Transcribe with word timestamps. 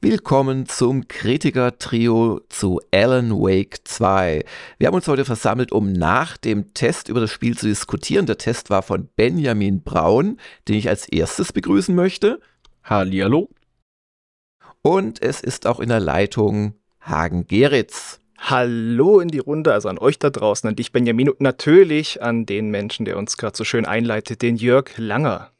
Willkommen 0.00 0.66
zum 0.66 1.08
Kritiker-Trio 1.08 2.40
zu 2.48 2.80
Alan 2.92 3.32
Wake 3.32 3.80
2. 3.84 4.44
Wir 4.78 4.86
haben 4.86 4.94
uns 4.94 5.08
heute 5.08 5.24
versammelt, 5.24 5.72
um 5.72 5.92
nach 5.92 6.36
dem 6.36 6.72
Test 6.74 7.08
über 7.08 7.20
das 7.20 7.32
Spiel 7.32 7.56
zu 7.56 7.66
diskutieren. 7.66 8.26
Der 8.26 8.38
Test 8.38 8.70
war 8.70 8.82
von 8.82 9.08
Benjamin 9.16 9.82
Braun, 9.82 10.38
den 10.68 10.76
ich 10.76 10.88
als 10.88 11.08
erstes 11.08 11.52
begrüßen 11.52 11.94
möchte. 11.94 12.40
Hallihallo. 12.84 13.48
Und 14.82 15.20
es 15.22 15.40
ist 15.40 15.66
auch 15.66 15.80
in 15.80 15.88
der 15.88 16.00
Leitung 16.00 16.74
Hagen 17.00 17.46
Geritz. 17.46 18.20
Hallo 18.38 19.18
in 19.18 19.28
die 19.28 19.40
Runde, 19.40 19.72
also 19.72 19.88
an 19.88 19.98
euch 19.98 20.18
da 20.18 20.30
draußen, 20.30 20.68
an 20.68 20.76
dich 20.76 20.92
Benjamin 20.92 21.28
und 21.28 21.40
natürlich 21.40 22.22
an 22.22 22.46
den 22.46 22.70
Menschen, 22.70 23.04
der 23.04 23.18
uns 23.18 23.36
gerade 23.36 23.56
so 23.56 23.64
schön 23.64 23.84
einleitet, 23.84 24.42
den 24.42 24.56
Jörg 24.56 24.96
Langer. 24.96 25.50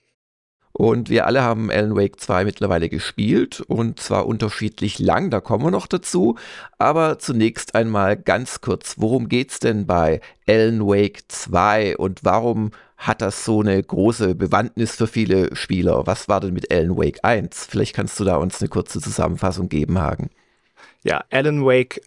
Und 0.78 1.10
wir 1.10 1.26
alle 1.26 1.42
haben 1.42 1.72
Alan 1.72 1.96
Wake 1.96 2.20
2 2.20 2.44
mittlerweile 2.44 2.88
gespielt 2.88 3.60
und 3.60 3.98
zwar 3.98 4.26
unterschiedlich 4.26 5.00
lang, 5.00 5.28
da 5.28 5.40
kommen 5.40 5.64
wir 5.64 5.72
noch 5.72 5.88
dazu. 5.88 6.36
Aber 6.78 7.18
zunächst 7.18 7.74
einmal 7.74 8.16
ganz 8.16 8.60
kurz, 8.60 8.94
worum 8.96 9.28
geht's 9.28 9.58
denn 9.58 9.88
bei 9.88 10.20
Alan 10.46 10.86
Wake 10.86 11.22
2 11.26 11.96
und 11.96 12.20
warum 12.22 12.70
hat 12.96 13.22
das 13.22 13.44
so 13.44 13.60
eine 13.60 13.82
große 13.82 14.36
Bewandtnis 14.36 14.94
für 14.94 15.08
viele 15.08 15.56
Spieler? 15.56 16.06
Was 16.06 16.28
war 16.28 16.38
denn 16.38 16.54
mit 16.54 16.70
Alan 16.70 16.96
Wake 16.96 17.24
1? 17.24 17.66
Vielleicht 17.68 17.96
kannst 17.96 18.20
du 18.20 18.24
da 18.24 18.36
uns 18.36 18.62
eine 18.62 18.68
kurze 18.68 19.00
Zusammenfassung 19.00 19.68
geben, 19.68 19.98
Hagen. 19.98 20.30
Ja, 21.02 21.24
Alan 21.32 21.64
Wake 21.64 22.02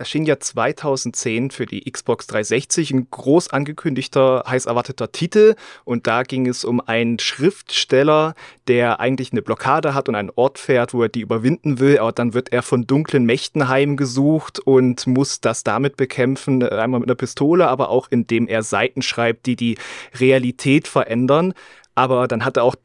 erschien 0.00 0.24
ja 0.24 0.40
2010 0.40 1.50
für 1.50 1.66
die 1.66 1.88
Xbox 1.88 2.26
360 2.26 2.90
ein 2.90 3.08
groß 3.10 3.50
angekündigter, 3.50 4.42
heiß 4.46 4.66
erwarteter 4.66 5.12
Titel. 5.12 5.54
Und 5.84 6.06
da 6.06 6.24
ging 6.24 6.48
es 6.48 6.64
um 6.64 6.80
einen 6.80 7.18
Schriftsteller, 7.18 8.34
der 8.66 8.98
eigentlich 8.98 9.30
eine 9.30 9.42
Blockade 9.42 9.94
hat 9.94 10.08
und 10.08 10.16
einen 10.16 10.32
Ort 10.34 10.58
fährt, 10.58 10.94
wo 10.94 11.02
er 11.02 11.08
die 11.08 11.20
überwinden 11.20 11.78
will. 11.78 11.98
Aber 11.98 12.12
dann 12.12 12.34
wird 12.34 12.52
er 12.52 12.62
von 12.62 12.86
dunklen 12.86 13.24
Mächten 13.24 13.68
heimgesucht 13.68 14.58
und 14.58 15.06
muss 15.06 15.40
das 15.40 15.62
damit 15.62 15.96
bekämpfen. 15.96 16.62
Einmal 16.62 17.00
mit 17.00 17.08
einer 17.08 17.16
Pistole, 17.16 17.68
aber 17.68 17.90
auch 17.90 18.08
indem 18.10 18.48
er 18.48 18.62
Seiten 18.62 19.02
schreibt, 19.02 19.46
die 19.46 19.56
die 19.56 19.78
Realität 20.18 20.88
verändern. 20.88 21.52
Aber 21.94 22.26
dann 22.26 22.44
hat 22.44 22.56
er 22.56 22.64
auch 22.64 22.76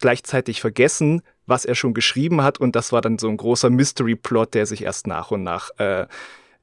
gleichzeitig 0.00 0.60
vergessen, 0.60 1.22
was 1.46 1.64
er 1.64 1.76
schon 1.76 1.94
geschrieben 1.94 2.42
hat. 2.42 2.58
Und 2.58 2.74
das 2.74 2.92
war 2.92 3.00
dann 3.00 3.18
so 3.18 3.28
ein 3.28 3.36
großer 3.36 3.70
Mystery-Plot, 3.70 4.54
der 4.54 4.66
sich 4.66 4.82
erst 4.82 5.06
nach 5.06 5.30
und 5.30 5.44
nach 5.44 5.70
äh, 5.78 6.06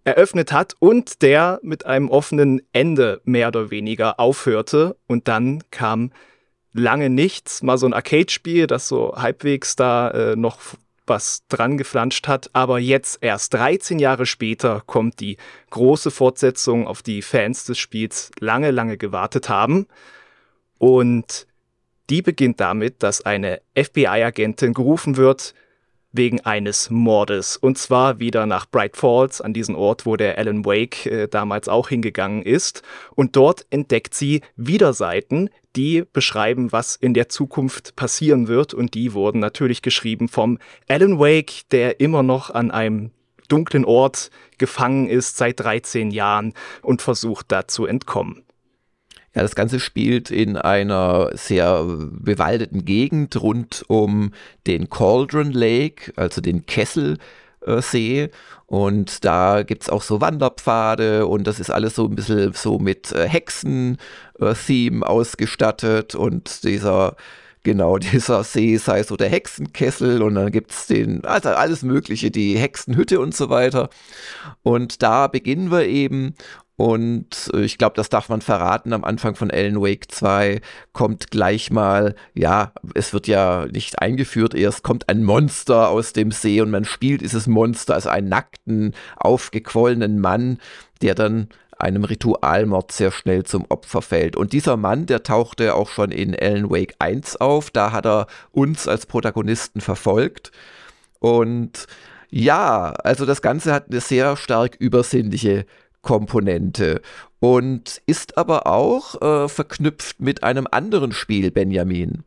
eröffnet 0.03 0.51
hat 0.51 0.75
und 0.79 1.21
der 1.21 1.59
mit 1.63 1.85
einem 1.85 2.09
offenen 2.09 2.61
Ende 2.73 3.21
mehr 3.23 3.47
oder 3.49 3.71
weniger 3.71 4.19
aufhörte. 4.19 4.97
Und 5.07 5.27
dann 5.27 5.63
kam 5.71 6.11
lange 6.73 7.09
nichts, 7.09 7.63
mal 7.63 7.77
so 7.77 7.85
ein 7.85 7.93
Arcade-Spiel, 7.93 8.67
das 8.67 8.87
so 8.87 9.13
halbwegs 9.15 9.75
da 9.75 10.09
äh, 10.11 10.35
noch 10.35 10.57
was 11.05 11.45
dran 11.47 11.77
geflanscht 11.77 12.27
hat. 12.27 12.49
Aber 12.53 12.79
jetzt 12.79 13.19
erst 13.21 13.53
13 13.53 13.99
Jahre 13.99 14.25
später 14.25 14.81
kommt 14.85 15.19
die 15.19 15.37
große 15.69 16.11
Fortsetzung, 16.11 16.87
auf 16.87 17.01
die 17.01 17.21
Fans 17.21 17.65
des 17.65 17.77
Spiels 17.77 18.31
lange, 18.39 18.71
lange 18.71 18.97
gewartet 18.97 19.49
haben. 19.49 19.87
Und 20.77 21.47
die 22.09 22.21
beginnt 22.21 22.59
damit, 22.59 23.03
dass 23.03 23.25
eine 23.25 23.61
FBI-Agentin 23.75 24.73
gerufen 24.73 25.17
wird, 25.17 25.53
wegen 26.13 26.39
eines 26.41 26.89
Mordes. 26.89 27.57
Und 27.57 27.77
zwar 27.77 28.19
wieder 28.19 28.45
nach 28.45 28.65
Bright 28.65 28.95
Falls, 28.95 29.41
an 29.41 29.53
diesen 29.53 29.75
Ort, 29.75 30.05
wo 30.05 30.15
der 30.15 30.37
Alan 30.37 30.63
Wake 30.63 31.05
äh, 31.07 31.27
damals 31.27 31.67
auch 31.67 31.89
hingegangen 31.89 32.43
ist. 32.43 32.83
Und 33.15 33.35
dort 33.35 33.65
entdeckt 33.71 34.13
sie 34.13 34.41
wieder 34.55 34.93
Seiten, 34.93 35.49
die 35.75 36.03
beschreiben, 36.13 36.71
was 36.71 36.95
in 36.95 37.13
der 37.13 37.29
Zukunft 37.29 37.95
passieren 37.95 38.47
wird. 38.47 38.73
Und 38.73 38.93
die 38.93 39.13
wurden 39.13 39.39
natürlich 39.39 39.81
geschrieben 39.81 40.29
vom 40.29 40.59
Alan 40.87 41.19
Wake, 41.19 41.63
der 41.71 41.99
immer 41.99 42.23
noch 42.23 42.51
an 42.51 42.71
einem 42.71 43.11
dunklen 43.49 43.83
Ort 43.83 44.29
gefangen 44.57 45.09
ist 45.09 45.37
seit 45.37 45.59
13 45.59 46.11
Jahren 46.11 46.53
und 46.81 47.01
versucht 47.01 47.51
da 47.51 47.67
zu 47.67 47.85
entkommen. 47.85 48.43
Ja, 49.35 49.41
das 49.41 49.55
Ganze 49.55 49.79
spielt 49.79 50.29
in 50.29 50.57
einer 50.57 51.31
sehr 51.33 51.83
bewaldeten 51.83 52.85
Gegend 52.85 53.41
rund 53.41 53.83
um 53.87 54.31
den 54.67 54.89
Cauldron 54.89 55.51
Lake, 55.51 56.13
also 56.15 56.39
den 56.39 56.67
Kesselsee. 56.67 58.29
Und 58.67 59.25
da 59.25 59.63
gibt 59.63 59.83
es 59.83 59.89
auch 59.89 60.03
so 60.03 60.21
Wanderpfade 60.21 61.25
und 61.25 61.47
das 61.47 61.59
ist 61.59 61.71
alles 61.71 61.95
so 61.95 62.05
ein 62.05 62.15
bisschen 62.15 62.53
so 62.53 62.77
mit 62.77 63.11
äh, 63.11 63.27
Hexen-Theme 63.27 65.07
ausgestattet 65.07 66.13
und 66.13 66.63
dieser 66.63 67.15
genau, 67.63 67.97
dieser 67.99 68.43
See 68.43 68.77
sei 68.77 69.03
so 69.03 69.15
der 69.15 69.29
Hexenkessel 69.29 70.21
und 70.21 70.35
dann 70.35 70.51
gibt 70.51 70.71
es 70.71 70.87
den, 70.87 71.25
also 71.25 71.49
alles 71.49 71.81
Mögliche, 71.81 72.29
die 72.29 72.57
Hexenhütte 72.57 73.19
und 73.19 73.35
so 73.35 73.49
weiter. 73.49 73.89
Und 74.61 75.01
da 75.01 75.27
beginnen 75.27 75.71
wir 75.71 75.85
eben 75.85 76.35
und 76.75 77.51
äh, 77.53 77.61
ich 77.61 77.77
glaube, 77.77 77.95
das 77.95 78.09
darf 78.09 78.29
man 78.29 78.41
verraten. 78.41 78.93
Am 78.93 79.03
Anfang 79.03 79.35
von 79.35 79.51
Alan 79.51 79.81
Wake 79.81 80.11
2 80.11 80.61
kommt 80.91 81.31
gleich 81.31 81.71
mal, 81.71 82.15
ja, 82.33 82.73
es 82.95 83.13
wird 83.13 83.27
ja 83.27 83.67
nicht 83.71 83.99
eingeführt, 83.99 84.55
erst 84.55 84.83
kommt 84.83 85.09
ein 85.09 85.23
Monster 85.23 85.89
aus 85.89 86.13
dem 86.13 86.31
See 86.31 86.61
und 86.61 86.71
man 86.71 86.85
spielt 86.85 87.21
dieses 87.21 87.47
Monster 87.47 87.93
als 87.93 88.07
einen 88.07 88.29
nackten, 88.29 88.93
aufgequollenen 89.17 90.19
Mann, 90.19 90.57
der 91.01 91.15
dann 91.15 91.49
einem 91.77 92.05
Ritualmord 92.05 92.91
sehr 92.91 93.11
schnell 93.11 93.43
zum 93.43 93.65
Opfer 93.69 94.01
fällt. 94.01 94.35
Und 94.35 94.53
dieser 94.53 94.77
Mann, 94.77 95.05
der 95.05 95.23
tauchte 95.23 95.75
auch 95.75 95.89
schon 95.89 96.11
in 96.11 96.35
Alan 96.35 96.69
Wake 96.69 96.95
1 96.99 97.37
auf. 97.37 97.71
Da 97.71 97.91
hat 97.91 98.05
er 98.05 98.27
uns 98.51 98.87
als 98.87 99.05
Protagonisten 99.05 99.81
verfolgt. 99.81 100.51
Und 101.19 101.87
ja, 102.29 102.91
also 103.03 103.25
das 103.25 103.41
Ganze 103.41 103.73
hat 103.73 103.87
eine 103.89 104.01
sehr 104.01 104.37
stark 104.37 104.75
übersinnliche 104.79 105.65
Komponente 106.03 107.01
und 107.39 108.01
ist 108.05 108.37
aber 108.37 108.67
auch 108.67 109.19
äh, 109.21 109.49
verknüpft 109.49 110.21
mit 110.21 110.43
einem 110.43 110.67
anderen 110.69 111.11
Spiel, 111.11 111.49
Benjamin. 111.49 112.23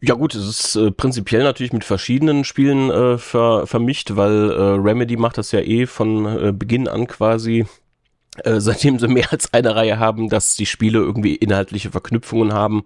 Ja 0.00 0.14
gut, 0.14 0.34
es 0.34 0.46
ist 0.46 0.76
äh, 0.76 0.90
prinzipiell 0.90 1.42
natürlich 1.44 1.72
mit 1.72 1.84
verschiedenen 1.84 2.44
Spielen 2.44 2.90
äh, 2.90 3.18
ver 3.18 3.66
vermischt, 3.66 4.16
weil 4.16 4.50
äh, 4.50 4.62
Remedy 4.74 5.16
macht 5.16 5.38
das 5.38 5.52
ja 5.52 5.60
eh 5.60 5.86
von 5.86 6.26
äh, 6.26 6.52
Beginn 6.52 6.88
an 6.88 7.06
quasi 7.06 7.66
äh, 8.44 8.60
seitdem 8.60 8.98
sie 8.98 9.08
mehr 9.08 9.32
als 9.32 9.52
eine 9.52 9.74
Reihe 9.74 9.98
haben, 9.98 10.28
dass 10.28 10.56
die 10.56 10.66
Spiele 10.66 10.98
irgendwie 10.98 11.34
inhaltliche 11.34 11.90
Verknüpfungen 11.90 12.52
haben, 12.52 12.84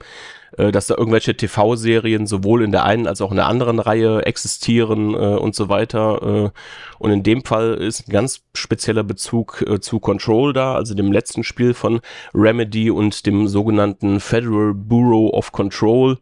äh, 0.56 0.72
dass 0.72 0.86
da 0.86 0.96
irgendwelche 0.96 1.36
TV-Serien 1.36 2.26
sowohl 2.26 2.62
in 2.62 2.72
der 2.72 2.84
einen 2.84 3.06
als 3.06 3.20
auch 3.20 3.30
in 3.30 3.36
der 3.36 3.46
anderen 3.46 3.78
Reihe 3.78 4.24
existieren 4.26 5.14
äh, 5.14 5.16
und 5.16 5.54
so 5.54 5.68
weiter. 5.68 6.22
Äh, 6.22 6.50
und 6.98 7.10
in 7.10 7.22
dem 7.22 7.44
Fall 7.44 7.74
ist 7.74 8.08
ein 8.08 8.12
ganz 8.12 8.42
spezieller 8.54 9.04
Bezug 9.04 9.64
äh, 9.66 9.80
zu 9.80 10.00
Control 10.00 10.52
da, 10.52 10.74
also 10.74 10.94
dem 10.94 11.12
letzten 11.12 11.44
Spiel 11.44 11.74
von 11.74 12.00
Remedy 12.34 12.90
und 12.90 13.26
dem 13.26 13.48
sogenannten 13.48 14.20
Federal 14.20 14.74
Bureau 14.74 15.30
of 15.30 15.52
Control. 15.52 16.18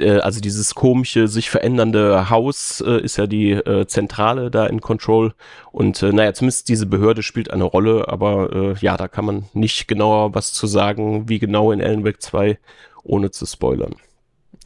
Äh, 0.00 0.18
also 0.18 0.40
dieses 0.40 0.74
komische, 0.74 1.28
sich 1.28 1.50
verändernde 1.50 2.30
Haus 2.30 2.80
äh, 2.80 3.00
ist 3.00 3.16
ja 3.16 3.26
die 3.26 3.52
äh, 3.52 3.86
Zentrale 3.86 4.50
da 4.50 4.66
in 4.66 4.80
Control. 4.80 5.34
Und 5.72 6.02
äh, 6.02 6.12
naja, 6.12 6.34
zumindest 6.34 6.68
diese 6.68 6.86
Behörde 6.86 7.22
spielt 7.22 7.50
eine 7.50 7.64
Rolle, 7.64 8.08
aber 8.08 8.52
äh, 8.52 8.74
ja, 8.80 8.96
da 8.96 9.08
kann 9.08 9.24
man 9.24 9.44
nicht 9.52 9.88
genauer 9.88 10.34
was 10.34 10.52
zu 10.52 10.66
sagen, 10.66 11.28
wie 11.28 11.38
genau 11.38 11.72
in 11.72 11.82
Alan 11.82 12.04
Wake 12.04 12.22
2, 12.22 12.58
ohne 13.04 13.30
zu 13.30 13.46
spoilern. 13.46 13.94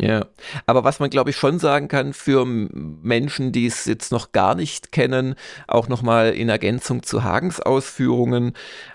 Ja, 0.01 0.27
aber 0.67 0.85
was 0.85 1.01
man 1.01 1.11
glaube 1.11 1.31
ich 1.31 1.37
schon 1.37 1.59
sagen 1.59 1.87
kann 1.87 2.13
für 2.13 2.45
Menschen, 2.45 3.53
die 3.53 3.67
es 3.67 3.85
jetzt 3.85 4.11
noch 4.11 4.33
gar 4.33 4.55
nicht 4.55 4.91
kennen, 4.91 5.35
auch 5.69 5.87
nochmal 5.87 6.33
in 6.33 6.49
Ergänzung 6.49 7.03
zu 7.03 7.23
Hagens 7.23 7.61
Ausführungen. 7.61 8.55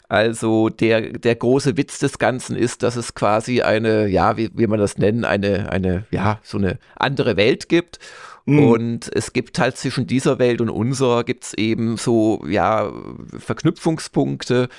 Also 0.10 0.70
der, 0.70 1.02
der 1.02 1.36
große 1.36 1.76
Witz 1.76 2.00
des 2.00 2.18
Ganzen 2.18 2.56
ist, 2.56 2.82
dass 2.84 2.96
es 2.96 3.14
quasi 3.14 3.62
eine, 3.62 4.08
ja, 4.08 4.38
wie, 4.38 4.50
wie 4.54 4.68
man 4.68 4.80
das 4.80 4.98
nennen, 4.98 5.26
eine, 5.26 5.70
eine, 5.72 6.06
ja, 6.12 6.40
so 6.44 6.58
eine 6.58 6.80
andere 6.96 7.36
Welt 7.36 7.68
gibt. 7.68 8.00
Mhm. 8.46 8.60
Und 8.60 9.12
es 9.14 9.34
gibt 9.34 9.60
halt 9.60 9.78
zwischen 9.78 10.08
dieser 10.08 10.40
Welt 10.40 10.62
und 10.62 10.70
unserer 10.70 11.26
gibt 11.26 11.44
es 11.44 11.54
eben 11.54 11.98
so, 11.98 12.42
ja, 12.48 12.92
Verknüpfungspunkte 13.38 14.70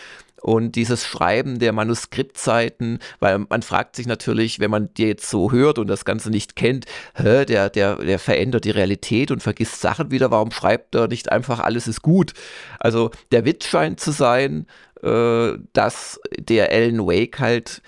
und 0.41 0.77
dieses 0.77 1.05
Schreiben 1.05 1.59
der 1.59 1.73
Manuskriptseiten, 1.73 3.01
weil 3.19 3.41
man 3.49 3.63
fragt 3.63 3.97
sich 3.97 4.07
natürlich, 4.07 4.61
wenn 4.61 4.71
man 4.71 4.93
die 4.95 5.07
jetzt 5.07 5.29
so 5.29 5.53
hört 5.53 5.79
und 5.79 5.89
das 5.89 6.05
Ganze 6.05 6.31
nicht 6.31 6.57
kennt, 6.57 6.87
hä, 7.15 7.45
der, 7.45 7.71
der, 7.71 7.97
der 7.97 8.19
verändert 8.19 8.65
die 8.65 8.71
Realität 8.71 9.31
und 9.31 9.43
vergisst 9.43 9.81
Sachen 9.81 10.11
wieder, 10.11 10.31
warum 10.31 10.51
schreibt 10.51 10.95
er 10.95 11.09
nicht 11.09 11.31
einfach 11.33 11.61
alles 11.61 11.89
ist 11.89 12.03
gut? 12.03 12.35
Also 12.79 13.11
der 13.33 13.45
Witz 13.45 13.67
scheint 13.67 14.01
zu 14.01 14.13
sein, 14.13 14.67
dass 15.01 16.21
der 16.39 16.73
Alan 16.73 17.07
Wake 17.07 17.39
halt 17.39 17.83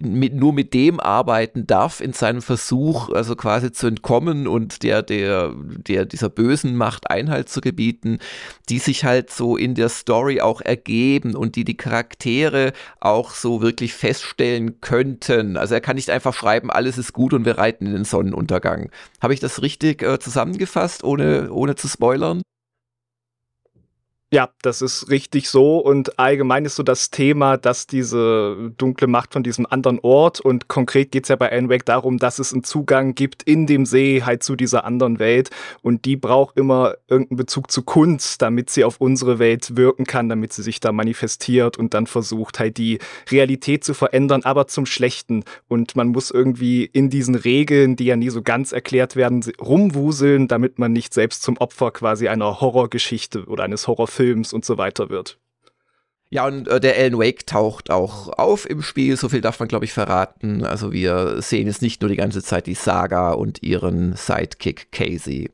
mit, 0.00 0.34
nur 0.34 0.52
mit 0.52 0.74
dem 0.74 1.00
arbeiten 1.00 1.66
darf 1.66 2.00
in 2.00 2.12
seinem 2.12 2.42
Versuch, 2.42 3.10
also 3.10 3.36
quasi 3.36 3.72
zu 3.72 3.86
entkommen 3.86 4.46
und 4.46 4.82
der, 4.82 5.02
der, 5.02 5.54
der 5.54 6.06
dieser 6.06 6.28
bösen 6.28 6.76
Macht 6.76 7.10
Einhalt 7.10 7.48
zu 7.48 7.60
gebieten, 7.60 8.18
die 8.68 8.78
sich 8.78 9.04
halt 9.04 9.30
so 9.30 9.56
in 9.56 9.74
der 9.74 9.88
Story 9.88 10.40
auch 10.40 10.60
ergeben 10.60 11.34
und 11.36 11.56
die 11.56 11.64
die 11.64 11.76
Charaktere 11.76 12.72
auch 13.00 13.32
so 13.32 13.62
wirklich 13.62 13.94
feststellen 13.94 14.80
könnten. 14.80 15.56
Also 15.56 15.74
er 15.74 15.80
kann 15.80 15.96
nicht 15.96 16.10
einfach 16.10 16.34
schreiben, 16.34 16.70
alles 16.70 16.98
ist 16.98 17.12
gut 17.12 17.32
und 17.32 17.44
wir 17.44 17.58
reiten 17.58 17.86
in 17.86 17.92
den 17.92 18.04
Sonnenuntergang. 18.04 18.90
Habe 19.20 19.34
ich 19.34 19.40
das 19.40 19.62
richtig 19.62 20.02
äh, 20.02 20.18
zusammengefasst, 20.18 21.04
ohne, 21.04 21.52
ohne 21.52 21.74
zu 21.76 21.88
spoilern? 21.88 22.42
Ja, 24.34 24.48
das 24.62 24.82
ist 24.82 25.10
richtig 25.10 25.48
so. 25.48 25.78
Und 25.78 26.18
allgemein 26.18 26.64
ist 26.64 26.74
so 26.74 26.82
das 26.82 27.10
Thema, 27.10 27.56
dass 27.56 27.86
diese 27.86 28.72
dunkle 28.78 29.06
Macht 29.06 29.32
von 29.32 29.44
diesem 29.44 29.64
anderen 29.64 30.00
Ort 30.00 30.40
und 30.40 30.66
konkret 30.66 31.12
geht 31.12 31.22
es 31.22 31.28
ja 31.28 31.36
bei 31.36 31.52
Wake 31.68 31.84
darum, 31.84 32.18
dass 32.18 32.40
es 32.40 32.52
einen 32.52 32.64
Zugang 32.64 33.14
gibt 33.14 33.44
in 33.44 33.68
dem 33.68 33.86
See 33.86 34.22
halt 34.24 34.42
zu 34.42 34.56
dieser 34.56 34.84
anderen 34.84 35.20
Welt. 35.20 35.50
Und 35.82 36.04
die 36.04 36.16
braucht 36.16 36.58
immer 36.58 36.96
irgendeinen 37.06 37.36
Bezug 37.36 37.70
zu 37.70 37.82
Kunst, 37.82 38.42
damit 38.42 38.70
sie 38.70 38.82
auf 38.82 39.00
unsere 39.00 39.38
Welt 39.38 39.76
wirken 39.76 40.04
kann, 40.04 40.28
damit 40.28 40.52
sie 40.52 40.64
sich 40.64 40.80
da 40.80 40.90
manifestiert 40.90 41.78
und 41.78 41.94
dann 41.94 42.08
versucht 42.08 42.58
halt 42.58 42.76
die 42.76 42.98
Realität 43.30 43.84
zu 43.84 43.94
verändern, 43.94 44.42
aber 44.42 44.66
zum 44.66 44.84
Schlechten. 44.84 45.44
Und 45.68 45.94
man 45.94 46.08
muss 46.08 46.32
irgendwie 46.32 46.84
in 46.84 47.08
diesen 47.08 47.36
Regeln, 47.36 47.94
die 47.94 48.06
ja 48.06 48.16
nie 48.16 48.30
so 48.30 48.42
ganz 48.42 48.72
erklärt 48.72 49.14
werden, 49.14 49.44
rumwuseln, 49.60 50.48
damit 50.48 50.80
man 50.80 50.92
nicht 50.92 51.14
selbst 51.14 51.42
zum 51.42 51.56
Opfer 51.58 51.92
quasi 51.92 52.26
einer 52.26 52.60
Horrorgeschichte 52.60 53.44
oder 53.44 53.62
eines 53.62 53.86
Horrorfilms 53.86 54.23
Films 54.24 54.52
und 54.54 54.64
so 54.64 54.78
weiter 54.78 55.10
wird. 55.10 55.38
Ja, 56.30 56.46
und 56.46 56.66
äh, 56.66 56.80
der 56.80 56.96
Alan 56.96 57.18
Wake 57.18 57.46
taucht 57.46 57.90
auch 57.90 58.28
auf 58.38 58.68
im 58.68 58.82
Spiel, 58.82 59.16
so 59.16 59.28
viel 59.28 59.42
darf 59.42 59.60
man, 59.60 59.68
glaube 59.68 59.84
ich, 59.84 59.92
verraten. 59.92 60.64
Also 60.64 60.92
wir 60.92 61.42
sehen 61.42 61.66
jetzt 61.66 61.82
nicht 61.82 62.00
nur 62.00 62.08
die 62.08 62.16
ganze 62.16 62.42
Zeit 62.42 62.66
die 62.66 62.74
Saga 62.74 63.32
und 63.32 63.62
ihren 63.62 64.16
Sidekick 64.16 64.90
Casey. 64.90 65.50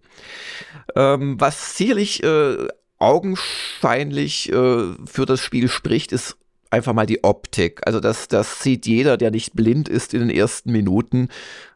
Ähm, 0.95 1.41
was 1.41 1.77
sicherlich 1.77 2.23
äh, 2.23 2.69
augenscheinlich 2.99 4.51
äh, 4.53 4.95
für 5.05 5.27
das 5.27 5.41
Spiel 5.41 5.69
spricht, 5.69 6.13
ist 6.13 6.37
einfach 6.71 6.93
mal 6.93 7.07
die 7.07 7.25
Optik. 7.25 7.81
Also 7.87 8.01
das, 8.01 8.29
das 8.29 8.63
sieht 8.63 8.87
jeder, 8.87 9.17
der 9.17 9.31
nicht 9.31 9.55
blind 9.55 9.89
ist 9.89 10.15
in 10.15 10.21
den 10.21 10.31
ersten 10.31 10.73
Minuten. 10.73 11.29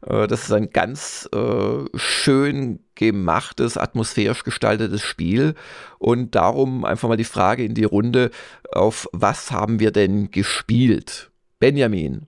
Äh, 0.07 0.27
das 0.27 0.45
ist 0.45 0.53
ein 0.53 0.71
ganz 0.71 1.29
äh, 1.35 1.85
schön 1.95 2.81
gemachtes, 2.95 3.77
atmosphärisch 3.77 4.45
gestaltetes 4.45 5.03
Spiel. 5.03 5.55
Und 5.99 6.35
darum 6.35 6.85
einfach 6.85 7.09
mal 7.09 7.17
die 7.17 7.25
Frage 7.25 7.65
in 7.65 7.75
die 7.75 7.85
Runde, 7.85 8.31
auf 8.73 9.09
was 9.13 9.51
haben 9.51 9.81
wir 9.81 9.91
denn 9.91 10.31
gespielt? 10.31 11.31
Benjamin. 11.59 12.27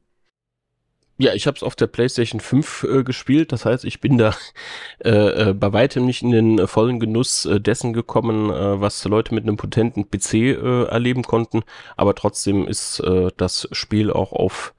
Ja, 1.18 1.32
ich 1.32 1.46
habe 1.46 1.56
es 1.56 1.62
auf 1.62 1.74
der 1.74 1.86
PlayStation 1.86 2.40
5 2.40 2.82
äh, 2.84 3.04
gespielt. 3.04 3.50
Das 3.52 3.64
heißt, 3.64 3.84
ich 3.86 4.00
bin 4.00 4.18
da 4.18 4.34
äh, 5.04 5.50
äh, 5.50 5.54
bei 5.54 5.72
weitem 5.72 6.04
nicht 6.04 6.22
in 6.22 6.30
den 6.30 6.58
äh, 6.58 6.66
vollen 6.66 7.00
Genuss 7.00 7.46
äh, 7.46 7.58
dessen 7.58 7.94
gekommen, 7.94 8.50
äh, 8.50 8.80
was 8.80 9.02
Leute 9.04 9.34
mit 9.34 9.44
einem 9.44 9.56
potenten 9.56 10.10
PC 10.10 10.34
äh, 10.34 10.84
erleben 10.84 11.22
konnten. 11.22 11.62
Aber 11.96 12.14
trotzdem 12.14 12.68
ist 12.68 13.00
äh, 13.00 13.30
das 13.36 13.66
Spiel 13.72 14.10
auch 14.12 14.32
auf 14.32 14.74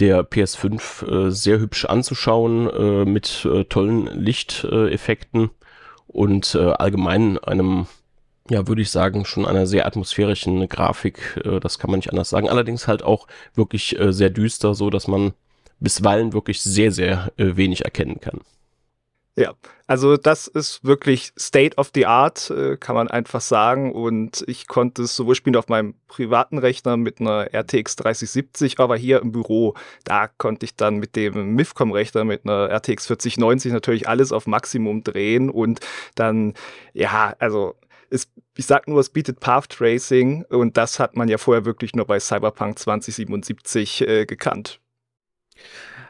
der 0.00 0.22
PS5 0.22 1.28
äh, 1.28 1.30
sehr 1.30 1.58
hübsch 1.60 1.86
anzuschauen, 1.86 2.68
äh, 2.68 3.04
mit 3.06 3.46
äh, 3.46 3.64
tollen 3.64 4.06
Lichteffekten 4.06 5.50
und 6.08 6.54
äh, 6.54 6.72
allgemein 6.72 7.38
einem 7.38 7.86
ja, 8.50 8.66
würde 8.66 8.82
ich 8.82 8.90
sagen, 8.90 9.24
schon 9.24 9.46
einer 9.46 9.66
sehr 9.66 9.86
atmosphärischen 9.86 10.68
Grafik. 10.68 11.40
Äh, 11.44 11.60
das 11.60 11.78
kann 11.78 11.90
man 11.90 11.98
nicht 11.98 12.10
anders 12.10 12.30
sagen. 12.30 12.48
Allerdings 12.48 12.88
halt 12.88 13.02
auch 13.02 13.28
wirklich 13.54 13.98
äh, 13.98 14.12
sehr 14.12 14.30
düster, 14.30 14.74
so 14.74 14.90
dass 14.90 15.06
man 15.06 15.34
bisweilen 15.80 16.32
wirklich 16.32 16.62
sehr, 16.62 16.92
sehr 16.92 17.32
äh, 17.36 17.56
wenig 17.56 17.84
erkennen 17.84 18.20
kann. 18.20 18.40
Ja, 19.36 19.54
also 19.86 20.16
das 20.16 20.48
ist 20.48 20.84
wirklich 20.84 21.32
State 21.38 21.76
of 21.78 21.92
the 21.94 22.04
Art, 22.04 22.50
äh, 22.50 22.76
kann 22.76 22.94
man 22.94 23.08
einfach 23.08 23.40
sagen. 23.40 23.92
Und 23.92 24.44
ich 24.46 24.66
konnte 24.66 25.02
es 25.02 25.16
sowohl 25.16 25.34
spielen 25.34 25.56
auf 25.56 25.68
meinem 25.68 25.94
privaten 26.08 26.58
Rechner 26.58 26.96
mit 26.96 27.20
einer 27.20 27.48
RTX 27.54 27.96
3070, 27.96 28.80
aber 28.80 28.96
hier 28.96 29.22
im 29.22 29.32
Büro, 29.32 29.74
da 30.04 30.28
konnte 30.28 30.66
ich 30.66 30.76
dann 30.76 30.96
mit 30.96 31.16
dem 31.16 31.54
MIFCOM-Rechner 31.54 32.24
mit 32.24 32.44
einer 32.44 32.68
RTX 32.70 33.06
4090 33.06 33.72
natürlich 33.72 34.08
alles 34.08 34.32
auf 34.32 34.46
Maximum 34.46 35.04
drehen 35.04 35.48
und 35.48 35.80
dann, 36.16 36.54
ja, 36.92 37.34
also 37.38 37.76
es, 38.10 38.28
ich 38.56 38.66
sag 38.66 38.88
nur, 38.88 39.00
es 39.00 39.08
bietet 39.08 39.40
Path 39.40 39.70
Tracing 39.70 40.44
und 40.50 40.76
das 40.76 40.98
hat 40.98 41.16
man 41.16 41.28
ja 41.28 41.38
vorher 41.38 41.64
wirklich 41.64 41.94
nur 41.94 42.06
bei 42.06 42.20
Cyberpunk 42.20 42.78
2077 42.78 44.02
äh, 44.02 44.26
gekannt. 44.26 44.80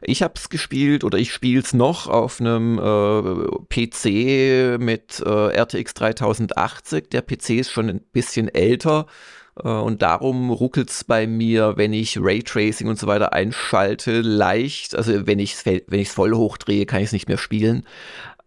Ich 0.03 0.23
habe 0.23 0.35
es 0.37 0.49
gespielt 0.49 1.05
oder 1.05 1.19
ich 1.19 1.33
spiele 1.33 1.61
es 1.61 1.75
noch 1.75 2.07
auf 2.07 2.41
einem 2.41 2.79
äh, 2.79 3.59
PC 3.69 4.81
mit 4.81 5.21
äh, 5.21 5.61
RTX 5.61 5.95
3080. 5.95 7.11
Der 7.11 7.21
PC 7.21 7.51
ist 7.51 7.71
schon 7.71 7.91
ein 7.91 8.01
bisschen 8.13 8.49
älter 8.49 9.07
äh, 9.63 9.69
und 9.69 10.01
darum 10.03 10.51
ruckelt 10.51 10.91
es 10.91 11.05
bei 11.05 11.27
mir, 11.27 11.77
wenn 11.77 11.93
ich 11.93 12.19
Raytracing 12.19 12.89
und 12.89 12.99
so 12.99 13.07
weiter 13.07 13.33
einschalte, 13.33 14.23
leicht. 14.23 14.95
Also 14.95 15.27
wenn 15.27 15.39
ich 15.39 15.55
es 15.55 15.65
wenn 15.65 16.05
voll 16.07 16.35
hochdrehe, 16.35 16.87
kann 16.87 17.01
ich 17.01 17.07
es 17.07 17.13
nicht 17.13 17.29
mehr 17.29 17.39
spielen. 17.39 17.85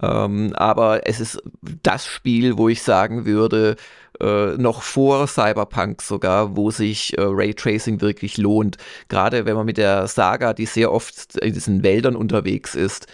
Ähm, 0.01 0.53
aber 0.55 1.07
es 1.07 1.19
ist 1.19 1.41
das 1.61 2.05
Spiel, 2.07 2.57
wo 2.57 2.67
ich 2.67 2.81
sagen 2.81 3.25
würde, 3.25 3.75
äh, 4.19 4.57
noch 4.57 4.81
vor 4.81 5.27
Cyberpunk 5.27 6.01
sogar, 6.01 6.55
wo 6.55 6.71
sich 6.71 7.17
äh, 7.17 7.21
Raytracing 7.21 8.01
wirklich 8.01 8.37
lohnt. 8.37 8.77
Gerade 9.09 9.45
wenn 9.45 9.55
man 9.55 9.65
mit 9.65 9.77
der 9.77 10.07
Saga, 10.07 10.53
die 10.53 10.65
sehr 10.65 10.91
oft 10.91 11.35
in 11.37 11.53
diesen 11.53 11.83
Wäldern 11.83 12.15
unterwegs 12.15 12.75
ist, 12.75 13.07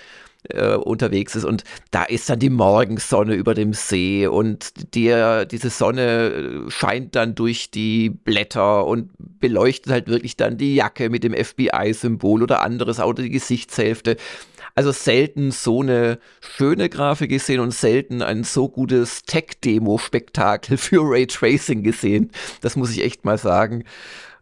äh, 0.44 0.75
unterwegs 0.75 1.36
ist 1.36 1.44
und 1.44 1.63
da 1.92 2.04
ist 2.04 2.30
dann 2.30 2.40
die 2.40 2.50
Morgensonne 2.50 3.36
über 3.36 3.54
dem 3.54 3.74
See 3.74 4.25
und 4.25 4.96
der, 4.96 5.46
diese 5.46 5.69
Sonne 5.69 6.66
scheint 6.69 7.16
dann 7.16 7.36
durch 7.36 7.72
die 7.72 8.10
Blätter 8.10 8.86
und 8.86 9.10
beleuchtet 9.18 9.92
halt 9.92 10.07
wirklich 10.07 10.38
dann 10.38 10.57
die 10.57 10.75
Jacke 10.75 11.10
mit 11.10 11.24
dem 11.24 11.34
FBI-Symbol 11.34 12.42
oder 12.42 12.62
anderes 12.62 13.00
oder 13.00 13.24
die 13.24 13.30
Gesichtshälfte 13.30 14.16
also 14.75 14.92
selten 14.92 15.51
so 15.51 15.81
eine 15.81 16.19
schöne 16.42 16.89
Grafik 16.89 17.30
gesehen 17.30 17.60
und 17.60 17.74
selten 17.74 18.21
ein 18.21 18.44
so 18.44 18.69
gutes 18.69 19.24
Tech-Demo-Spektakel 19.24 20.77
für 20.77 21.01
Raytracing 21.04 21.83
gesehen. 21.83 22.31
Das 22.62 22.75
muss 22.75 22.92
ich 22.92 23.04
echt 23.04 23.25
mal 23.25 23.38
sagen. 23.38 23.83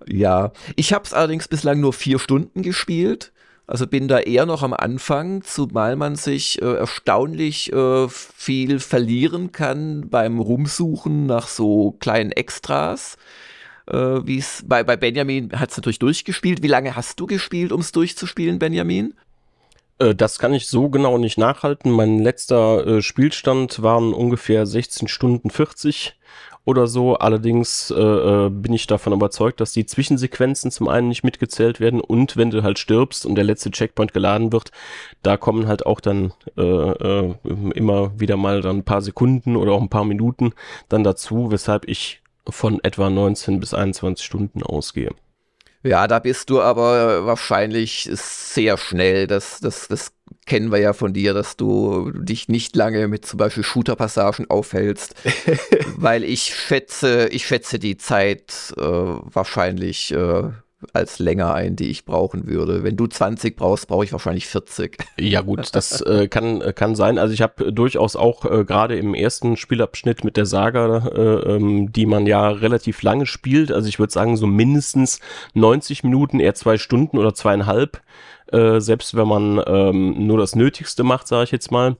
Ja, 0.06 0.52
ich 0.76 0.94
habe 0.94 1.06
es 1.06 1.14
allerdings 1.14 1.48
bislang 1.48 1.80
nur 1.80 1.94
vier 1.94 2.20
Stunden 2.20 2.62
gespielt. 2.62 3.32
Also 3.70 3.86
bin 3.86 4.08
da 4.08 4.20
eher 4.20 4.46
noch 4.46 4.64
am 4.64 4.74
Anfang, 4.74 5.44
zumal 5.44 5.98
man 5.98 6.16
sich 6.16 6.62
äh, 6.62 6.76
erstaunlich 6.76 7.74
äh, 7.74 8.08
viel 8.08 8.80
verlieren 8.80 9.52
kann 9.52 10.10
beim 10.10 10.40
Rumsuchen 10.40 11.26
nach 11.26 11.50
so 11.50 11.92
kleinen 12.00 12.32
Extras. 12.32 13.18
Äh, 13.88 13.96
Wie 13.96 14.38
es 14.38 14.64
bei, 14.66 14.84
bei 14.84 14.96
Benjamin 14.96 15.52
hat 15.52 15.72
es 15.72 15.78
natürlich 15.78 16.00
durchgespielt. 16.00 16.64
Wie 16.64 16.68
lange 16.68 16.96
hast 16.96 17.20
du 17.20 17.26
gespielt, 17.26 17.74
um 17.74 17.82
es 17.82 17.92
durchzuspielen, 17.92 18.58
Benjamin? 18.58 19.14
Äh, 20.00 20.16
das 20.16 20.40
kann 20.40 20.54
ich 20.54 20.68
so 20.68 20.90
genau 20.90 21.18
nicht 21.18 21.38
nachhalten. 21.38 21.92
Mein 21.92 22.20
letzter 22.20 22.86
äh, 22.86 23.02
Spielstand 23.02 23.82
waren 23.82 24.14
ungefähr 24.14 24.66
16 24.66 25.08
Stunden 25.08 25.50
40 25.50 26.16
oder 26.66 26.88
so. 26.88 27.16
Allerdings 27.16 27.92
äh, 27.92 28.02
äh, 28.02 28.50
bin 28.50 28.74
ich 28.74 28.88
davon 28.88 29.14
überzeugt, 29.14 29.62
dass 29.62 29.72
die 29.72 29.86
Zwischensequenzen 29.86 30.70
zum 30.70 30.90
einen 30.90 31.08
nicht 31.08 31.24
mitgezählt 31.24 31.80
werden 31.80 32.02
und 32.02 32.36
wenn 32.36 32.52
du 32.52 32.62
halt 32.62 32.78
stirbst 32.78 33.26
und 33.26 33.36
der 33.36 33.46
letzte 33.46 33.72
Checkpoint 33.72 34.14
geladen 34.14 34.52
wird, 34.52 34.72
da 35.24 35.38
kommen 35.38 35.68
halt 35.68 35.86
auch 35.86 36.02
dann 36.02 36.34
äh, 36.58 36.62
äh, 36.62 37.34
immer 37.74 38.20
wieder 38.20 38.38
mal 38.38 38.62
dann 38.62 38.80
ein 38.80 38.84
paar 38.84 39.02
Sekunden 39.02 39.56
oder 39.56 39.72
auch 39.72 39.82
ein 39.82 39.90
paar 39.90 40.06
Minuten 40.06 40.54
dann 40.90 41.04
dazu, 41.06 41.52
weshalb 41.52 41.88
ich 41.88 42.22
von 42.50 42.84
etwa 42.84 43.10
19 43.10 43.60
bis 43.60 43.74
21 43.74 44.26
Stunden 44.26 44.62
ausgehe. 44.64 45.12
Ja, 45.88 46.06
da 46.08 46.20
bist 46.20 46.50
du 46.50 46.62
aber 46.62 47.26
wahrscheinlich 47.26 48.10
sehr 48.12 48.78
schnell. 48.78 49.26
Das, 49.26 49.62
das, 49.62 49.88
das 49.88 50.12
kennen 50.46 50.70
wir 50.70 50.80
ja 50.80 50.92
von 50.92 51.14
dir, 51.14 51.34
dass 51.34 51.56
du 51.56 52.12
dich 52.12 52.50
nicht 52.50 52.76
lange 52.76 53.08
mit 53.08 53.26
zum 53.26 53.38
Beispiel 53.38 53.64
Shooter-Passagen 53.64 54.50
aufhältst, 54.50 55.16
weil 55.96 56.26
ich 56.26 56.54
schätze, 56.54 57.30
ich 57.30 57.48
schätze 57.48 57.80
die 57.80 57.96
Zeit 57.96 58.74
äh, 58.76 58.82
wahrscheinlich 58.82 60.12
äh, 60.12 60.50
als 60.94 61.18
länger 61.18 61.54
ein, 61.54 61.76
die 61.76 61.90
ich 61.90 62.06
brauchen 62.06 62.48
würde. 62.48 62.84
Wenn 62.84 62.96
du 62.96 63.08
20 63.08 63.56
brauchst, 63.56 63.88
brauche 63.88 64.06
ich 64.06 64.12
wahrscheinlich 64.12 64.48
40. 64.48 64.98
Ja 65.20 65.42
gut, 65.42 65.70
das 65.74 66.02
äh, 66.02 66.28
kann, 66.28 66.62
kann 66.76 66.96
sein. 66.96 67.18
Also 67.18 67.34
ich 67.34 67.42
habe 67.42 67.74
durchaus 67.74 68.16
auch 68.16 68.46
äh, 68.46 68.64
gerade 68.64 68.96
im 68.96 69.16
ersten 69.16 69.58
Spielabschnitt 69.58 70.24
mit 70.24 70.38
der 70.38 70.46
Saga, 70.46 71.08
äh, 71.08 71.56
ähm, 71.56 71.92
die 71.92 72.06
man 72.06 72.28
ja 72.28 72.50
relativ 72.50 73.02
lange 73.02 73.26
spielt, 73.26 73.72
also 73.72 73.90
ich 73.90 73.98
würde 73.98 74.14
sagen 74.14 74.38
so 74.38 74.46
mindestens 74.46 75.20
90 75.56 76.04
Minuten, 76.04 76.40
eher 76.40 76.54
zwei 76.54 76.78
Stunden 76.78 77.18
oder 77.18 77.34
zweieinhalb, 77.34 78.02
äh, 78.52 78.80
selbst 78.80 79.16
wenn 79.16 79.28
man 79.28 79.62
ähm, 79.66 80.28
nur 80.28 80.38
das 80.38 80.56
Nötigste 80.56 81.04
macht, 81.04 81.28
sage 81.28 81.46
ich 81.46 81.52
jetzt 81.52 81.72
mal, 81.72 81.98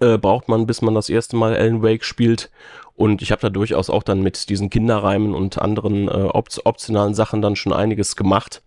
äh, 0.00 0.18
braucht 0.18 0.48
man, 0.48 0.66
bis 0.66 0.82
man 0.82 0.94
das 0.94 1.08
erste 1.08 1.36
Mal 1.36 1.56
Alan 1.56 1.82
Wake 1.82 2.04
spielt. 2.04 2.50
Und 2.96 3.22
ich 3.22 3.30
habe 3.30 3.42
da 3.42 3.50
durchaus 3.50 3.90
auch 3.90 4.02
dann 4.02 4.22
mit 4.22 4.48
diesen 4.48 4.70
Kinderreimen 4.70 5.34
und 5.34 5.58
anderen 5.58 6.08
äh, 6.08 6.10
op 6.10 6.48
optionalen 6.64 7.14
Sachen 7.14 7.42
dann 7.42 7.54
schon 7.54 7.72
einiges 7.72 8.16
gemacht. 8.16 8.62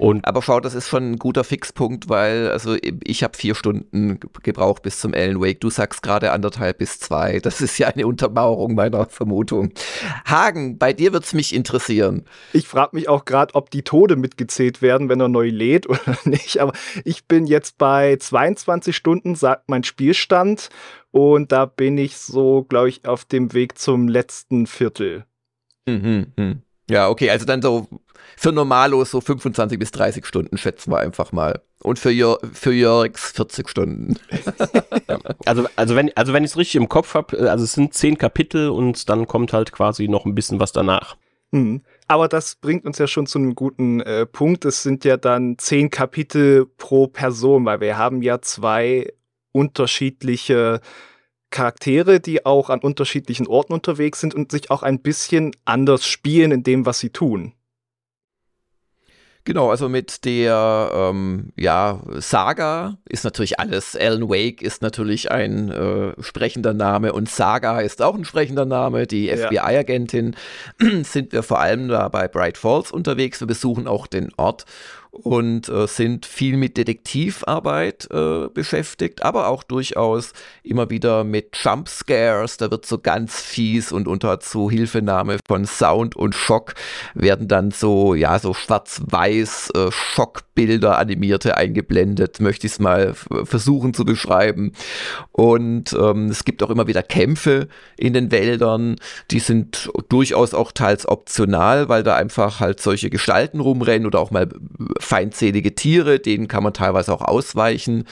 Und 0.00 0.26
Aber 0.26 0.40
schau, 0.40 0.60
das 0.60 0.74
ist 0.74 0.88
schon 0.88 1.12
ein 1.12 1.18
guter 1.18 1.44
Fixpunkt, 1.44 2.08
weil 2.08 2.48
also 2.48 2.74
ich 2.80 3.22
habe 3.22 3.36
vier 3.36 3.54
Stunden 3.54 4.18
gebraucht 4.42 4.80
bis 4.80 4.98
zum 4.98 5.12
Alan 5.12 5.42
Wake. 5.42 5.60
Du 5.60 5.68
sagst 5.68 6.02
gerade 6.02 6.32
anderthalb 6.32 6.78
bis 6.78 6.98
zwei. 7.00 7.38
Das 7.38 7.60
ist 7.60 7.76
ja 7.76 7.88
eine 7.88 8.06
Untermauerung 8.06 8.74
meiner 8.74 9.04
Vermutung. 9.04 9.72
Hagen, 10.24 10.78
bei 10.78 10.94
dir 10.94 11.12
wird 11.12 11.24
es 11.24 11.34
mich 11.34 11.54
interessieren. 11.54 12.24
Ich 12.54 12.66
frage 12.66 12.96
mich 12.96 13.10
auch 13.10 13.26
gerade, 13.26 13.54
ob 13.54 13.70
die 13.70 13.82
Tode 13.82 14.16
mitgezählt 14.16 14.80
werden, 14.80 15.10
wenn 15.10 15.20
er 15.20 15.28
neu 15.28 15.50
lädt 15.50 15.86
oder 15.86 16.16
nicht. 16.24 16.60
Aber 16.60 16.72
ich 17.04 17.26
bin 17.26 17.46
jetzt 17.46 17.76
bei 17.76 18.16
22 18.16 18.96
Stunden, 18.96 19.34
sagt 19.34 19.68
mein 19.68 19.84
Spielstand. 19.84 20.70
Und 21.12 21.52
da 21.52 21.66
bin 21.66 21.98
ich 21.98 22.16
so, 22.16 22.64
glaube 22.68 22.88
ich, 22.88 23.06
auf 23.06 23.24
dem 23.24 23.52
Weg 23.52 23.78
zum 23.78 24.08
letzten 24.08 24.66
Viertel. 24.66 25.24
Mhm, 25.86 26.26
mh. 26.36 26.56
Ja, 26.88 27.08
okay, 27.08 27.30
also 27.30 27.46
dann 27.46 27.62
so 27.62 27.86
für 28.36 28.52
Normalos 28.52 29.10
so 29.10 29.20
25 29.20 29.78
bis 29.78 29.90
30 29.92 30.26
Stunden, 30.26 30.56
schätzen 30.56 30.90
wir 30.90 30.98
einfach 30.98 31.30
mal. 31.30 31.60
Und 31.82 31.98
für, 31.98 32.10
Jör 32.10 32.38
für 32.52 32.72
Jörgs 32.72 33.32
40 33.32 33.68
Stunden. 33.68 34.16
also, 35.46 35.66
also 35.76 35.94
wenn, 35.94 36.14
also 36.16 36.32
wenn 36.32 36.44
ich 36.44 36.50
es 36.50 36.56
richtig 36.56 36.76
im 36.76 36.88
Kopf 36.88 37.14
habe, 37.14 37.36
äh, 37.36 37.48
also 37.48 37.64
es 37.64 37.72
sind 37.72 37.94
zehn 37.94 38.18
Kapitel 38.18 38.70
und 38.70 39.08
dann 39.08 39.26
kommt 39.26 39.52
halt 39.52 39.72
quasi 39.72 40.08
noch 40.08 40.26
ein 40.26 40.34
bisschen 40.34 40.60
was 40.60 40.72
danach. 40.72 41.16
Mhm. 41.52 41.82
Aber 42.08 42.28
das 42.28 42.56
bringt 42.56 42.84
uns 42.84 42.98
ja 42.98 43.06
schon 43.06 43.26
zu 43.26 43.38
einem 43.38 43.54
guten 43.54 44.00
äh, 44.00 44.26
Punkt. 44.26 44.64
Es 44.64 44.82
sind 44.82 45.04
ja 45.04 45.16
dann 45.16 45.58
zehn 45.58 45.90
Kapitel 45.90 46.66
pro 46.76 47.06
Person, 47.06 47.64
weil 47.64 47.80
wir 47.80 47.96
haben 47.96 48.22
ja 48.22 48.40
zwei 48.42 49.12
unterschiedliche 49.52 50.80
Charaktere, 51.50 52.20
die 52.20 52.46
auch 52.46 52.70
an 52.70 52.80
unterschiedlichen 52.80 53.46
Orten 53.46 53.72
unterwegs 53.72 54.20
sind 54.20 54.34
und 54.34 54.52
sich 54.52 54.70
auch 54.70 54.82
ein 54.82 55.00
bisschen 55.00 55.52
anders 55.64 56.06
spielen 56.06 56.52
in 56.52 56.62
dem, 56.62 56.86
was 56.86 57.00
sie 57.00 57.10
tun. 57.10 57.54
Genau, 59.44 59.70
also 59.70 59.88
mit 59.88 60.26
der 60.26 60.90
ähm, 60.94 61.52
ja, 61.56 62.00
Saga 62.18 62.98
ist 63.08 63.24
natürlich 63.24 63.58
alles. 63.58 63.96
Alan 63.96 64.28
Wake 64.28 64.60
ist 64.60 64.82
natürlich 64.82 65.30
ein 65.30 65.70
äh, 65.70 66.12
sprechender 66.22 66.74
Name 66.74 67.14
und 67.14 67.28
Saga 67.30 67.80
ist 67.80 68.02
auch 68.02 68.14
ein 68.14 68.26
sprechender 68.26 68.66
Name. 68.66 69.06
Die 69.06 69.26
ja. 69.26 69.36
FBI-Agentin 69.48 70.36
sind 71.02 71.32
wir 71.32 71.42
vor 71.42 71.58
allem 71.58 71.88
da 71.88 72.08
bei 72.08 72.28
Bright 72.28 72.58
Falls 72.58 72.92
unterwegs. 72.92 73.40
Wir 73.40 73.46
besuchen 73.46 73.88
auch 73.88 74.06
den 74.06 74.30
Ort 74.36 74.66
und 75.10 75.68
äh, 75.68 75.86
sind 75.86 76.26
viel 76.26 76.56
mit 76.56 76.76
Detektivarbeit 76.76 78.08
äh, 78.10 78.48
beschäftigt, 78.48 79.22
aber 79.22 79.48
auch 79.48 79.62
durchaus 79.62 80.32
immer 80.62 80.90
wieder 80.90 81.24
mit 81.24 81.56
Jumpscares. 81.56 82.56
Da 82.56 82.70
wird 82.70 82.86
so 82.86 82.98
ganz 82.98 83.40
fies 83.40 83.92
und 83.92 84.08
unter 84.08 84.40
Zuhilfenahme 84.40 85.38
von 85.46 85.64
Sound 85.64 86.16
und 86.16 86.34
Schock 86.34 86.74
werden 87.14 87.48
dann 87.48 87.70
so, 87.70 88.14
ja, 88.14 88.38
so 88.38 88.54
schwarz-weiß 88.54 89.70
äh, 89.74 89.90
Schockbilder, 90.60 90.98
animierte 90.98 91.56
eingeblendet, 91.56 92.40
möchte 92.40 92.66
ich 92.66 92.74
es 92.74 92.78
mal 92.78 93.14
versuchen 93.14 93.94
zu 93.94 94.04
beschreiben. 94.04 94.72
Und 95.32 95.92
ähm, 95.92 96.28
es 96.28 96.44
gibt 96.44 96.62
auch 96.62 96.70
immer 96.70 96.86
wieder 96.86 97.02
Kämpfe 97.02 97.68
in 97.96 98.12
den 98.12 98.30
Wäldern, 98.30 98.96
die 99.30 99.40
sind 99.40 99.90
durchaus 100.08 100.54
auch 100.54 100.72
teils 100.72 101.08
optional, 101.08 101.88
weil 101.88 102.02
da 102.02 102.16
einfach 102.16 102.60
halt 102.60 102.80
solche 102.80 103.10
Gestalten 103.10 103.60
rumrennen 103.60 104.06
oder 104.06 104.20
auch 104.20 104.30
mal 104.30 104.48
feindselige 104.98 105.74
Tiere, 105.74 106.18
denen 106.18 106.48
kann 106.48 106.62
man 106.62 106.74
teilweise 106.74 107.12
auch 107.12 107.22
ausweichen. 107.22 108.04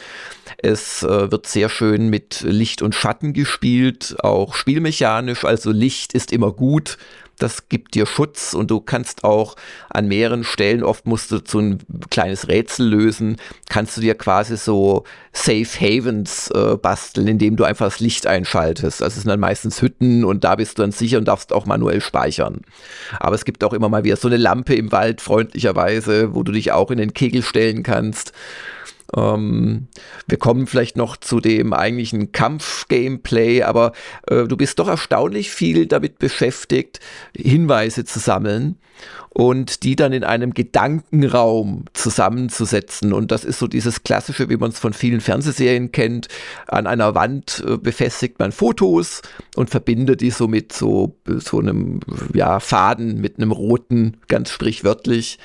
Es 0.59 1.03
äh, 1.03 1.31
wird 1.31 1.47
sehr 1.47 1.69
schön 1.69 2.09
mit 2.09 2.41
Licht 2.43 2.83
und 2.83 2.95
Schatten 2.95 3.33
gespielt, 3.33 4.17
auch 4.21 4.55
spielmechanisch, 4.55 5.45
also 5.45 5.71
Licht 5.71 6.15
ist 6.15 6.33
immer 6.33 6.53
gut. 6.53 6.97
Das 7.39 7.69
gibt 7.69 7.95
dir 7.95 8.07
Schutz 8.07 8.55
und 8.55 8.71
du 8.71 8.81
kannst 8.81 9.25
auch 9.25 9.57
an 9.91 10.09
mehreren 10.09 10.45
Stellen, 10.45 10.83
oft 10.83 11.07
musst 11.07 11.31
du 11.31 11.41
so 11.45 11.59
ein 11.61 11.79
kleines 12.11 12.49
Rätsel 12.49 12.89
lösen, 12.89 13.37
kannst 13.69 13.97
du 13.97 14.01
dir 14.01 14.15
quasi 14.15 14.57
so 14.57 15.05
Safe 15.33 15.65
Havens 15.65 16.51
äh, 16.51 16.77
basteln, 16.77 17.29
indem 17.29 17.57
du 17.57 17.65
einfach 17.65 17.87
das 17.87 18.01
Licht 18.01 18.27
einschaltest. 18.27 19.03
Also 19.03 19.17
es 19.17 19.23
sind 19.23 19.29
dann 19.29 19.41
meistens 19.41 19.81
Hütten 19.81 20.25
und 20.25 20.45
da 20.45 20.57
bist 20.57 20.79
du 20.79 20.83
dann 20.83 20.93
sicher 20.93 21.19
und 21.19 21.27
darfst 21.27 21.53
auch 21.53 21.67
manuell 21.67 22.01
speichern. 22.01 22.63
Aber 23.21 23.35
es 23.35 23.45
gibt 23.45 23.63
auch 23.63 23.73
immer 23.73 23.89
mal 23.89 24.05
wieder 24.05 24.17
so 24.17 24.29
eine 24.29 24.37
Lampe 24.37 24.75
im 24.75 24.91
Wald, 24.93 25.21
freundlicherweise, 25.21 26.35
wo 26.35 26.43
du 26.43 26.53
dich 26.53 26.73
auch 26.73 26.91
in 26.91 26.99
den 26.99 27.15
Kegel 27.15 27.43
stellen 27.43 27.83
kannst. 27.83 28.33
Ähm, 29.17 29.89
wir 30.27 30.39
kommen 30.39 30.67
vielleicht 30.67 30.97
noch 30.97 31.17
zu 31.17 31.41
dem 31.41 31.73
eigentlichen 31.73 32.33
Kampf-Gameplay, 32.33 33.63
aber 33.63 33.93
äh, 34.27 34.45
du 34.45 34.57
bist 34.57 34.79
doch 34.79 34.89
erstaunlich 34.89 35.51
viel 35.51 35.87
damit 35.87 36.19
beschäftigt, 36.19 37.01
Hinweise 37.35 38.05
zu 38.05 38.19
sammeln 38.19 38.77
und 39.31 39.85
die 39.85 39.97
dann 39.97 40.13
in 40.13 40.25
einem 40.25 40.53
Gedankenraum 40.53 41.85
zusammenzusetzen. 41.93 43.13
Und 43.13 43.31
das 43.31 43.45
ist 43.45 43.59
so 43.59 43.67
dieses 43.67 44.03
klassische, 44.03 44.49
wie 44.51 44.57
man 44.57 44.71
es 44.71 44.79
von 44.79 44.93
vielen 44.93 45.21
Fernsehserien 45.21 45.93
kennt. 45.93 46.29
An 46.67 46.87
einer 46.87 47.15
Wand 47.15 47.65
äh, 47.67 47.77
befestigt 47.77 48.39
man 48.39 48.53
Fotos 48.53 49.23
und 49.57 49.71
verbindet 49.71 50.21
die 50.21 50.31
so 50.31 50.49
mit 50.49 50.73
so, 50.73 51.17
so 51.27 51.61
einem 51.61 52.01
ja, 52.35 52.61
Faden, 52.61 53.21
mit 53.21 53.39
einem 53.39 53.53
roten, 53.53 54.19
ganz 54.29 54.51
sprichwörtlich. 54.51 55.39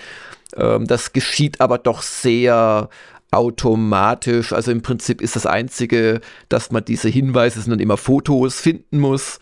Ähm, 0.56 0.88
das 0.88 1.14
geschieht 1.14 1.62
aber 1.62 1.78
doch 1.78 2.02
sehr 2.02 2.90
automatisch. 3.34 4.54
Also 4.54 4.72
im 4.72 4.82
Prinzip 4.82 5.22
ist 5.22 5.36
das 5.36 5.46
Einzige, 5.46 6.22
dass 6.50 6.72
man 6.72 6.86
diese 6.86 7.10
Hinweise 7.10 7.62
sind 7.62 7.72
dann 7.72 7.80
immer 7.80 7.98
Fotos 7.98 8.60
finden 8.60 9.00
muss. 9.00 9.40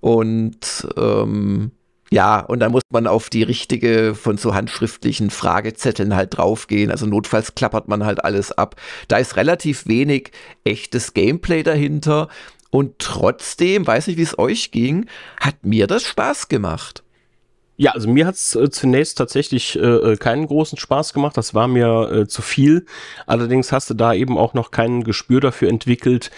Und 0.00 0.86
ähm, 0.96 1.72
ja, 2.10 2.40
und 2.40 2.60
dann 2.60 2.72
muss 2.72 2.82
man 2.90 3.06
auf 3.06 3.28
die 3.30 3.42
richtige 3.42 4.14
von 4.14 4.36
so 4.36 4.54
handschriftlichen 4.54 5.30
Fragezetteln 5.30 6.14
halt 6.14 6.36
draufgehen. 6.36 6.90
Also 6.90 7.06
notfalls 7.06 7.54
klappert 7.54 7.88
man 7.88 8.04
halt 8.04 8.24
alles 8.24 8.52
ab. 8.52 8.76
Da 9.08 9.16
ist 9.16 9.36
relativ 9.36 9.86
wenig 9.86 10.30
echtes 10.62 11.14
Gameplay 11.14 11.62
dahinter. 11.62 12.28
Und 12.70 12.98
trotzdem, 12.98 13.86
weiß 13.86 14.08
nicht, 14.08 14.16
wie 14.16 14.22
es 14.22 14.38
euch 14.38 14.70
ging, 14.70 15.06
hat 15.40 15.64
mir 15.64 15.86
das 15.86 16.02
Spaß 16.04 16.48
gemacht. 16.48 17.02
Ja, 17.76 17.92
also 17.92 18.08
mir 18.08 18.26
hat's 18.26 18.54
äh, 18.54 18.70
zunächst 18.70 19.18
tatsächlich 19.18 19.76
äh, 19.76 19.80
äh, 19.80 20.16
keinen 20.16 20.46
großen 20.46 20.78
Spaß 20.78 21.12
gemacht. 21.12 21.36
Das 21.36 21.54
war 21.54 21.66
mir 21.66 22.10
äh, 22.12 22.28
zu 22.28 22.40
viel. 22.40 22.86
Allerdings 23.26 23.72
hast 23.72 23.90
du 23.90 23.94
da 23.94 24.14
eben 24.14 24.38
auch 24.38 24.54
noch 24.54 24.70
kein 24.70 25.02
Gespür 25.02 25.40
dafür 25.40 25.68
entwickelt. 25.68 26.30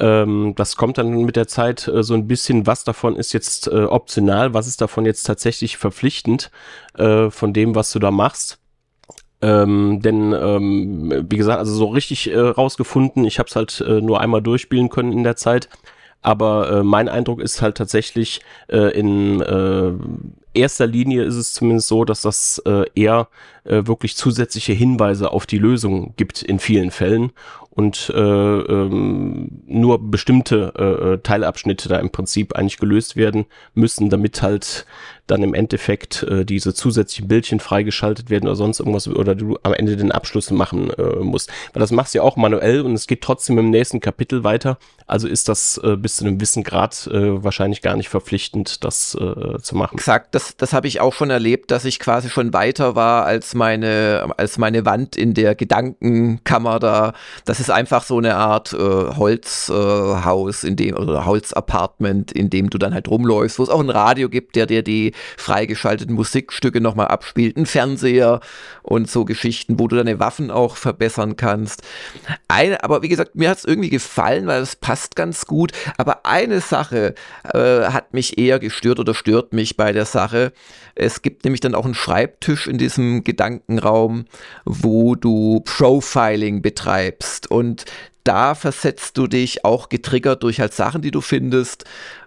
Ähm, 0.00 0.54
das 0.56 0.74
kommt 0.76 0.98
dann 0.98 1.10
mit 1.22 1.36
der 1.36 1.46
Zeit 1.46 1.86
äh, 1.86 2.02
so 2.02 2.14
ein 2.14 2.26
bisschen, 2.26 2.66
was 2.66 2.82
davon 2.84 3.16
ist 3.16 3.32
jetzt 3.32 3.68
äh, 3.68 3.84
optional, 3.84 4.52
was 4.52 4.66
ist 4.66 4.80
davon 4.80 5.06
jetzt 5.06 5.24
tatsächlich 5.24 5.76
verpflichtend 5.76 6.50
äh, 6.94 7.30
von 7.30 7.52
dem, 7.52 7.74
was 7.76 7.92
du 7.92 8.00
da 8.00 8.10
machst. 8.10 8.58
Ähm, 9.42 10.00
denn 10.02 10.32
ähm, 10.32 11.26
wie 11.30 11.36
gesagt, 11.36 11.58
also 11.58 11.74
so 11.74 11.86
richtig 11.86 12.30
äh, 12.30 12.38
rausgefunden, 12.38 13.24
ich 13.24 13.38
habe 13.38 13.48
es 13.48 13.56
halt 13.56 13.80
äh, 13.80 14.00
nur 14.00 14.20
einmal 14.20 14.42
durchspielen 14.42 14.88
können 14.90 15.12
in 15.12 15.24
der 15.24 15.36
Zeit. 15.36 15.68
Aber 16.22 16.70
äh, 16.70 16.82
mein 16.82 17.08
Eindruck 17.08 17.40
ist 17.40 17.62
halt 17.62 17.76
tatsächlich 17.76 18.40
äh, 18.68 18.98
in 18.98 19.40
äh, 19.40 19.92
erster 20.52 20.86
Linie 20.86 21.24
ist 21.24 21.36
es 21.36 21.54
zumindest 21.54 21.88
so, 21.88 22.04
dass 22.04 22.22
das 22.22 22.60
äh, 22.66 22.84
eher 22.94 23.28
äh, 23.64 23.86
wirklich 23.86 24.16
zusätzliche 24.16 24.72
Hinweise 24.72 25.30
auf 25.30 25.46
die 25.46 25.58
Lösung 25.58 26.14
gibt 26.16 26.42
in 26.42 26.58
vielen 26.58 26.90
Fällen 26.90 27.32
und 27.80 28.12
äh, 28.14 28.20
ähm, 28.20 29.62
nur 29.66 30.10
bestimmte 30.10 30.74
äh, 30.76 31.12
äh, 31.14 31.18
Teilabschnitte 31.22 31.88
da 31.88 31.96
im 31.96 32.10
Prinzip 32.10 32.54
eigentlich 32.54 32.76
gelöst 32.76 33.16
werden 33.16 33.46
müssen, 33.72 34.10
damit 34.10 34.42
halt 34.42 34.84
dann 35.30 35.42
im 35.42 35.54
Endeffekt 35.54 36.22
äh, 36.24 36.44
diese 36.44 36.74
zusätzlichen 36.74 37.28
Bildchen 37.28 37.60
freigeschaltet 37.60 38.30
werden 38.30 38.46
oder 38.46 38.56
sonst 38.56 38.80
irgendwas 38.80 39.08
oder 39.08 39.34
du 39.34 39.58
am 39.62 39.72
Ende 39.72 39.96
den 39.96 40.12
Abschluss 40.12 40.50
machen 40.50 40.90
äh, 40.90 41.20
musst. 41.20 41.50
Weil 41.72 41.80
das 41.80 41.92
machst 41.92 42.14
du 42.14 42.18
ja 42.18 42.24
auch 42.24 42.36
manuell 42.36 42.82
und 42.82 42.94
es 42.94 43.06
geht 43.06 43.22
trotzdem 43.22 43.58
im 43.58 43.70
nächsten 43.70 44.00
Kapitel 44.00 44.44
weiter. 44.44 44.78
Also 45.06 45.28
ist 45.28 45.48
das 45.48 45.80
äh, 45.82 45.96
bis 45.96 46.16
zu 46.16 46.24
einem 46.24 46.38
gewissen 46.38 46.64
Grad 46.64 47.06
äh, 47.06 47.42
wahrscheinlich 47.42 47.82
gar 47.82 47.96
nicht 47.96 48.08
verpflichtend, 48.08 48.84
das 48.84 49.14
äh, 49.14 49.58
zu 49.60 49.76
machen. 49.76 49.96
Exakt, 49.96 50.34
das, 50.34 50.56
das 50.56 50.72
habe 50.72 50.88
ich 50.88 51.00
auch 51.00 51.14
schon 51.14 51.30
erlebt, 51.30 51.70
dass 51.70 51.84
ich 51.84 51.98
quasi 51.98 52.28
schon 52.28 52.52
weiter 52.52 52.94
war 52.94 53.24
als 53.24 53.54
meine, 53.54 54.32
als 54.36 54.58
meine 54.58 54.84
Wand 54.84 55.16
in 55.16 55.34
der 55.34 55.54
Gedankenkammer 55.54 56.78
da. 56.80 57.12
Das 57.44 57.60
ist 57.60 57.69
einfach 57.70 58.04
so 58.04 58.18
eine 58.18 58.36
Art 58.36 58.72
äh, 58.72 58.76
Holzhaus, 58.76 60.64
äh, 60.64 60.66
in 60.66 60.76
dem, 60.76 60.96
oder 60.96 61.26
Holzapartment, 61.26 62.32
in 62.32 62.50
dem 62.50 62.70
du 62.70 62.78
dann 62.78 62.94
halt 62.94 63.08
rumläufst, 63.08 63.58
wo 63.58 63.62
es 63.62 63.68
auch 63.68 63.80
ein 63.80 63.90
Radio 63.90 64.28
gibt, 64.28 64.56
der 64.56 64.66
dir 64.66 64.82
die 64.82 65.12
freigeschalteten 65.36 66.14
Musikstücke 66.14 66.80
nochmal 66.80 67.08
abspielt, 67.08 67.56
ein 67.56 67.66
Fernseher 67.66 68.40
und 68.82 69.10
so 69.10 69.24
Geschichten, 69.24 69.78
wo 69.78 69.88
du 69.88 69.96
deine 69.96 70.18
Waffen 70.20 70.50
auch 70.50 70.76
verbessern 70.76 71.36
kannst. 71.36 71.82
Eine, 72.48 72.82
aber 72.84 73.02
wie 73.02 73.08
gesagt, 73.08 73.34
mir 73.34 73.50
hat 73.50 73.58
es 73.58 73.64
irgendwie 73.64 73.90
gefallen, 73.90 74.46
weil 74.46 74.62
es 74.62 74.76
passt 74.76 75.16
ganz 75.16 75.46
gut. 75.46 75.72
Aber 75.96 76.26
eine 76.26 76.60
Sache 76.60 77.14
äh, 77.52 77.84
hat 77.84 78.14
mich 78.14 78.38
eher 78.38 78.58
gestört 78.58 78.98
oder 78.98 79.14
stört 79.14 79.52
mich 79.52 79.76
bei 79.76 79.92
der 79.92 80.04
Sache. 80.04 80.52
Es 80.94 81.22
gibt 81.22 81.44
nämlich 81.44 81.60
dann 81.60 81.74
auch 81.74 81.84
einen 81.84 81.94
Schreibtisch 81.94 82.66
in 82.66 82.78
diesem 82.78 83.24
Gedankenraum, 83.24 84.26
wo 84.64 85.14
du 85.14 85.60
Profiling 85.60 86.62
betreibst 86.62 87.49
und 87.50 87.84
da 88.24 88.54
versetzt 88.54 89.18
du 89.18 89.26
dich 89.26 89.64
auch 89.64 89.88
getriggert 89.88 90.42
durch 90.42 90.60
halt 90.60 90.74
Sachen, 90.74 91.02
die 91.02 91.10
du 91.10 91.20
findest, 91.20 91.84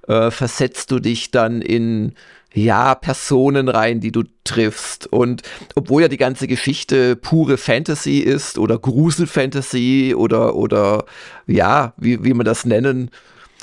äh, 0.07 0.31
versetzt 0.31 0.91
du 0.91 0.99
dich 0.99 1.31
dann 1.31 1.61
in 1.61 2.13
ja, 2.53 2.93
Personen 2.93 3.67
rein, 3.67 3.99
die 3.99 4.11
du 4.11 4.23
triffst. 4.43 5.07
Und 5.07 5.41
obwohl 5.75 6.03
ja 6.03 6.07
die 6.07 6.17
ganze 6.17 6.47
Geschichte 6.47 7.15
pure 7.15 7.57
Fantasy 7.57 8.19
ist 8.19 8.57
oder 8.57 8.77
Gruselfantasy 8.77 10.13
oder, 10.15 10.55
oder 10.55 11.05
ja, 11.47 11.93
wie, 11.97 12.23
wie 12.23 12.33
man 12.33 12.45
das 12.45 12.65
nennen, 12.65 13.09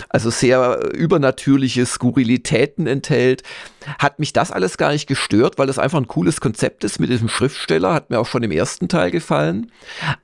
also 0.08 0.30
sehr 0.30 0.92
übernatürliche 0.94 1.86
Skurrilitäten 1.86 2.86
enthält, 2.86 3.42
hat 3.98 4.18
mich 4.18 4.32
das 4.32 4.50
alles 4.50 4.76
gar 4.76 4.92
nicht 4.92 5.06
gestört, 5.06 5.58
weil 5.58 5.66
das 5.66 5.78
einfach 5.78 5.98
ein 5.98 6.08
cooles 6.08 6.40
Konzept 6.40 6.84
ist 6.84 7.00
mit 7.00 7.10
diesem 7.10 7.28
Schriftsteller, 7.28 7.94
hat 7.94 8.10
mir 8.10 8.18
auch 8.18 8.26
schon 8.26 8.42
im 8.42 8.50
ersten 8.50 8.88
Teil 8.88 9.10
gefallen. 9.10 9.72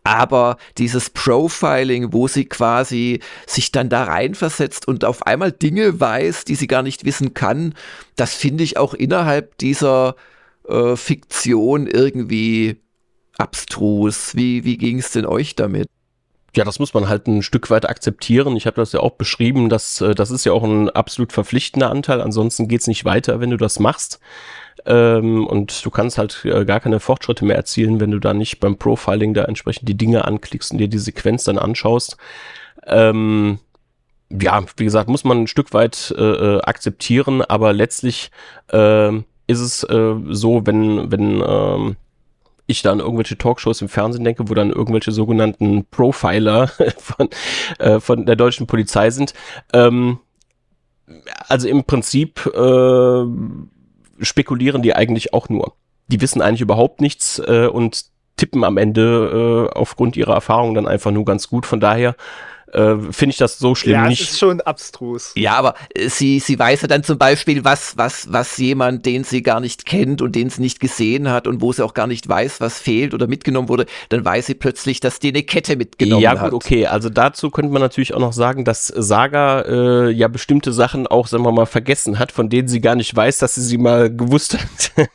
Aber 0.04 0.58
dieses 0.78 1.10
Profiling, 1.10 2.12
wo 2.12 2.28
sie 2.28 2.44
quasi 2.44 3.20
sich 3.46 3.72
dann 3.72 3.88
da 3.88 4.04
reinversetzt 4.04 4.86
und 4.86 5.04
auf 5.04 5.26
einmal 5.26 5.52
Dinge 5.52 5.98
weiß, 5.98 6.44
die 6.44 6.54
sie 6.54 6.66
gar 6.66 6.82
nicht 6.82 7.04
wissen 7.04 7.34
kann, 7.34 7.74
das 8.16 8.34
finde 8.34 8.64
ich 8.64 8.76
auch 8.76 8.94
innerhalb 8.94 9.56
dieser 9.58 10.16
äh, 10.68 10.96
Fiktion 10.96 11.86
irgendwie 11.86 12.76
abstrus. 13.38 14.34
Wie, 14.34 14.64
wie 14.64 14.78
ging 14.78 14.98
es 14.98 15.12
denn 15.12 15.26
euch 15.26 15.56
damit? 15.56 15.88
Ja, 16.56 16.64
das 16.64 16.78
muss 16.78 16.94
man 16.94 17.06
halt 17.06 17.26
ein 17.26 17.42
Stück 17.42 17.68
weit 17.68 17.86
akzeptieren. 17.86 18.56
Ich 18.56 18.66
habe 18.66 18.76
das 18.76 18.92
ja 18.92 19.00
auch 19.00 19.12
beschrieben, 19.12 19.68
dass 19.68 20.00
äh, 20.00 20.14
das 20.14 20.30
ist 20.30 20.46
ja 20.46 20.52
auch 20.52 20.64
ein 20.64 20.88
absolut 20.88 21.34
verpflichtender 21.34 21.90
Anteil. 21.90 22.22
Ansonsten 22.22 22.66
geht's 22.66 22.86
nicht 22.86 23.04
weiter, 23.04 23.40
wenn 23.40 23.50
du 23.50 23.58
das 23.58 23.78
machst. 23.78 24.20
Ähm, 24.86 25.46
und 25.46 25.84
du 25.84 25.90
kannst 25.90 26.16
halt 26.16 26.46
äh, 26.46 26.64
gar 26.64 26.80
keine 26.80 26.98
Fortschritte 26.98 27.44
mehr 27.44 27.56
erzielen, 27.56 28.00
wenn 28.00 28.10
du 28.10 28.18
da 28.20 28.32
nicht 28.32 28.58
beim 28.58 28.78
Profiling 28.78 29.34
da 29.34 29.44
entsprechend 29.44 29.86
die 29.86 29.98
Dinge 29.98 30.24
anklickst 30.24 30.72
und 30.72 30.78
dir 30.78 30.88
die 30.88 30.98
Sequenz 30.98 31.44
dann 31.44 31.58
anschaust. 31.58 32.16
Ähm, 32.86 33.58
ja, 34.30 34.64
wie 34.78 34.84
gesagt, 34.84 35.10
muss 35.10 35.24
man 35.24 35.42
ein 35.42 35.46
Stück 35.48 35.74
weit 35.74 36.14
äh, 36.16 36.22
äh 36.22 36.60
akzeptieren, 36.62 37.42
aber 37.42 37.74
letztlich 37.74 38.30
äh, 38.72 39.14
ist 39.46 39.60
es 39.60 39.84
äh, 39.84 40.14
so, 40.30 40.66
wenn, 40.66 41.12
wenn 41.12 41.96
ich 42.66 42.82
dann 42.82 43.00
irgendwelche 43.00 43.38
Talkshows 43.38 43.80
im 43.82 43.88
Fernsehen 43.88 44.24
denke, 44.24 44.48
wo 44.48 44.54
dann 44.54 44.70
irgendwelche 44.70 45.12
sogenannten 45.12 45.84
Profiler 45.86 46.68
von, 46.98 47.28
äh, 47.78 48.00
von 48.00 48.26
der 48.26 48.36
deutschen 48.36 48.66
Polizei 48.66 49.10
sind. 49.10 49.34
Ähm, 49.72 50.18
also 51.48 51.68
im 51.68 51.84
Prinzip 51.84 52.46
äh, 52.46 53.24
spekulieren 54.20 54.82
die 54.82 54.94
eigentlich 54.94 55.32
auch 55.32 55.48
nur. 55.48 55.74
Die 56.08 56.20
wissen 56.20 56.42
eigentlich 56.42 56.60
überhaupt 56.60 57.00
nichts 57.00 57.38
äh, 57.38 57.66
und 57.66 58.06
tippen 58.36 58.64
am 58.64 58.76
Ende 58.76 59.68
äh, 59.72 59.78
aufgrund 59.78 60.16
ihrer 60.16 60.34
Erfahrung 60.34 60.74
dann 60.74 60.86
einfach 60.86 61.10
nur 61.10 61.24
ganz 61.24 61.48
gut. 61.48 61.66
Von 61.66 61.80
daher 61.80 62.16
äh, 62.76 62.96
finde 63.10 63.32
ich 63.32 63.38
das 63.38 63.58
so 63.58 63.74
schlimm 63.74 63.94
ja, 63.94 64.08
nicht. 64.08 64.20
Ja, 64.20 64.26
ist 64.26 64.38
schon 64.38 64.60
abstrus. 64.60 65.32
Ja, 65.34 65.54
aber 65.54 65.74
äh, 65.94 66.08
sie, 66.08 66.40
sie 66.40 66.58
weiß 66.58 66.82
ja 66.82 66.88
dann 66.88 67.02
zum 67.02 67.16
Beispiel, 67.16 67.64
was, 67.64 67.96
was, 67.96 68.30
was 68.30 68.56
jemand, 68.58 69.06
den 69.06 69.24
sie 69.24 69.42
gar 69.42 69.60
nicht 69.60 69.86
kennt 69.86 70.20
und 70.20 70.36
den 70.36 70.50
sie 70.50 70.60
nicht 70.60 70.80
gesehen 70.80 71.30
hat 71.30 71.46
und 71.46 71.62
wo 71.62 71.72
sie 71.72 71.82
auch 71.84 71.94
gar 71.94 72.06
nicht 72.06 72.28
weiß, 72.28 72.60
was 72.60 72.78
fehlt 72.78 73.14
oder 73.14 73.26
mitgenommen 73.26 73.68
wurde, 73.68 73.86
dann 74.10 74.24
weiß 74.24 74.46
sie 74.46 74.54
plötzlich, 74.54 75.00
dass 75.00 75.18
die 75.18 75.28
eine 75.28 75.42
Kette 75.42 75.76
mitgenommen 75.76 76.22
ja, 76.22 76.30
hat. 76.32 76.36
Ja, 76.36 76.44
gut, 76.50 76.54
okay. 76.54 76.86
Also 76.86 77.08
dazu 77.08 77.50
könnte 77.50 77.72
man 77.72 77.80
natürlich 77.80 78.12
auch 78.12 78.20
noch 78.20 78.34
sagen, 78.34 78.64
dass 78.64 78.88
Saga 78.88 79.62
äh, 79.62 80.10
ja 80.10 80.28
bestimmte 80.28 80.72
Sachen 80.72 81.06
auch, 81.06 81.26
sagen 81.28 81.44
wir 81.44 81.52
mal, 81.52 81.66
vergessen 81.66 82.18
hat, 82.18 82.30
von 82.30 82.50
denen 82.50 82.68
sie 82.68 82.80
gar 82.80 82.94
nicht 82.94 83.14
weiß, 83.14 83.38
dass 83.38 83.54
sie 83.54 83.62
sie 83.62 83.78
mal 83.78 84.14
gewusst 84.14 84.58
hat. 84.58 85.08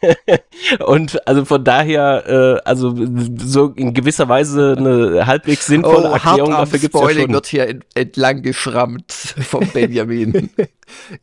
und 0.87 1.27
also 1.27 1.45
von 1.45 1.63
daher, 1.63 2.23
äh, 2.65 2.67
also 2.67 2.95
so 3.37 3.67
in 3.75 3.93
gewisser 3.93 4.27
Weise 4.29 4.75
eine 4.77 5.27
halbwegs 5.27 5.67
sinnvolle 5.67 6.09
oh, 6.09 6.13
Erklärung 6.13 6.51
dafür 6.51 6.79
gibt 6.79 6.95
es 6.95 7.01
ja 7.01 7.09
schon 7.09 7.33
wird 7.33 7.50
hier 7.51 7.79
entlang 7.93 8.41
geschrammt 8.41 9.11
vom 9.11 9.67
Benjamin. 9.73 10.49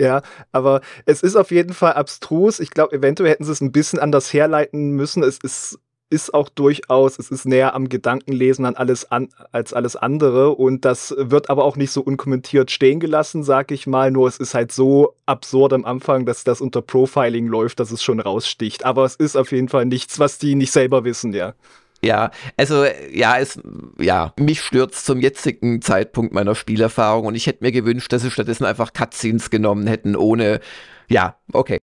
ja, 0.01 0.23
aber 0.53 0.81
es 1.05 1.23
ist 1.23 1.37
auf 1.37 1.51
jeden 1.51 1.73
Fall 1.75 1.95
abstrus. 1.95 2.61
Ich 2.61 2.71
glaube, 2.71 2.97
eventuell 2.97 3.31
hätten 3.31 3.45
sie 3.45 3.53
es 3.53 3.61
ein 3.61 3.73
bisschen 3.73 3.99
anders 3.99 4.33
herleiten 4.33 4.91
müssen. 4.91 5.23
Es 5.23 5.39
ist 5.39 5.79
ist 6.11 6.33
auch 6.33 6.49
durchaus, 6.49 7.19
es 7.19 7.31
ist 7.31 7.45
näher 7.45 7.75
am 7.75 7.89
Gedankenlesen 7.89 8.65
an 8.65 8.77
alles 8.77 9.11
an, 9.11 9.29
als 9.53 9.75
alles 9.75 9.95
andere 9.97 10.51
und 10.51 10.85
das 10.85 11.15
wird 11.19 11.51
aber 11.51 11.65
auch 11.65 11.77
nicht 11.77 11.91
so 11.91 12.01
unkommentiert 12.01 12.71
stehen 12.71 12.99
gelassen, 13.01 13.43
sag 13.43 13.71
ich 13.71 13.87
mal, 13.87 14.11
nur 14.11 14.27
es 14.27 14.39
ist 14.39 14.55
halt 14.55 14.73
so 14.73 15.15
absurd 15.27 15.73
am 15.75 15.85
Anfang, 15.85 16.25
dass 16.25 16.45
das 16.45 16.61
unter 16.61 16.81
Profiling 16.81 17.47
läuft, 17.47 17.79
dass 17.81 17.91
es 17.91 18.03
schon 18.03 18.21
raussticht, 18.21 18.85
aber 18.85 19.05
es 19.05 19.17
ist 19.17 19.37
auf 19.37 19.53
jeden 19.53 19.69
Fall 19.69 19.85
nichts, 19.85 20.19
was 20.19 20.39
die 20.39 20.55
nicht 20.55 20.73
selber 20.73 21.05
wissen, 21.05 21.33
ja. 21.33 21.55
Ja, 22.03 22.31
also 22.57 22.85
ja, 23.13 23.39
es 23.39 23.61
ja, 23.99 24.33
mich 24.39 24.61
stürzt 24.61 25.05
zum 25.05 25.21
jetzigen 25.21 25.83
Zeitpunkt 25.83 26.33
meiner 26.33 26.55
Spielerfahrung 26.55 27.27
und 27.27 27.35
ich 27.35 27.47
hätte 27.47 27.65
mir 27.65 27.73
gewünscht, 27.73 28.13
dass 28.13 28.23
sie 28.23 28.31
stattdessen 28.31 28.65
einfach 28.65 28.93
Cutscenes 28.93 29.51
genommen 29.51 29.87
hätten, 29.89 30.15
ohne 30.15 30.61
ja, 31.09 31.37
okay. 31.53 31.79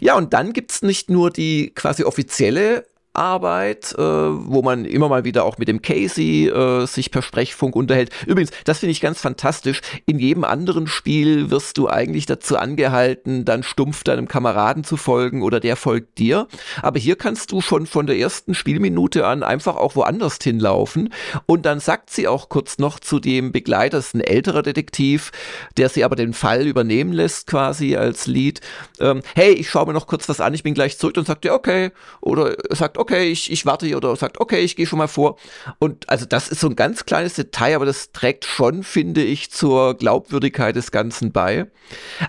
Ja, 0.00 0.16
und 0.16 0.32
dann 0.32 0.52
gibt's 0.52 0.82
nicht 0.82 1.10
nur 1.10 1.30
die 1.30 1.72
quasi 1.74 2.04
offizielle 2.04 2.86
Arbeit, 3.12 3.94
äh, 3.98 4.02
wo 4.02 4.62
man 4.62 4.84
immer 4.84 5.08
mal 5.08 5.24
wieder 5.24 5.44
auch 5.44 5.58
mit 5.58 5.68
dem 5.68 5.82
Casey 5.82 6.48
äh, 6.48 6.86
sich 6.86 7.10
per 7.10 7.22
Sprechfunk 7.22 7.74
unterhält. 7.74 8.10
Übrigens, 8.26 8.52
das 8.64 8.78
finde 8.78 8.92
ich 8.92 9.00
ganz 9.00 9.20
fantastisch. 9.20 9.80
In 10.06 10.18
jedem 10.20 10.44
anderen 10.44 10.86
Spiel 10.86 11.50
wirst 11.50 11.76
du 11.78 11.88
eigentlich 11.88 12.26
dazu 12.26 12.56
angehalten, 12.56 13.44
dann 13.44 13.64
stumpf 13.64 14.04
deinem 14.04 14.28
Kameraden 14.28 14.84
zu 14.84 14.96
folgen 14.96 15.42
oder 15.42 15.58
der 15.58 15.74
folgt 15.74 16.18
dir. 16.18 16.46
Aber 16.82 17.00
hier 17.00 17.16
kannst 17.16 17.50
du 17.50 17.60
schon 17.60 17.86
von 17.86 18.06
der 18.06 18.16
ersten 18.16 18.54
Spielminute 18.54 19.26
an 19.26 19.42
einfach 19.42 19.76
auch 19.76 19.96
woanders 19.96 20.38
hinlaufen. 20.40 21.12
Und 21.46 21.66
dann 21.66 21.80
sagt 21.80 22.10
sie 22.10 22.28
auch 22.28 22.48
kurz 22.48 22.78
noch 22.78 23.00
zu 23.00 23.18
dem 23.18 23.50
Begleiter, 23.50 23.96
das 23.96 24.08
ist 24.08 24.14
ein 24.14 24.20
älterer 24.20 24.62
Detektiv, 24.62 25.32
der 25.76 25.88
sie 25.88 26.04
aber 26.04 26.14
den 26.14 26.32
Fall 26.32 26.66
übernehmen 26.66 27.12
lässt 27.12 27.48
quasi 27.48 27.96
als 27.96 28.26
Lied. 28.26 28.60
Ähm, 29.00 29.22
hey, 29.34 29.52
ich 29.52 29.68
schaue 29.68 29.86
mir 29.86 29.94
noch 29.94 30.06
kurz 30.06 30.28
was 30.28 30.40
an, 30.40 30.54
ich 30.54 30.62
bin 30.62 30.74
gleich 30.74 30.96
zurück 30.96 31.16
und 31.16 31.26
sagt 31.26 31.44
ja 31.44 31.54
okay. 31.54 31.90
Oder 32.20 32.54
sagt 32.70 32.98
okay, 32.98 33.09
ich, 33.18 33.50
ich 33.50 33.66
warte 33.66 33.86
hier 33.86 33.96
oder 33.96 34.14
sagt, 34.16 34.40
okay, 34.40 34.60
ich 34.60 34.76
gehe 34.76 34.86
schon 34.86 34.98
mal 34.98 35.08
vor. 35.08 35.36
Und 35.78 36.08
also 36.08 36.26
das 36.26 36.48
ist 36.48 36.60
so 36.60 36.68
ein 36.68 36.76
ganz 36.76 37.04
kleines 37.04 37.34
Detail, 37.34 37.76
aber 37.76 37.86
das 37.86 38.12
trägt 38.12 38.44
schon, 38.44 38.82
finde 38.82 39.22
ich, 39.22 39.50
zur 39.50 39.94
Glaubwürdigkeit 39.94 40.76
des 40.76 40.90
Ganzen 40.90 41.32
bei. 41.32 41.66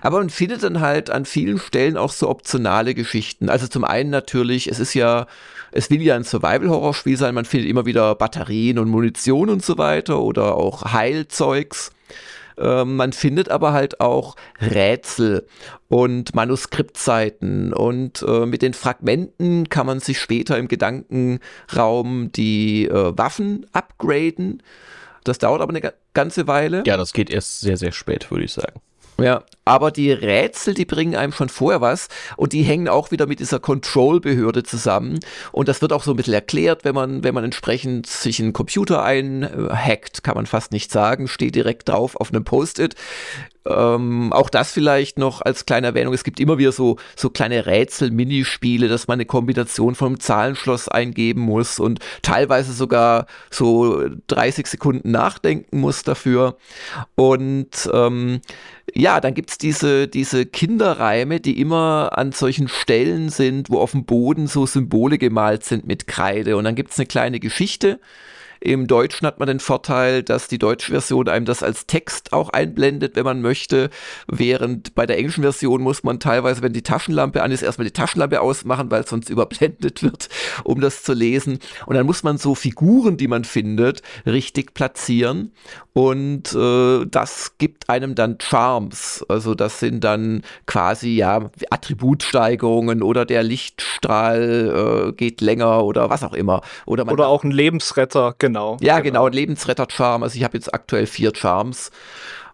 Aber 0.02 0.18
man 0.18 0.30
findet 0.30 0.62
dann 0.62 0.80
halt 0.80 1.10
an 1.10 1.24
vielen 1.24 1.58
Stellen 1.58 1.96
auch 1.96 2.12
so 2.12 2.28
optionale 2.28 2.94
Geschichten. 2.94 3.48
Also 3.48 3.68
zum 3.68 3.84
einen 3.84 4.10
natürlich, 4.10 4.68
es 4.68 4.78
ist 4.78 4.94
ja, 4.94 5.26
es 5.70 5.90
will 5.90 6.02
ja 6.02 6.16
ein 6.16 6.24
Survival-Horror-Spiel 6.24 7.16
sein, 7.16 7.34
man 7.34 7.44
findet 7.44 7.70
immer 7.70 7.86
wieder 7.86 8.14
Batterien 8.14 8.78
und 8.78 8.88
Munition 8.88 9.48
und 9.48 9.64
so 9.64 9.78
weiter 9.78 10.20
oder 10.20 10.56
auch 10.56 10.92
Heilzeugs. 10.92 11.92
Ähm, 12.58 12.96
man 12.96 13.12
findet 13.12 13.48
aber 13.50 13.72
halt 13.72 14.00
auch 14.00 14.36
Rätsel 14.60 15.46
und 15.88 16.34
Manuskriptseiten 16.34 17.72
und 17.72 18.22
äh, 18.22 18.46
mit 18.46 18.62
den 18.62 18.74
Fragmenten 18.74 19.68
kann 19.68 19.86
man 19.86 20.00
sich 20.00 20.18
später 20.20 20.58
im 20.58 20.68
Gedankenraum 20.68 22.32
die 22.32 22.86
äh, 22.86 23.12
Waffen 23.16 23.66
upgraden. 23.72 24.62
Das 25.24 25.38
dauert 25.38 25.60
aber 25.60 25.74
eine 25.74 25.92
ganze 26.14 26.46
Weile. 26.46 26.82
Ja, 26.86 26.96
das 26.96 27.12
geht 27.12 27.30
erst 27.30 27.60
sehr, 27.60 27.76
sehr 27.76 27.92
spät, 27.92 28.30
würde 28.30 28.44
ich 28.44 28.52
sagen. 28.52 28.80
Ja, 29.18 29.44
aber 29.64 29.90
die 29.90 30.12
Rätsel, 30.12 30.74
die 30.74 30.84
bringen 30.84 31.14
einem 31.14 31.32
schon 31.32 31.48
vorher 31.48 31.80
was 31.80 32.08
und 32.36 32.52
die 32.52 32.62
hängen 32.62 32.88
auch 32.88 33.10
wieder 33.10 33.26
mit 33.26 33.40
dieser 33.40 33.60
Control-Behörde 33.60 34.62
zusammen. 34.62 35.20
Und 35.52 35.68
das 35.68 35.82
wird 35.82 35.92
auch 35.92 36.02
so 36.02 36.12
ein 36.12 36.16
bisschen 36.16 36.34
erklärt, 36.34 36.84
wenn 36.84 36.94
man, 36.94 37.22
wenn 37.22 37.34
man 37.34 37.44
entsprechend 37.44 38.06
sich 38.06 38.40
einen 38.40 38.52
Computer 38.52 39.02
einhackt, 39.02 40.24
kann 40.24 40.34
man 40.34 40.46
fast 40.46 40.72
nicht 40.72 40.90
sagen, 40.90 41.28
steht 41.28 41.54
direkt 41.54 41.88
drauf 41.88 42.16
auf 42.16 42.32
einem 42.32 42.44
Post-it. 42.44 42.96
Ähm, 43.64 44.32
auch 44.32 44.50
das 44.50 44.72
vielleicht 44.72 45.18
noch 45.18 45.40
als 45.40 45.66
kleine 45.66 45.88
Erwähnung. 45.88 46.12
Es 46.12 46.24
gibt 46.24 46.40
immer 46.40 46.58
wieder 46.58 46.72
so, 46.72 46.96
so 47.14 47.30
kleine 47.30 47.66
Rätsel, 47.66 48.10
Minispiele, 48.10 48.88
dass 48.88 49.06
man 49.06 49.14
eine 49.14 49.26
Kombination 49.26 49.94
von 49.94 50.08
einem 50.08 50.20
Zahlenschloss 50.20 50.88
eingeben 50.88 51.42
muss 51.42 51.78
und 51.78 52.00
teilweise 52.22 52.72
sogar 52.72 53.26
so 53.50 54.02
30 54.26 54.66
Sekunden 54.66 55.12
nachdenken 55.12 55.78
muss 55.78 56.02
dafür. 56.02 56.56
Und 57.14 57.88
ähm, 57.92 58.40
ja, 58.94 59.20
dann 59.20 59.34
gibt's 59.34 59.58
diese, 59.62 60.08
diese 60.08 60.46
Kinderreime, 60.46 61.40
die 61.40 61.60
immer 61.60 62.10
an 62.16 62.32
solchen 62.32 62.68
Stellen 62.68 63.28
sind, 63.28 63.70
wo 63.70 63.78
auf 63.78 63.92
dem 63.92 64.04
Boden 64.04 64.46
so 64.46 64.66
Symbole 64.66 65.18
gemalt 65.18 65.64
sind 65.64 65.86
mit 65.86 66.06
Kreide. 66.06 66.56
Und 66.56 66.64
dann 66.64 66.74
gibt's 66.74 66.98
eine 66.98 67.06
kleine 67.06 67.40
Geschichte 67.40 68.00
im 68.62 68.86
Deutschen 68.86 69.26
hat 69.26 69.40
man 69.40 69.48
den 69.48 69.58
Vorteil, 69.58 70.22
dass 70.22 70.46
die 70.46 70.58
deutsche 70.58 70.92
Version 70.92 71.28
einem 71.28 71.44
das 71.44 71.64
als 71.64 71.86
Text 71.86 72.32
auch 72.32 72.50
einblendet, 72.50 73.16
wenn 73.16 73.24
man 73.24 73.40
möchte, 73.40 73.90
während 74.28 74.94
bei 74.94 75.04
der 75.04 75.18
englischen 75.18 75.42
Version 75.42 75.82
muss 75.82 76.04
man 76.04 76.20
teilweise, 76.20 76.62
wenn 76.62 76.72
die 76.72 76.82
Taschenlampe 76.82 77.42
an 77.42 77.50
ist, 77.50 77.62
erstmal 77.62 77.86
die 77.86 77.92
Taschenlampe 77.92 78.40
ausmachen, 78.40 78.90
weil 78.90 79.04
sonst 79.04 79.30
überblendet 79.30 80.02
wird, 80.04 80.28
um 80.62 80.80
das 80.80 81.02
zu 81.02 81.12
lesen. 81.12 81.58
Und 81.86 81.96
dann 81.96 82.06
muss 82.06 82.22
man 82.22 82.38
so 82.38 82.54
Figuren, 82.54 83.16
die 83.16 83.26
man 83.26 83.42
findet, 83.44 84.02
richtig 84.26 84.74
platzieren. 84.74 85.52
Und 85.92 86.54
äh, 86.54 87.04
das 87.06 87.58
gibt 87.58 87.90
einem 87.90 88.14
dann 88.14 88.38
Charms. 88.40 89.26
Also 89.28 89.54
das 89.54 89.80
sind 89.80 90.04
dann 90.04 90.42
quasi 90.66 91.16
ja 91.16 91.50
Attributsteigerungen 91.70 93.02
oder 93.02 93.24
der 93.24 93.42
Lichtstrahl 93.42 95.08
äh, 95.08 95.12
geht 95.12 95.40
länger 95.40 95.84
oder 95.84 96.08
was 96.08 96.22
auch 96.22 96.32
immer. 96.32 96.62
Oder, 96.86 97.10
oder 97.10 97.26
auch 97.26 97.44
ein 97.44 97.50
Lebensretter, 97.50 98.34
genau. 98.38 98.51
Genau. 98.52 98.76
Ja, 98.80 99.00
genau, 99.00 99.04
genau 99.04 99.26
ein 99.26 99.32
Lebensretter-Charme. 99.32 100.22
Also 100.22 100.36
ich 100.36 100.44
habe 100.44 100.56
jetzt 100.56 100.72
aktuell 100.72 101.06
vier 101.06 101.32
Charms 101.34 101.90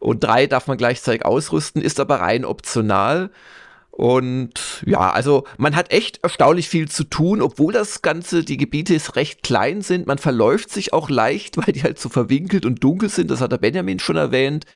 und 0.00 0.22
drei 0.22 0.46
darf 0.46 0.66
man 0.66 0.78
gleichzeitig 0.78 1.24
ausrüsten, 1.24 1.82
ist 1.82 1.98
aber 1.98 2.20
rein 2.20 2.44
optional. 2.44 3.30
Und 3.90 4.84
ja, 4.86 5.10
also 5.10 5.44
man 5.56 5.74
hat 5.74 5.90
echt 5.90 6.22
erstaunlich 6.22 6.68
viel 6.68 6.88
zu 6.88 7.02
tun, 7.02 7.42
obwohl 7.42 7.72
das 7.72 8.00
Ganze, 8.00 8.44
die 8.44 8.56
Gebiete 8.56 8.96
recht 9.16 9.42
klein 9.42 9.82
sind. 9.82 10.06
Man 10.06 10.18
verläuft 10.18 10.70
sich 10.70 10.92
auch 10.92 11.10
leicht, 11.10 11.56
weil 11.66 11.72
die 11.72 11.82
halt 11.82 11.98
so 11.98 12.08
verwinkelt 12.08 12.64
und 12.64 12.84
dunkel 12.84 13.08
sind. 13.08 13.30
Das 13.30 13.40
hat 13.40 13.50
der 13.50 13.58
Benjamin 13.58 13.98
schon 13.98 14.16
erwähnt 14.16 14.66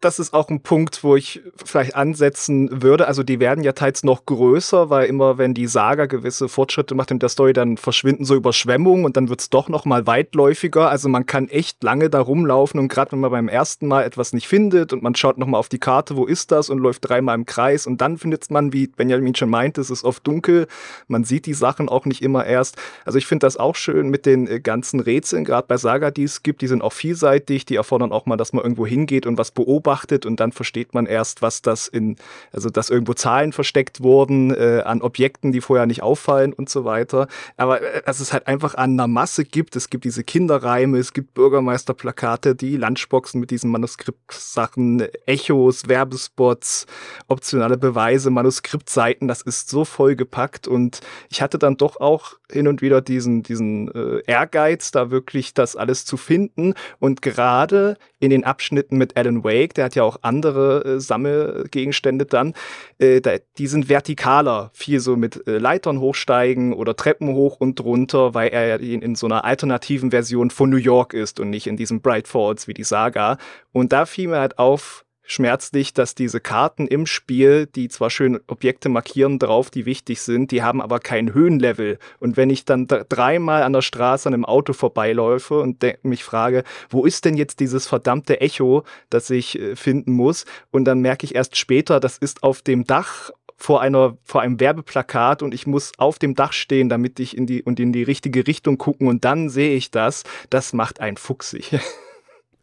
das 0.00 0.20
ist 0.20 0.32
auch 0.32 0.48
ein 0.48 0.60
Punkt, 0.60 1.02
wo 1.02 1.16
ich 1.16 1.42
vielleicht 1.64 1.96
ansetzen 1.96 2.82
würde. 2.82 3.08
Also 3.08 3.24
die 3.24 3.40
werden 3.40 3.64
ja 3.64 3.72
teils 3.72 4.04
noch 4.04 4.26
größer, 4.26 4.90
weil 4.90 5.06
immer 5.06 5.38
wenn 5.38 5.54
die 5.54 5.66
Saga 5.66 6.06
gewisse 6.06 6.48
Fortschritte 6.48 6.94
macht 6.94 7.10
in 7.10 7.18
der 7.18 7.28
Story, 7.28 7.52
dann 7.52 7.76
verschwinden 7.76 8.24
so 8.24 8.36
Überschwemmungen 8.36 9.04
und 9.04 9.16
dann 9.16 9.28
wird's 9.28 9.50
doch 9.50 9.68
noch 9.68 9.84
mal 9.84 10.06
weitläufiger. 10.06 10.88
Also 10.88 11.08
man 11.08 11.26
kann 11.26 11.48
echt 11.48 11.82
lange 11.82 12.10
da 12.10 12.20
rumlaufen 12.20 12.78
und 12.78 12.88
gerade 12.88 13.12
wenn 13.12 13.20
man 13.20 13.32
beim 13.32 13.48
ersten 13.48 13.88
Mal 13.88 14.04
etwas 14.04 14.32
nicht 14.32 14.46
findet 14.46 14.92
und 14.92 15.02
man 15.02 15.16
schaut 15.16 15.36
noch 15.36 15.48
mal 15.48 15.58
auf 15.58 15.68
die 15.68 15.80
Karte, 15.80 16.16
wo 16.16 16.26
ist 16.26 16.52
das 16.52 16.70
und 16.70 16.78
läuft 16.78 17.08
dreimal 17.08 17.34
im 17.34 17.44
Kreis 17.44 17.88
und 17.88 18.00
dann 18.00 18.18
findet 18.18 18.48
man, 18.52 18.72
wie 18.72 18.86
Benjamin 18.86 19.34
schon 19.34 19.50
meinte, 19.50 19.80
es 19.80 19.90
ist 19.90 20.04
oft 20.04 20.24
dunkel. 20.24 20.68
Man 21.08 21.24
sieht 21.24 21.44
die 21.46 21.54
Sachen 21.54 21.88
auch 21.88 22.06
nicht 22.06 22.22
immer 22.22 22.46
erst. 22.46 22.76
Also 23.04 23.18
ich 23.18 23.26
finde 23.26 23.46
das 23.46 23.56
auch 23.56 23.74
schön 23.74 24.10
mit 24.10 24.26
den 24.26 24.46
äh, 24.46 24.60
ganzen 24.60 25.00
Rätseln, 25.00 25.44
gerade 25.44 25.66
bei 25.66 25.76
Saga, 25.76 26.12
die 26.12 26.22
es 26.22 26.44
gibt. 26.44 26.62
Die 26.62 26.68
sind 26.68 26.82
auch 26.82 26.92
vielseitig, 26.92 27.64
die 27.64 27.74
erfordern 27.74 28.12
auch 28.12 28.26
mal, 28.26 28.36
dass 28.36 28.52
man 28.52 28.62
irgendwo 28.62 28.86
hingeht 28.86 29.26
und 29.26 29.38
was 29.38 29.50
beobachtet 29.50 29.71
beobachtet 29.72 30.26
und 30.26 30.38
dann 30.38 30.52
versteht 30.52 30.92
man 30.92 31.06
erst, 31.06 31.40
was 31.40 31.62
das 31.62 31.88
in, 31.88 32.16
also 32.52 32.68
dass 32.68 32.90
irgendwo 32.90 33.14
Zahlen 33.14 33.52
versteckt 33.52 34.02
wurden 34.02 34.54
äh, 34.54 34.82
an 34.84 35.00
Objekten, 35.00 35.52
die 35.52 35.62
vorher 35.62 35.86
nicht 35.86 36.02
auffallen 36.02 36.52
und 36.52 36.68
so 36.68 36.84
weiter. 36.84 37.26
Aber 37.56 37.80
äh, 37.80 38.02
dass 38.04 38.20
es 38.20 38.32
halt 38.32 38.46
einfach 38.46 38.74
an 38.74 38.92
einer 38.92 39.06
Masse 39.06 39.44
gibt. 39.44 39.76
Es 39.76 39.88
gibt 39.88 40.04
diese 40.04 40.24
Kinderreime, 40.24 40.98
es 40.98 41.14
gibt 41.14 41.32
Bürgermeisterplakate, 41.34 42.54
die 42.54 42.76
Lunchboxen 42.76 43.40
mit 43.40 43.50
diesen 43.50 43.70
Manuskriptsachen, 43.70 45.06
Echos, 45.26 45.88
Werbespots, 45.88 46.86
optionale 47.28 47.78
Beweise, 47.78 48.30
Manuskriptseiten. 48.30 49.26
Das 49.28 49.40
ist 49.40 49.70
so 49.70 49.86
vollgepackt 49.86 50.68
und 50.68 51.00
ich 51.30 51.40
hatte 51.40 51.58
dann 51.58 51.78
doch 51.78 51.98
auch 51.98 52.34
hin 52.50 52.68
und 52.68 52.82
wieder 52.82 53.00
diesen, 53.00 53.42
diesen 53.42 53.90
äh, 53.92 54.22
Ehrgeiz, 54.26 54.90
da 54.90 55.10
wirklich 55.10 55.54
das 55.54 55.76
alles 55.76 56.04
zu 56.04 56.18
finden. 56.18 56.74
Und 56.98 57.22
gerade 57.22 57.96
in 58.22 58.30
den 58.30 58.44
Abschnitten 58.44 58.98
mit 58.98 59.16
Alan 59.16 59.42
Wake, 59.42 59.74
der 59.74 59.86
hat 59.86 59.96
ja 59.96 60.04
auch 60.04 60.18
andere 60.22 60.84
äh, 60.84 61.00
Sammelgegenstände 61.00 62.24
dann, 62.24 62.54
äh, 62.98 63.20
da, 63.20 63.32
die 63.58 63.66
sind 63.66 63.86
vertikaler, 63.86 64.70
viel 64.74 65.00
so 65.00 65.16
mit 65.16 65.44
äh, 65.48 65.58
Leitern 65.58 65.98
hochsteigen 65.98 66.72
oder 66.72 66.94
Treppen 66.94 67.34
hoch 67.34 67.56
und 67.58 67.80
runter, 67.80 68.32
weil 68.32 68.50
er 68.50 68.78
in, 68.78 69.02
in 69.02 69.16
so 69.16 69.26
einer 69.26 69.44
alternativen 69.44 70.12
Version 70.12 70.50
von 70.50 70.70
New 70.70 70.76
York 70.76 71.14
ist 71.14 71.40
und 71.40 71.50
nicht 71.50 71.66
in 71.66 71.76
diesem 71.76 72.00
Bright 72.00 72.28
Falls 72.28 72.68
wie 72.68 72.74
die 72.74 72.84
Saga. 72.84 73.38
Und 73.72 73.92
da 73.92 74.06
fiel 74.06 74.28
mir 74.28 74.38
halt 74.38 74.56
auf, 74.56 75.04
schmerzlich, 75.24 75.94
dass 75.94 76.14
diese 76.14 76.40
Karten 76.40 76.86
im 76.86 77.06
Spiel, 77.06 77.66
die 77.66 77.88
zwar 77.88 78.10
schön 78.10 78.40
Objekte 78.46 78.88
markieren 78.88 79.38
drauf, 79.38 79.70
die 79.70 79.86
wichtig 79.86 80.20
sind, 80.20 80.50
die 80.50 80.62
haben 80.62 80.80
aber 80.80 80.98
kein 81.00 81.34
Höhenlevel. 81.34 81.98
Und 82.18 82.36
wenn 82.36 82.50
ich 82.50 82.64
dann 82.64 82.86
dreimal 82.86 83.62
an 83.62 83.72
der 83.72 83.82
Straße 83.82 84.28
an 84.28 84.34
einem 84.34 84.44
Auto 84.44 84.72
vorbeiläufe 84.72 85.60
und 85.60 85.84
mich 86.02 86.24
frage, 86.24 86.64
wo 86.90 87.04
ist 87.04 87.24
denn 87.24 87.36
jetzt 87.36 87.60
dieses 87.60 87.86
verdammte 87.86 88.40
Echo, 88.40 88.84
das 89.10 89.30
ich 89.30 89.58
äh, 89.58 89.76
finden 89.76 90.12
muss? 90.12 90.44
Und 90.70 90.84
dann 90.84 91.00
merke 91.00 91.24
ich 91.24 91.34
erst 91.34 91.56
später, 91.56 92.00
das 92.00 92.18
ist 92.18 92.42
auf 92.42 92.62
dem 92.62 92.84
Dach 92.84 93.30
vor 93.56 93.80
einer 93.80 94.16
vor 94.24 94.40
einem 94.40 94.58
Werbeplakat 94.58 95.42
und 95.42 95.54
ich 95.54 95.66
muss 95.66 95.92
auf 95.96 96.18
dem 96.18 96.34
Dach 96.34 96.52
stehen, 96.52 96.88
damit 96.88 97.20
ich 97.20 97.36
in 97.36 97.46
die 97.46 97.62
und 97.62 97.78
in 97.78 97.92
die 97.92 98.02
richtige 98.02 98.46
Richtung 98.46 98.76
gucken 98.76 99.06
und 99.06 99.24
dann 99.24 99.48
sehe 99.48 99.76
ich 99.76 99.92
das. 99.92 100.24
Das 100.50 100.72
macht 100.72 101.00
einen 101.00 101.16
fuchsig. 101.16 101.78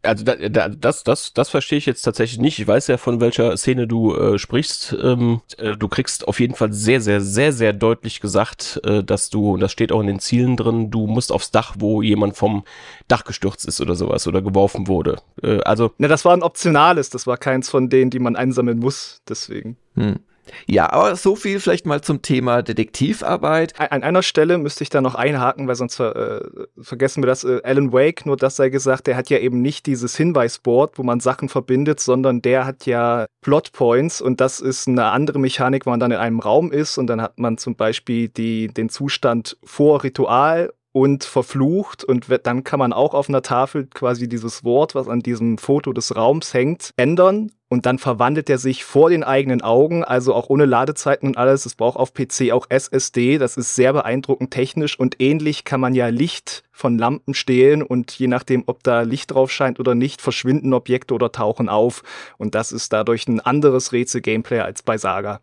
Also 0.02 0.24
da, 0.24 0.36
da, 0.36 0.68
das, 0.70 1.04
das, 1.04 1.34
das 1.34 1.50
verstehe 1.50 1.76
ich 1.76 1.84
jetzt 1.84 2.02
tatsächlich 2.02 2.40
nicht. 2.40 2.58
Ich 2.58 2.66
weiß 2.66 2.86
ja, 2.86 2.96
von 2.96 3.20
welcher 3.20 3.54
Szene 3.56 3.86
du 3.86 4.14
äh, 4.14 4.38
sprichst. 4.38 4.96
Ähm, 5.02 5.42
äh, 5.58 5.76
du 5.76 5.88
kriegst 5.88 6.26
auf 6.26 6.40
jeden 6.40 6.54
Fall 6.54 6.72
sehr, 6.72 7.02
sehr, 7.02 7.20
sehr, 7.20 7.52
sehr 7.52 7.74
deutlich 7.74 8.20
gesagt, 8.20 8.80
äh, 8.84 9.04
dass 9.04 9.28
du, 9.28 9.52
und 9.52 9.60
das 9.60 9.72
steht 9.72 9.92
auch 9.92 10.00
in 10.00 10.06
den 10.06 10.18
Zielen 10.18 10.56
drin, 10.56 10.90
du 10.90 11.06
musst 11.06 11.32
aufs 11.32 11.50
Dach, 11.50 11.74
wo 11.78 12.00
jemand 12.00 12.36
vom 12.36 12.64
Dach 13.08 13.24
gestürzt 13.24 13.66
ist 13.66 13.80
oder 13.82 13.94
sowas 13.94 14.26
oder 14.26 14.40
geworfen 14.40 14.88
wurde. 14.88 15.18
Äh, 15.42 15.60
also. 15.62 15.92
Na, 15.98 16.08
das 16.08 16.24
war 16.24 16.32
ein 16.32 16.42
optionales, 16.42 17.10
das 17.10 17.26
war 17.26 17.36
keins 17.36 17.68
von 17.68 17.90
denen, 17.90 18.10
die 18.10 18.20
man 18.20 18.36
einsammeln 18.36 18.78
muss, 18.78 19.20
deswegen. 19.28 19.76
Hm. 19.96 20.20
Ja, 20.66 20.92
aber 20.92 21.16
so 21.16 21.36
viel 21.36 21.60
vielleicht 21.60 21.86
mal 21.86 22.00
zum 22.00 22.22
Thema 22.22 22.62
Detektivarbeit. 22.62 23.78
An 23.78 24.02
einer 24.02 24.22
Stelle 24.22 24.58
müsste 24.58 24.84
ich 24.84 24.90
da 24.90 25.00
noch 25.00 25.14
einhaken, 25.14 25.68
weil 25.68 25.74
sonst 25.74 25.98
äh, 26.00 26.40
vergessen 26.80 27.22
wir 27.22 27.26
das. 27.26 27.44
Äh, 27.44 27.60
Alan 27.62 27.92
Wake, 27.92 28.26
nur 28.26 28.36
das 28.36 28.56
sei 28.56 28.68
gesagt, 28.68 29.06
der 29.06 29.16
hat 29.16 29.30
ja 29.30 29.38
eben 29.38 29.62
nicht 29.62 29.86
dieses 29.86 30.16
Hinweisboard, 30.16 30.98
wo 30.98 31.02
man 31.02 31.20
Sachen 31.20 31.48
verbindet, 31.48 32.00
sondern 32.00 32.42
der 32.42 32.66
hat 32.66 32.86
ja 32.86 33.26
Plotpoints 33.42 34.20
und 34.20 34.40
das 34.40 34.60
ist 34.60 34.88
eine 34.88 35.06
andere 35.06 35.38
Mechanik, 35.38 35.86
wo 35.86 35.90
man 35.90 36.00
dann 36.00 36.10
in 36.10 36.18
einem 36.18 36.40
Raum 36.40 36.72
ist 36.72 36.98
und 36.98 37.06
dann 37.06 37.20
hat 37.22 37.38
man 37.38 37.58
zum 37.58 37.76
Beispiel 37.76 38.28
die, 38.28 38.68
den 38.68 38.88
Zustand 38.88 39.56
vor 39.64 40.02
Ritual 40.04 40.70
und 40.92 41.24
verflucht 41.24 42.02
und 42.02 42.26
dann 42.44 42.64
kann 42.64 42.78
man 42.78 42.92
auch 42.92 43.14
auf 43.14 43.28
einer 43.28 43.42
Tafel 43.42 43.86
quasi 43.86 44.28
dieses 44.28 44.64
Wort, 44.64 44.94
was 44.94 45.08
an 45.08 45.20
diesem 45.20 45.58
Foto 45.58 45.92
des 45.92 46.16
Raums 46.16 46.52
hängt, 46.52 46.92
ändern 46.96 47.52
und 47.68 47.86
dann 47.86 47.98
verwandelt 47.98 48.50
er 48.50 48.58
sich 48.58 48.84
vor 48.84 49.10
den 49.10 49.22
eigenen 49.22 49.62
Augen, 49.62 50.02
also 50.02 50.34
auch 50.34 50.50
ohne 50.50 50.64
Ladezeiten 50.64 51.28
und 51.28 51.36
alles. 51.36 51.66
Es 51.66 51.76
braucht 51.76 51.96
auf 51.96 52.12
PC 52.12 52.50
auch 52.50 52.66
SSD, 52.68 53.38
das 53.38 53.56
ist 53.56 53.76
sehr 53.76 53.92
beeindruckend 53.92 54.50
technisch 54.50 54.98
und 54.98 55.20
ähnlich 55.20 55.64
kann 55.64 55.80
man 55.80 55.94
ja 55.94 56.08
Licht 56.08 56.64
von 56.72 56.98
Lampen 56.98 57.34
stehlen 57.34 57.82
und 57.82 58.10
je 58.12 58.26
nachdem, 58.26 58.64
ob 58.66 58.82
da 58.82 59.02
Licht 59.02 59.30
drauf 59.30 59.52
scheint 59.52 59.78
oder 59.78 59.94
nicht, 59.94 60.20
verschwinden 60.20 60.74
Objekte 60.74 61.14
oder 61.14 61.30
tauchen 61.30 61.68
auf. 61.68 62.02
Und 62.38 62.56
das 62.56 62.72
ist 62.72 62.92
dadurch 62.92 63.28
ein 63.28 63.38
anderes 63.38 63.92
Rätsel-Gameplay 63.92 64.60
als 64.60 64.82
bei 64.82 64.98
Saga 64.98 65.40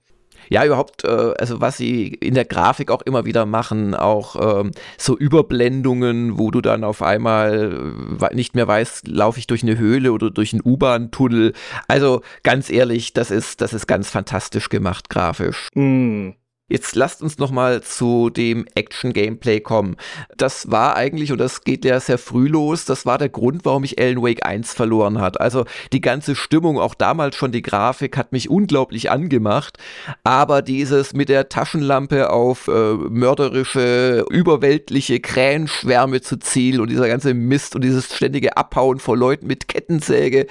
ja, 0.50 0.66
überhaupt, 0.66 1.04
äh, 1.04 1.34
also 1.40 1.62
was 1.62 1.78
sie 1.78 2.08
in 2.08 2.34
der 2.34 2.46
Grafik 2.46 2.92
auch 2.92 3.02
immer 3.02 3.26
wieder 3.26 3.46
machen, 3.46 3.96
auch 3.96 4.62
ähm, 4.62 4.72
so 4.98 5.18
Überblendungen, 5.18 6.38
wo 6.38 6.52
du 6.52 6.62
dann 6.62 6.84
auf 6.84 7.02
einmal 7.02 8.18
äh, 8.22 8.36
nicht 8.36 8.56
mehr 8.56 8.68
weißt, 8.68 9.08
laufe 9.08 9.40
ich 9.40 9.48
durch 9.48 9.64
eine 9.64 9.78
Höhle 9.78 10.12
oder 10.12 10.32
durch 10.32 10.54
einen 10.54 10.62
U-Bahn-Tunnel. 10.64 11.54
Also 11.88 12.22
ganz 12.44 12.70
ehrlich, 12.70 13.14
das 13.14 13.32
ist, 13.32 13.62
das 13.62 13.74
ist 13.74 13.88
ganz 13.88 14.10
fantastisch 14.10 14.70
gemacht 14.70 15.10
grafisch. 15.10 15.70
Mm. 15.74 16.32
Jetzt 16.70 16.96
lasst 16.96 17.22
uns 17.22 17.38
noch 17.38 17.50
mal 17.50 17.82
zu 17.82 18.30
dem 18.30 18.66
Action-Gameplay 18.76 19.62
kommen. 19.62 19.96
Das 20.36 20.70
war 20.70 20.98
eigentlich, 20.98 21.32
und 21.32 21.38
das 21.38 21.62
geht 21.62 21.86
ja 21.86 21.98
sehr 22.02 22.18
früh 22.18 22.50
los, 22.50 22.84
das 22.84 23.06
war 23.06 23.18
der 23.18 23.30
Grund, 23.30 23.64
warum 23.64 23.86
ich 23.86 23.98
Alan 24.02 24.22
Wake 24.22 24.46
1 24.46 24.74
verloren 24.74 25.22
hat. 25.22 25.40
Also 25.40 25.64
die 25.94 26.02
ganze 26.02 26.36
Stimmung, 26.36 26.78
auch 26.78 26.94
damals 26.94 27.38
schon 27.38 27.54
die 27.54 27.62
Grafik, 27.62 28.18
hat 28.18 28.34
mich 28.34 28.50
unglaublich 28.50 29.10
angemacht. 29.10 29.78
Aber 30.26 30.62
dieses 30.62 31.14
mit 31.14 31.30
der 31.30 31.48
Taschenlampe 31.48 32.32
auf 32.32 32.68
äh, 32.68 32.96
mörderische, 32.96 34.26
überweltliche 34.30 35.22
Krähenschwärme 35.22 36.20
zu 36.20 36.38
zielen 36.38 36.82
und 36.82 36.90
dieser 36.90 37.08
ganze 37.08 37.34
Mist 37.34 37.76
und 37.76 37.84
dieses 37.86 38.14
ständige 38.14 38.58
Abhauen 38.58 39.00
vor 39.00 39.16
Leuten 39.16 39.48
mit 39.48 39.70
Kettensäge, 39.70 40.48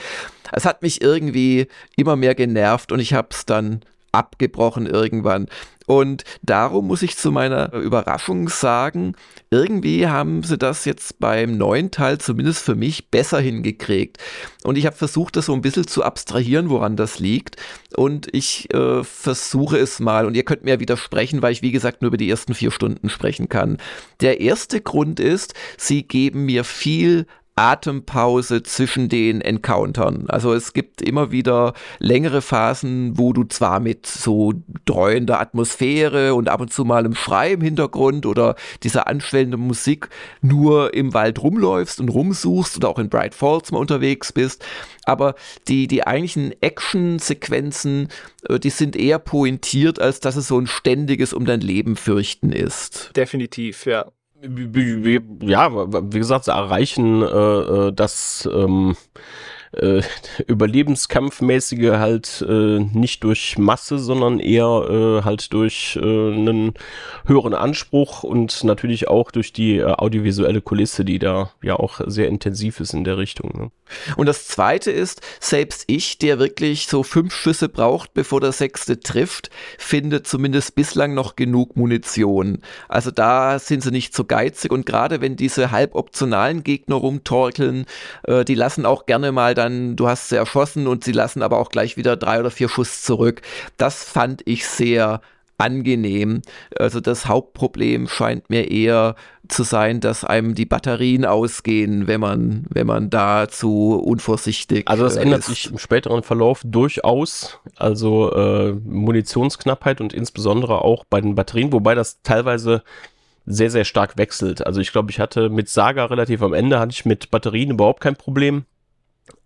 es 0.51 0.65
hat 0.65 0.81
mich 0.81 1.03
irgendwie 1.03 1.67
immer 1.95 2.17
mehr 2.17 2.35
genervt 2.35 2.91
und 2.91 3.01
ich 3.01 3.13
habe 3.13 3.29
es 3.33 3.45
dann 3.45 3.83
abgebrochen 4.17 4.87
irgendwann. 4.87 5.47
Und 5.87 6.25
darum 6.43 6.89
muss 6.89 7.03
ich 7.03 7.17
zu 7.17 7.31
meiner 7.31 7.73
Überraschung 7.73 8.49
sagen, 8.49 9.15
irgendwie 9.51 10.09
haben 10.09 10.43
sie 10.43 10.59
das 10.59 10.85
jetzt 10.85 11.21
beim 11.21 11.57
neuen 11.57 11.93
Teil 11.93 12.19
zumindest 12.19 12.65
für 12.65 12.75
mich 12.75 13.11
besser 13.11 13.39
hingekriegt. 13.39 14.19
Und 14.65 14.77
ich 14.77 14.87
habe 14.87 14.97
versucht, 14.97 15.37
das 15.37 15.47
so 15.47 15.55
ein 15.55 15.63
bisschen 15.63 15.87
zu 15.87 16.03
abstrahieren, 16.03 16.71
woran 16.71 16.97
das 16.97 17.21
liegt. 17.21 17.57
Und 17.97 18.27
ich 18.35 18.73
äh, 18.75 19.05
versuche 19.05 19.79
es 19.79 20.01
mal. 20.01 20.27
Und 20.27 20.35
ihr 20.35 20.45
könnt 20.45 20.65
mir 20.65 20.81
widersprechen, 20.81 21.41
weil 21.41 21.53
ich, 21.53 21.63
wie 21.63 21.73
gesagt, 21.73 22.03
nur 22.03 22.09
über 22.09 22.17
die 22.17 22.29
ersten 22.29 22.55
vier 22.55 22.73
Stunden 22.73 23.09
sprechen 23.09 23.49
kann. 23.49 23.79
Der 24.21 24.41
erste 24.41 24.81
Grund 24.81 25.21
ist, 25.21 25.55
sie 25.79 26.03
geben 26.03 26.47
mir 26.47 26.65
viel 26.65 27.27
Atempause 27.57 28.63
zwischen 28.63 29.09
den 29.09 29.41
Encountern. 29.41 30.27
Also 30.29 30.53
es 30.53 30.75
gibt 30.75 31.01
immer 31.01 31.33
wieder 31.33 31.73
längere 31.99 32.43
Phasen, 32.43 33.17
wo 33.17 33.33
du 33.33 33.45
zwar 33.45 33.81
mit 33.81 34.07
so 34.07 34.53
dreuender 34.85 35.41
Atmosphäre 35.41 36.35
und 36.35 36.51
ab 36.51 36.61
und 36.61 36.71
zu 36.71 36.85
mal 36.85 36.99
einem 36.99 37.15
Schrei 37.15 37.53
im 37.53 37.63
Hintergrund 37.63 38.27
oder 38.27 38.57
dieser 38.83 39.07
anschwellenden 39.07 39.61
Musik 39.61 40.11
nur 40.43 40.93
im 40.93 41.15
Wald 41.15 41.43
rumläufst 41.43 41.99
und 41.99 42.11
rumsuchst 42.11 42.77
oder 42.77 42.91
auch 42.91 42.99
in 42.99 43.09
Bright 43.09 43.35
Falls 43.35 43.73
mal 43.73 43.79
unterwegs 43.79 44.35
bist. 44.35 44.63
Aber 45.05 45.35
die, 45.67 45.87
die 45.87 46.07
eigentlichen 46.07 46.55
Action-Sequenzen, 46.61 48.09
äh, 48.51 48.59
die 48.59 48.71
sind 48.71 48.97
eher 48.97 49.19
pointiert, 49.19 49.99
als 49.99 50.21
dass 50.21 50.37
es 50.37 50.49
so 50.49 50.59
ein 50.59 50.67
ständiges 50.67 51.33
um 51.33 51.47
dein 51.47 51.63
Leben 51.63 51.97
fürchten 51.97 52.53
ist. 52.53 53.13
Definitiv, 53.17 53.87
ja 53.87 54.13
ja, 55.41 55.71
wie 55.73 56.19
gesagt, 56.19 56.45
sie 56.45 56.53
erreichen 56.53 57.23
äh, 57.23 57.27
äh, 57.27 57.93
das, 57.93 58.49
ähm, 58.53 58.97
äh, 59.73 60.03
Überlebenskampfmäßige 60.47 61.93
halt 61.93 62.45
äh, 62.49 62.79
nicht 62.81 63.25
durch 63.25 63.59
Masse, 63.59 63.99
sondern 63.99 64.39
eher 64.41 64.67
äh, 64.89 65.25
halt 65.25 65.53
durch 65.53 65.99
äh, 66.01 66.01
einen 66.01 66.75
höheren 67.27 67.55
Anspruch 67.55 68.23
und 68.23 68.65
natürlich 68.65 69.09
auch 69.09 69.31
durch 69.31 69.53
die 69.53 69.79
äh, 69.79 69.85
audiovisuelle 69.85 70.61
Kulisse, 70.61 71.05
die 71.05 71.19
da 71.19 71.51
ja 71.63 71.77
auch 71.77 72.01
sehr 72.07 72.29
intensiv 72.29 72.81
ist 72.81 72.95
in 72.95 73.05
der 73.05 73.19
Richtung. 73.19 73.51
Ne? 73.57 73.71
Und 74.17 74.27
das 74.27 74.47
zweite 74.47 74.91
ist, 74.91 75.21
selbst 75.41 75.85
ich, 75.87 76.19
der 76.19 76.39
wirklich 76.39 76.87
so 76.87 77.03
fünf 77.03 77.35
Schüsse 77.35 77.69
braucht, 77.69 78.15
bevor 78.15 78.41
der 78.41 78.53
sechste 78.53 79.01
trifft, 79.01 79.51
finde 79.79 80.23
zumindest 80.23 80.75
bislang 80.75 81.15
noch 81.15 81.37
genug 81.37 81.77
Munition. 81.77 82.63
Also 82.89 83.11
da 83.11 83.59
sind 83.59 83.83
sie 83.83 83.91
nicht 83.91 84.15
so 84.15 84.25
geizig 84.25 84.73
und 84.73 84.87
gerade 84.87 85.21
wenn 85.21 85.37
diese 85.37 85.71
halboptionalen 85.71 86.65
Gegner 86.65 86.97
rumtorkeln, 86.97 87.87
äh, 88.25 88.45
die 88.45 88.55
lassen 88.55 88.87
auch 88.87 89.07
gerne 89.07 89.33
mal 89.33 89.55
dann, 89.57 89.97
du 89.97 90.09
hast 90.09 90.29
sie 90.29 90.37
erschossen 90.37 90.87
und 90.87 91.05
sie 91.05 91.13
lassen 91.13 91.43
aber 91.43 91.59
auch 91.59 91.71
gleich 91.71 91.97
wieder 91.97 92.17
drei 92.17 92.41
oder 92.41 92.51
vier 92.51 92.69
Schuss 92.69 93.03
zurück. 93.03 93.43
Das 93.77 94.05
fand 94.05 94.43
ich 94.45 94.67
sehr 94.67 95.21
angenehm. 95.59 96.43
Also 96.79 97.01
das 97.01 97.27
Hauptproblem 97.27 98.09
scheint 98.09 98.51
mir 98.51 98.71
eher 98.71 99.15
zu 99.49 99.63
sein, 99.63 100.01
dass 100.01 100.25
einem 100.25 100.55
die 100.55 100.67
Batterien 100.67 101.25
ausgehen, 101.25 102.07
wenn 102.07 102.21
man, 102.21 102.67
wenn 102.69 102.87
man 102.87 103.11
da 103.11 103.49
zu 103.49 103.95
unvorsichtig 103.95 104.89
Also 104.89 105.05
das 105.05 105.17
äh, 105.17 105.23
ändert 105.23 105.41
ist. 105.41 105.47
sich 105.47 105.71
im 105.71 105.79
späteren 105.79 106.23
Verlauf 106.23 106.61
durchaus. 106.65 107.59
Also 107.77 108.33
äh, 108.33 108.73
Munitionsknappheit 108.73 110.01
und 110.01 110.13
insbesondere 110.13 110.83
auch 110.83 111.05
bei 111.09 111.21
den 111.21 111.35
Batterien, 111.35 111.73
wobei 111.73 111.95
das 111.95 112.21
teilweise 112.23 112.83
sehr, 113.47 113.71
sehr 113.71 113.85
stark 113.85 114.19
wechselt. 114.19 114.67
Also 114.67 114.81
ich 114.81 114.91
glaube, 114.91 115.11
ich 115.11 115.21
hatte 115.21 115.49
mit 115.49 115.69
Saga 115.69 116.07
relativ 116.07 116.43
am 116.43 116.53
Ende, 116.53 116.81
hatte 116.81 116.93
ich 116.93 117.05
mit 117.05 117.31
Batterien 117.31 117.71
überhaupt 117.71 118.01
kein 118.01 118.17
Problem. 118.17 118.65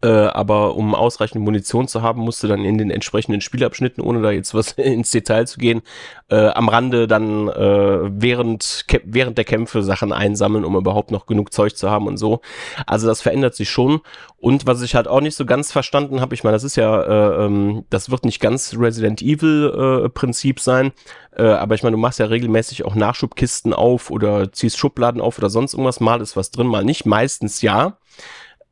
Äh, 0.03 0.09
aber 0.09 0.77
um 0.77 0.95
ausreichend 0.95 1.45
Munition 1.45 1.87
zu 1.87 2.01
haben, 2.01 2.23
musste 2.23 2.49
dann 2.49 2.65
in 2.65 2.79
den 2.79 2.91
entsprechenden 2.91 3.43
Spielabschnitten, 3.43 4.03
ohne 4.03 4.23
da 4.23 4.31
jetzt 4.31 4.55
was 4.55 4.73
ins 4.79 5.11
Detail 5.11 5.47
zu 5.47 5.59
gehen, 5.59 5.83
äh, 6.31 6.49
am 6.49 6.71
Rande 6.71 7.07
dann 7.07 7.49
äh, 7.49 7.99
während, 8.11 8.87
während 9.05 9.37
der 9.37 9.45
Kämpfe 9.45 9.83
Sachen 9.83 10.13
einsammeln, 10.13 10.65
um 10.65 10.75
überhaupt 10.75 11.11
noch 11.11 11.27
genug 11.27 11.53
Zeug 11.53 11.77
zu 11.77 11.91
haben 11.91 12.07
und 12.07 12.17
so. 12.17 12.41
Also 12.87 13.07
das 13.07 13.21
verändert 13.21 13.55
sich 13.55 13.69
schon. 13.69 14.01
Und 14.39 14.67
was 14.67 14.81
ich 14.81 14.95
halt 14.95 15.07
auch 15.07 15.21
nicht 15.21 15.37
so 15.37 15.45
ganz 15.45 15.71
verstanden 15.71 16.23
habe, 16.23 16.35
ich 16.35 16.45
meine, 16.45 16.57
das 16.57 16.65
ist 16.65 16.77
ja, 16.77 17.03
äh, 17.03 17.45
ähm, 17.45 17.85
das 17.91 18.11
wird 18.11 18.25
nicht 18.25 18.41
ganz 18.41 18.75
Resident 18.79 19.21
Evil 19.21 20.05
äh, 20.07 20.09
Prinzip 20.09 20.61
sein, 20.61 20.93
äh, 21.37 21.43
aber 21.43 21.75
ich 21.75 21.83
meine, 21.83 21.97
du 21.97 22.01
machst 22.01 22.19
ja 22.19 22.27
regelmäßig 22.27 22.87
auch 22.87 22.95
Nachschubkisten 22.95 23.75
auf 23.75 24.11
oder 24.11 24.51
ziehst 24.51 24.79
Schubladen 24.79 25.21
auf 25.21 25.37
oder 25.37 25.51
sonst 25.51 25.75
irgendwas. 25.75 26.01
Mal 26.01 26.23
ist 26.23 26.37
was 26.37 26.51
drin, 26.51 26.69
mal 26.69 26.85
nicht. 26.85 27.05
Meistens 27.05 27.61
ja. 27.61 27.99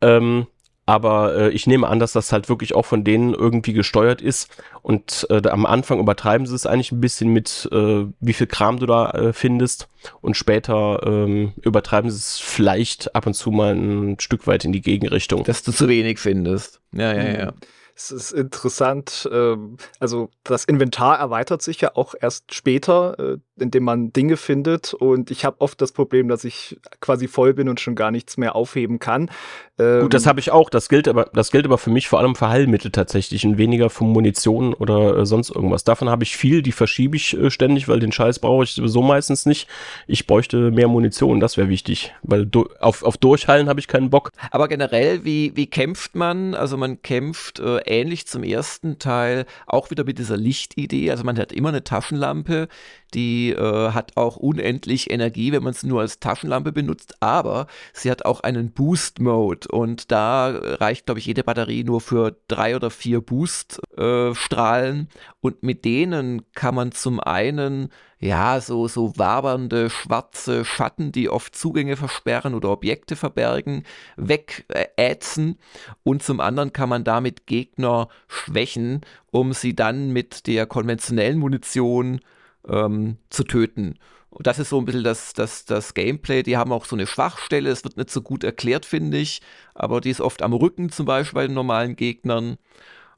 Ähm, 0.00 0.46
aber 0.88 1.36
äh, 1.36 1.50
ich 1.50 1.66
nehme 1.66 1.86
an, 1.86 1.98
dass 1.98 2.12
das 2.12 2.32
halt 2.32 2.48
wirklich 2.48 2.74
auch 2.74 2.86
von 2.86 3.04
denen 3.04 3.34
irgendwie 3.34 3.74
gesteuert 3.74 4.22
ist. 4.22 4.48
Und 4.80 5.26
äh, 5.28 5.46
am 5.46 5.66
Anfang 5.66 6.00
übertreiben 6.00 6.46
sie 6.46 6.54
es 6.54 6.64
eigentlich 6.64 6.92
ein 6.92 7.00
bisschen 7.02 7.30
mit, 7.30 7.68
äh, 7.72 8.06
wie 8.20 8.32
viel 8.32 8.46
Kram 8.46 8.78
du 8.78 8.86
da 8.86 9.10
äh, 9.10 9.32
findest. 9.34 9.88
Und 10.22 10.34
später 10.34 11.02
ähm, 11.04 11.52
übertreiben 11.60 12.10
sie 12.10 12.16
es 12.16 12.38
vielleicht 12.38 13.14
ab 13.14 13.26
und 13.26 13.34
zu 13.34 13.50
mal 13.50 13.74
ein 13.74 14.18
Stück 14.18 14.46
weit 14.46 14.64
in 14.64 14.72
die 14.72 14.80
Gegenrichtung. 14.80 15.44
Dass 15.44 15.62
du 15.62 15.72
zu 15.72 15.88
wenig 15.88 16.18
findest. 16.18 16.80
Ja, 16.92 17.12
ja, 17.12 17.38
ja. 17.38 17.46
Mhm. 17.50 17.56
Es 18.00 18.12
ist 18.12 18.30
interessant, 18.30 19.28
ähm, 19.32 19.76
also 19.98 20.30
das 20.44 20.64
Inventar 20.64 21.18
erweitert 21.18 21.62
sich 21.62 21.80
ja 21.80 21.96
auch 21.96 22.14
erst 22.18 22.54
später, 22.54 23.18
äh, 23.18 23.38
indem 23.60 23.82
man 23.82 24.12
Dinge 24.12 24.36
findet 24.36 24.94
und 24.94 25.32
ich 25.32 25.44
habe 25.44 25.60
oft 25.60 25.80
das 25.82 25.90
Problem, 25.90 26.28
dass 26.28 26.44
ich 26.44 26.78
quasi 27.00 27.26
voll 27.26 27.54
bin 27.54 27.68
und 27.68 27.80
schon 27.80 27.96
gar 27.96 28.12
nichts 28.12 28.36
mehr 28.36 28.54
aufheben 28.54 29.00
kann. 29.00 29.32
Ähm, 29.80 30.02
Gut, 30.02 30.14
das 30.14 30.26
habe 30.26 30.38
ich 30.38 30.52
auch, 30.52 30.70
das 30.70 30.88
gilt 30.88 31.08
aber 31.08 31.28
das 31.32 31.50
gilt 31.50 31.64
aber 31.64 31.76
für 31.76 31.90
mich 31.90 32.06
vor 32.06 32.20
allem 32.20 32.36
für 32.36 32.48
Heilmittel 32.48 32.92
tatsächlich 32.92 33.44
und 33.44 33.58
weniger 33.58 33.90
für 33.90 34.04
Munition 34.04 34.74
oder 34.74 35.16
äh, 35.16 35.26
sonst 35.26 35.50
irgendwas. 35.50 35.82
Davon 35.82 36.08
habe 36.08 36.22
ich 36.22 36.36
viel, 36.36 36.62
die 36.62 36.70
verschiebe 36.70 37.16
ich 37.16 37.36
äh, 37.36 37.50
ständig, 37.50 37.88
weil 37.88 37.98
den 37.98 38.12
Scheiß 38.12 38.38
brauche 38.38 38.62
ich 38.62 38.74
sowieso 38.74 39.02
meistens 39.02 39.44
nicht. 39.44 39.66
Ich 40.06 40.28
bräuchte 40.28 40.70
mehr 40.70 40.86
Munition, 40.86 41.40
das 41.40 41.56
wäre 41.56 41.68
wichtig, 41.68 42.14
weil 42.22 42.48
auf, 42.78 43.02
auf 43.02 43.16
Durchhallen 43.16 43.68
habe 43.68 43.80
ich 43.80 43.88
keinen 43.88 44.10
Bock. 44.10 44.30
Aber 44.52 44.68
generell, 44.68 45.24
wie, 45.24 45.56
wie 45.56 45.66
kämpft 45.66 46.14
man? 46.14 46.54
Also 46.54 46.76
man 46.76 47.02
kämpft 47.02 47.58
äh, 47.58 47.87
ähnlich 47.88 48.26
zum 48.26 48.42
ersten 48.42 48.98
Teil, 48.98 49.46
auch 49.66 49.90
wieder 49.90 50.04
mit 50.04 50.18
dieser 50.18 50.36
Lichtidee. 50.36 51.10
Also 51.10 51.24
man 51.24 51.38
hat 51.38 51.52
immer 51.52 51.70
eine 51.70 51.84
Taschenlampe, 51.84 52.68
die 53.14 53.50
äh, 53.50 53.90
hat 53.92 54.16
auch 54.16 54.36
unendlich 54.36 55.10
Energie, 55.10 55.52
wenn 55.52 55.62
man 55.62 55.72
es 55.72 55.82
nur 55.82 56.00
als 56.00 56.20
Taschenlampe 56.20 56.72
benutzt, 56.72 57.16
aber 57.20 57.66
sie 57.92 58.10
hat 58.10 58.24
auch 58.24 58.40
einen 58.40 58.72
Boost-Mode 58.72 59.68
und 59.68 60.10
da 60.12 60.50
reicht, 60.50 61.06
glaube 61.06 61.20
ich, 61.20 61.26
jede 61.26 61.44
Batterie 61.44 61.84
nur 61.84 62.00
für 62.00 62.36
drei 62.48 62.76
oder 62.76 62.90
vier 62.90 63.20
Boost-Strahlen 63.20 65.00
äh, 65.00 65.18
und 65.40 65.62
mit 65.62 65.84
denen 65.84 66.42
kann 66.52 66.74
man 66.74 66.92
zum 66.92 67.20
einen 67.20 67.90
ja, 68.20 68.60
so, 68.60 68.88
so 68.88 69.12
wabernde 69.16 69.90
schwarze 69.90 70.64
Schatten, 70.64 71.12
die 71.12 71.28
oft 71.28 71.54
Zugänge 71.54 71.96
versperren 71.96 72.54
oder 72.54 72.70
Objekte 72.70 73.14
verbergen, 73.14 73.84
wegätzen. 74.16 75.58
Und 76.02 76.22
zum 76.22 76.40
anderen 76.40 76.72
kann 76.72 76.88
man 76.88 77.04
damit 77.04 77.46
Gegner 77.46 78.08
schwächen, 78.26 79.02
um 79.30 79.52
sie 79.52 79.76
dann 79.76 80.12
mit 80.12 80.48
der 80.48 80.66
konventionellen 80.66 81.38
Munition 81.38 82.20
ähm, 82.68 83.18
zu 83.30 83.44
töten. 83.44 83.98
Und 84.30 84.46
das 84.46 84.58
ist 84.58 84.68
so 84.70 84.78
ein 84.78 84.84
bisschen 84.84 85.04
das, 85.04 85.32
das, 85.32 85.64
das 85.64 85.94
Gameplay. 85.94 86.42
Die 86.42 86.56
haben 86.56 86.72
auch 86.72 86.84
so 86.84 86.96
eine 86.96 87.06
Schwachstelle. 87.06 87.70
Es 87.70 87.84
wird 87.84 87.96
nicht 87.96 88.10
so 88.10 88.20
gut 88.20 88.44
erklärt, 88.44 88.84
finde 88.84 89.18
ich. 89.18 89.40
Aber 89.74 90.00
die 90.00 90.10
ist 90.10 90.20
oft 90.20 90.42
am 90.42 90.52
Rücken, 90.52 90.90
zum 90.90 91.06
Beispiel 91.06 91.34
bei 91.34 91.46
den 91.46 91.54
normalen 91.54 91.96
Gegnern. 91.96 92.58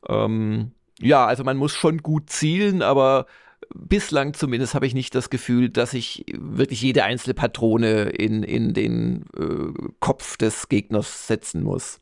Ähm, 0.08 0.72
ja, 1.00 1.26
also 1.26 1.42
man 1.42 1.56
muss 1.56 1.74
schon 1.74 1.98
gut 1.98 2.30
zielen, 2.30 2.82
aber 2.82 3.26
bislang 3.74 4.34
zumindest 4.34 4.74
habe 4.74 4.86
ich 4.86 4.94
nicht 4.94 5.14
das 5.14 5.30
Gefühl, 5.30 5.70
dass 5.70 5.94
ich 5.94 6.24
wirklich 6.32 6.82
jede 6.82 7.04
einzelne 7.04 7.34
Patrone 7.34 8.10
in, 8.10 8.42
in 8.42 8.74
den 8.74 9.24
äh, 9.36 9.90
Kopf 10.00 10.36
des 10.36 10.68
Gegners 10.68 11.26
setzen 11.26 11.62
muss. 11.62 12.00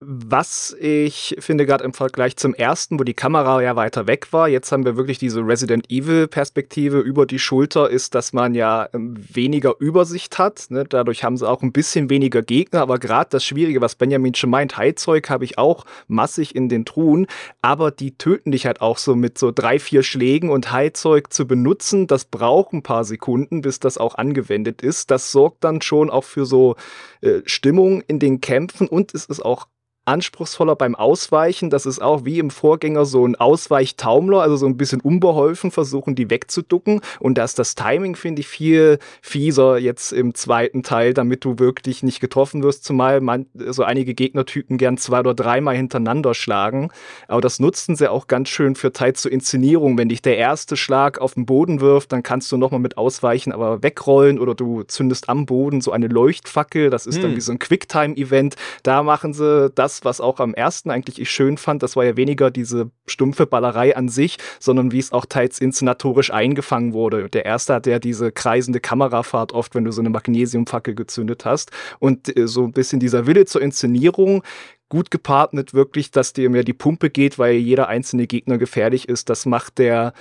Was 0.00 0.76
ich 0.78 1.36
finde, 1.38 1.64
gerade 1.64 1.82
im 1.82 1.94
Vergleich 1.94 2.36
zum 2.36 2.52
ersten, 2.52 3.00
wo 3.00 3.02
die 3.02 3.14
Kamera 3.14 3.62
ja 3.62 3.76
weiter 3.76 4.06
weg 4.06 4.30
war, 4.30 4.46
jetzt 4.46 4.70
haben 4.70 4.84
wir 4.84 4.98
wirklich 4.98 5.16
diese 5.16 5.40
Resident 5.40 5.90
Evil-Perspektive 5.90 6.98
über 7.00 7.24
die 7.24 7.38
Schulter, 7.38 7.88
ist, 7.88 8.14
dass 8.14 8.34
man 8.34 8.54
ja 8.54 8.90
ähm, 8.92 9.14
weniger 9.16 9.74
Übersicht 9.78 10.36
hat. 10.36 10.66
Ne? 10.68 10.84
Dadurch 10.86 11.24
haben 11.24 11.38
sie 11.38 11.48
auch 11.48 11.62
ein 11.62 11.72
bisschen 11.72 12.10
weniger 12.10 12.42
Gegner, 12.42 12.82
aber 12.82 12.98
gerade 12.98 13.30
das 13.30 13.42
Schwierige, 13.42 13.80
was 13.80 13.94
Benjamin 13.94 14.34
schon 14.34 14.50
meint, 14.50 14.76
Heilzeug 14.76 15.30
habe 15.30 15.44
ich 15.44 15.56
auch 15.56 15.86
massig 16.08 16.54
in 16.54 16.68
den 16.68 16.84
Truhen, 16.84 17.26
aber 17.62 17.90
die 17.90 18.18
töten 18.18 18.52
dich 18.52 18.66
halt 18.66 18.82
auch 18.82 18.98
so 18.98 19.16
mit 19.16 19.38
so 19.38 19.50
drei, 19.50 19.78
vier 19.78 20.02
Schlägen 20.02 20.50
und 20.50 20.72
Heilzeug 20.72 21.32
zu 21.32 21.46
benutzen, 21.46 22.06
das 22.06 22.26
braucht 22.26 22.74
ein 22.74 22.82
paar 22.82 23.04
Sekunden, 23.04 23.62
bis 23.62 23.80
das 23.80 23.96
auch 23.96 24.16
angewendet 24.16 24.82
ist. 24.82 25.10
Das 25.10 25.32
sorgt 25.32 25.64
dann 25.64 25.80
schon 25.80 26.10
auch 26.10 26.24
für 26.24 26.44
so 26.44 26.76
äh, 27.22 27.40
Stimmung 27.46 28.02
in 28.02 28.18
den 28.18 28.42
Kämpfen 28.42 28.88
und 28.88 29.14
es 29.14 29.24
ist 29.24 29.42
auch 29.42 29.68
anspruchsvoller 30.06 30.76
beim 30.76 30.94
Ausweichen. 30.94 31.68
Das 31.68 31.84
ist 31.84 32.00
auch 32.00 32.24
wie 32.24 32.38
im 32.38 32.50
Vorgänger 32.50 33.04
so 33.04 33.26
ein 33.26 33.34
Ausweichtaumler, 33.36 34.40
also 34.40 34.56
so 34.56 34.66
ein 34.66 34.76
bisschen 34.76 35.00
unbeholfen 35.00 35.70
versuchen, 35.70 36.14
die 36.14 36.30
wegzuducken. 36.30 37.00
Und 37.18 37.36
da 37.38 37.44
ist 37.44 37.58
das 37.58 37.74
Timing, 37.74 38.16
finde 38.16 38.40
ich, 38.40 38.48
viel 38.48 38.98
fieser 39.20 39.78
jetzt 39.78 40.12
im 40.12 40.34
zweiten 40.34 40.82
Teil, 40.82 41.12
damit 41.12 41.44
du 41.44 41.58
wirklich 41.58 42.02
nicht 42.02 42.20
getroffen 42.20 42.62
wirst, 42.62 42.84
zumal 42.84 43.20
man, 43.20 43.46
so 43.54 43.82
einige 43.82 44.14
Gegnertypen 44.14 44.78
gern 44.78 44.96
zwei 44.96 45.20
oder 45.20 45.34
dreimal 45.34 45.76
hintereinander 45.76 46.34
schlagen. 46.34 46.90
Aber 47.26 47.40
das 47.40 47.58
nutzen 47.58 47.96
sie 47.96 48.10
auch 48.10 48.28
ganz 48.28 48.48
schön 48.48 48.76
für 48.76 48.92
Teil 48.92 49.14
zur 49.14 49.32
Inszenierung. 49.32 49.98
Wenn 49.98 50.08
dich 50.08 50.22
der 50.22 50.36
erste 50.36 50.76
Schlag 50.76 51.18
auf 51.18 51.34
den 51.34 51.46
Boden 51.46 51.80
wirft, 51.80 52.12
dann 52.12 52.22
kannst 52.22 52.50
du 52.52 52.56
nochmal 52.56 52.80
mit 52.80 52.96
ausweichen, 52.96 53.52
aber 53.52 53.82
wegrollen 53.82 54.38
oder 54.38 54.54
du 54.54 54.84
zündest 54.84 55.28
am 55.28 55.46
Boden 55.46 55.80
so 55.80 55.90
eine 55.90 56.06
Leuchtfackel. 56.06 56.90
Das 56.90 57.06
ist 57.06 57.16
hm. 57.16 57.22
dann 57.22 57.36
wie 57.36 57.40
so 57.40 57.50
ein 57.50 57.58
Quicktime-Event. 57.58 58.54
Da 58.84 59.02
machen 59.02 59.34
sie 59.34 59.70
das 59.74 59.95
was 60.04 60.20
auch 60.20 60.40
am 60.40 60.54
ersten 60.54 60.90
eigentlich 60.90 61.20
ich 61.20 61.30
schön 61.30 61.56
fand, 61.56 61.82
das 61.82 61.96
war 61.96 62.04
ja 62.04 62.16
weniger 62.16 62.50
diese 62.50 62.90
stumpfe 63.06 63.46
Ballerei 63.46 63.96
an 63.96 64.08
sich, 64.08 64.38
sondern 64.58 64.92
wie 64.92 64.98
es 64.98 65.12
auch 65.12 65.26
teils 65.26 65.60
inszenatorisch 65.60 66.32
eingefangen 66.32 66.92
wurde. 66.92 67.28
Der 67.28 67.44
erste 67.44 67.74
hat 67.74 67.86
ja 67.86 67.98
diese 67.98 68.32
kreisende 68.32 68.80
Kamerafahrt 68.80 69.52
oft, 69.52 69.74
wenn 69.74 69.84
du 69.84 69.92
so 69.92 70.00
eine 70.00 70.10
Magnesiumfackel 70.10 70.94
gezündet 70.94 71.44
hast. 71.44 71.70
Und 71.98 72.36
äh, 72.36 72.46
so 72.46 72.64
ein 72.64 72.72
bisschen 72.72 73.00
dieser 73.00 73.26
Wille 73.26 73.46
zur 73.46 73.62
Inszenierung 73.62 74.42
gut 74.88 75.10
gepaart 75.10 75.52
mit 75.52 75.74
wirklich, 75.74 76.10
dass 76.10 76.32
dir 76.32 76.48
mehr 76.50 76.64
die 76.64 76.72
Pumpe 76.72 77.10
geht, 77.10 77.38
weil 77.38 77.54
jeder 77.54 77.88
einzelne 77.88 78.26
Gegner 78.26 78.58
gefährlich 78.58 79.08
ist. 79.08 79.28
Das 79.30 79.46
macht 79.46 79.78
der 79.78 80.12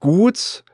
gut 0.00 0.64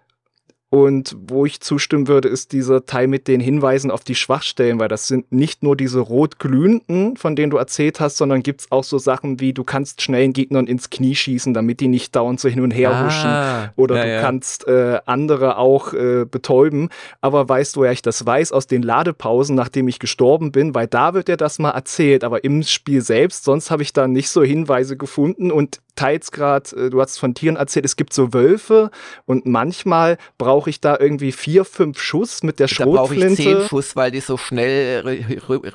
Und 0.70 1.16
wo 1.18 1.46
ich 1.46 1.60
zustimmen 1.60 2.08
würde, 2.08 2.28
ist 2.28 2.52
dieser 2.52 2.84
Teil 2.84 3.06
mit 3.06 3.26
den 3.26 3.40
Hinweisen 3.40 3.90
auf 3.90 4.04
die 4.04 4.14
Schwachstellen, 4.14 4.78
weil 4.78 4.88
das 4.88 5.08
sind 5.08 5.32
nicht 5.32 5.62
nur 5.62 5.76
diese 5.76 6.00
rot 6.00 6.38
glühenden, 6.38 7.16
von 7.16 7.34
denen 7.36 7.50
du 7.50 7.56
erzählt 7.56 8.00
hast, 8.00 8.18
sondern 8.18 8.42
gibt's 8.42 8.70
auch 8.70 8.84
so 8.84 8.98
Sachen 8.98 9.40
wie, 9.40 9.54
du 9.54 9.64
kannst 9.64 10.02
schnellen 10.02 10.34
Gegnern 10.34 10.66
ins 10.66 10.90
Knie 10.90 11.14
schießen, 11.14 11.54
damit 11.54 11.80
die 11.80 11.88
nicht 11.88 12.14
dauernd 12.14 12.38
so 12.38 12.50
hin 12.50 12.60
und 12.60 12.72
her 12.72 13.06
huschen. 13.06 13.30
Ah, 13.30 13.72
Oder 13.76 13.96
ja, 13.96 14.02
du 14.04 14.10
ja. 14.10 14.20
kannst 14.20 14.68
äh, 14.68 15.00
andere 15.06 15.56
auch 15.56 15.94
äh, 15.94 16.26
betäuben. 16.26 16.90
Aber 17.22 17.48
weißt 17.48 17.74
du, 17.74 17.80
woher 17.80 17.92
ich 17.92 18.02
das 18.02 18.26
weiß? 18.26 18.52
Aus 18.52 18.66
den 18.66 18.82
Ladepausen, 18.82 19.56
nachdem 19.56 19.88
ich 19.88 19.98
gestorben 19.98 20.52
bin, 20.52 20.74
weil 20.74 20.86
da 20.86 21.14
wird 21.14 21.28
dir 21.28 21.38
das 21.38 21.58
mal 21.58 21.70
erzählt. 21.70 22.24
Aber 22.24 22.44
im 22.44 22.62
Spiel 22.62 23.00
selbst, 23.00 23.44
sonst 23.44 23.70
habe 23.70 23.82
ich 23.82 23.94
da 23.94 24.06
nicht 24.06 24.28
so 24.28 24.42
Hinweise 24.42 24.98
gefunden 24.98 25.50
und 25.50 25.80
teils 25.98 26.30
gerade, 26.30 26.70
äh, 26.76 26.90
du 26.90 27.00
hast 27.00 27.18
von 27.18 27.34
Tieren 27.34 27.56
erzählt, 27.56 27.84
es 27.84 27.96
gibt 27.96 28.12
so 28.12 28.32
Wölfe 28.32 28.90
und 29.26 29.46
manchmal 29.46 30.16
brauche 30.38 30.70
ich 30.70 30.80
da 30.80 30.96
irgendwie 30.98 31.32
vier, 31.32 31.64
fünf 31.64 32.00
Schuss 32.00 32.42
mit 32.42 32.60
der 32.60 32.68
Da 32.68 32.84
brauche 32.84 33.14
ich 33.14 33.20
zehn 33.20 33.34
Schrotflinte. 33.36 33.68
Schuss, 33.68 33.96
weil 33.96 34.10
die 34.10 34.20
so 34.20 34.36
schnell 34.36 35.02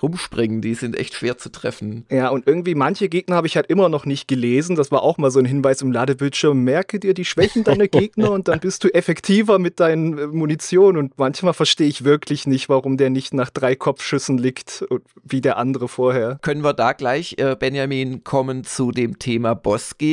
rumspringen. 0.02 0.62
Die 0.62 0.76
sind 0.76 0.98
echt 0.98 1.14
schwer 1.16 1.38
zu 1.38 1.52
treffen. 1.52 2.06
Ja, 2.10 2.30
und 2.30 2.48
irgendwie 2.48 2.76
manche 2.76 3.10
Gegner 3.10 3.36
habe 3.36 3.48
ich 3.48 3.56
halt 3.56 3.68
immer 3.68 3.90
noch 3.90 4.06
nicht 4.06 4.28
gelesen. 4.28 4.76
Das 4.76 4.92
war 4.92 5.04
auch 5.04 5.18
mal 5.18 5.32
so 5.32 5.40
ein 5.40 5.46
Hinweis 5.46 5.82
im 5.82 5.92
Ladebildschirm. 5.92 6.64
Merke 6.64 7.00
dir 7.00 7.14
die 7.14 7.26
Schwächen 7.26 7.64
deiner 7.64 7.88
Gegner 7.88 8.32
und 8.32 8.48
dann 8.48 8.60
bist 8.60 8.84
du 8.84 8.94
effektiver 8.94 9.60
mit 9.60 9.80
deinen 9.80 10.18
äh, 10.18 10.28
Munition. 10.28 10.98
Und 10.98 11.18
manchmal 11.18 11.54
verstehe 11.54 11.88
ich 11.88 12.04
wirklich 12.04 12.48
nicht, 12.48 12.70
warum 12.70 12.98
der 12.98 13.10
nicht 13.10 13.34
nach 13.34 13.50
drei 13.50 13.76
Kopfschüssen 13.76 14.38
liegt, 14.38 14.84
und- 14.90 15.04
wie 15.24 15.42
der 15.42 15.58
andere 15.58 15.88
vorher. 15.88 16.40
Können 16.42 16.64
wir 16.64 16.74
da 16.74 16.94
gleich, 16.94 17.36
äh, 17.38 17.56
Benjamin, 17.58 18.24
kommen 18.24 18.64
zu 18.64 18.92
dem 18.92 19.20
Thema 19.20 19.56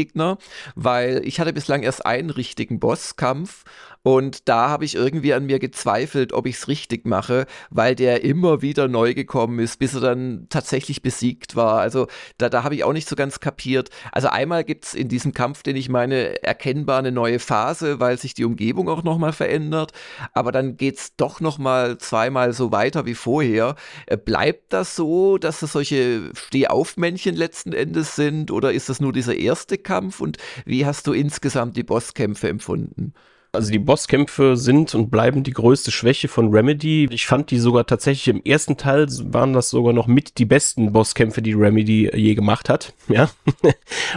Bossgegner? 0.01 0.39
Weil 0.75 1.23
ich 1.25 1.41
hatte 1.41 1.53
bislang 1.53 1.83
erst 1.83 2.07
einen 2.07 2.31
richtigen 2.31 2.81
Bosskampf 2.81 3.65
und 4.03 4.49
da 4.49 4.71
habe 4.71 4.85
ich 4.87 4.95
irgendwie 4.95 5.35
an 5.35 5.45
mir 5.45 5.59
gezweifelt, 5.59 6.33
ob 6.33 6.47
ich 6.47 6.57
es 6.57 6.69
richtig 6.69 7.07
mache, 7.07 7.47
weil 7.69 7.95
der 7.95 8.25
immer 8.25 8.63
wieder 8.63 8.89
neu 8.89 9.13
gekommen 9.13 9.59
ist, 9.59 9.79
bis 9.79 9.95
er 9.95 10.01
dann 10.01 10.47
tatsächlich 10.49 11.03
besiegt 11.03 11.55
war. 11.55 11.81
Also 11.81 12.07
da, 12.39 12.49
da 12.49 12.65
habe 12.65 12.75
ich 12.75 12.85
auch 12.85 12.95
nicht 12.95 13.09
so 13.09 13.15
ganz 13.15 13.41
kapiert. 13.41 13.91
Also 14.13 14.29
einmal 14.29 14.65
gibt 14.65 14.87
es 14.87 14.95
in 14.95 15.09
diesem 15.09 15.33
Kampf, 15.35 15.63
den 15.63 15.77
ich 15.77 15.91
meine, 15.91 16.43
erkennbar 16.43 16.99
eine 16.99 17.13
neue 17.13 17.39
Phase, 17.39 18.01
weil 18.01 18.19
sich 18.19 18.33
die 18.33 18.45
Umgebung 18.45 18.89
auch 18.89 19.03
nochmal 19.03 19.33
verändert. 19.33 19.93
Aber 20.33 20.51
dann 20.51 20.79
geht 20.79 20.99
es 20.99 21.17
doch 21.17 21.41
nochmal 21.41 21.99
zweimal 21.99 22.55
so 22.55 22.73
weiter 22.73 23.05
wie 23.05 23.15
vorher. 23.15 23.77
Äh, 24.07 24.17
Bleibt 24.17 24.73
das 24.73 24.97
so, 24.97 25.39
dass 25.39 25.61
es 25.63 25.73
solche 25.73 26.31
Stehaufmännchen 26.35 27.35
letzten 27.35 27.73
Endes 27.73 28.17
sind 28.17 28.51
oder 28.51 28.73
ist 28.73 28.89
das 28.89 29.01
nur 29.01 29.13
dieser 29.13 29.35
erste 29.35 29.77
Kampf 29.77 30.21
und 30.21 30.39
wie 30.65 30.87
hast 30.87 31.07
du 31.07 31.13
insgesamt 31.13 31.77
die 31.77 31.83
Bosskämpfe 31.83 32.49
empfunden? 32.49 33.13
Also 33.53 33.73
die 33.73 33.81
Bosskämpfe 33.81 34.57
sind 34.57 34.95
und 34.95 35.11
bleiben 35.11 35.43
die 35.43 35.53
größte 35.53 35.91
Schwäche 35.91 36.29
von 36.29 36.55
Remedy. 36.55 37.09
Ich 37.11 37.27
fand 37.27 37.51
die 37.51 37.59
sogar 37.59 37.85
tatsächlich 37.85 38.29
im 38.29 38.45
ersten 38.45 38.77
Teil 38.77 39.09
waren 39.33 39.53
das 39.53 39.71
sogar 39.71 39.93
noch 39.93 40.07
mit 40.07 40.39
die 40.39 40.45
besten 40.45 40.93
Bosskämpfe, 40.93 41.43
die 41.43 41.55
Remedy 41.55 42.09
je 42.15 42.35
gemacht 42.35 42.69
hat. 42.69 42.95
Ja. 43.09 43.29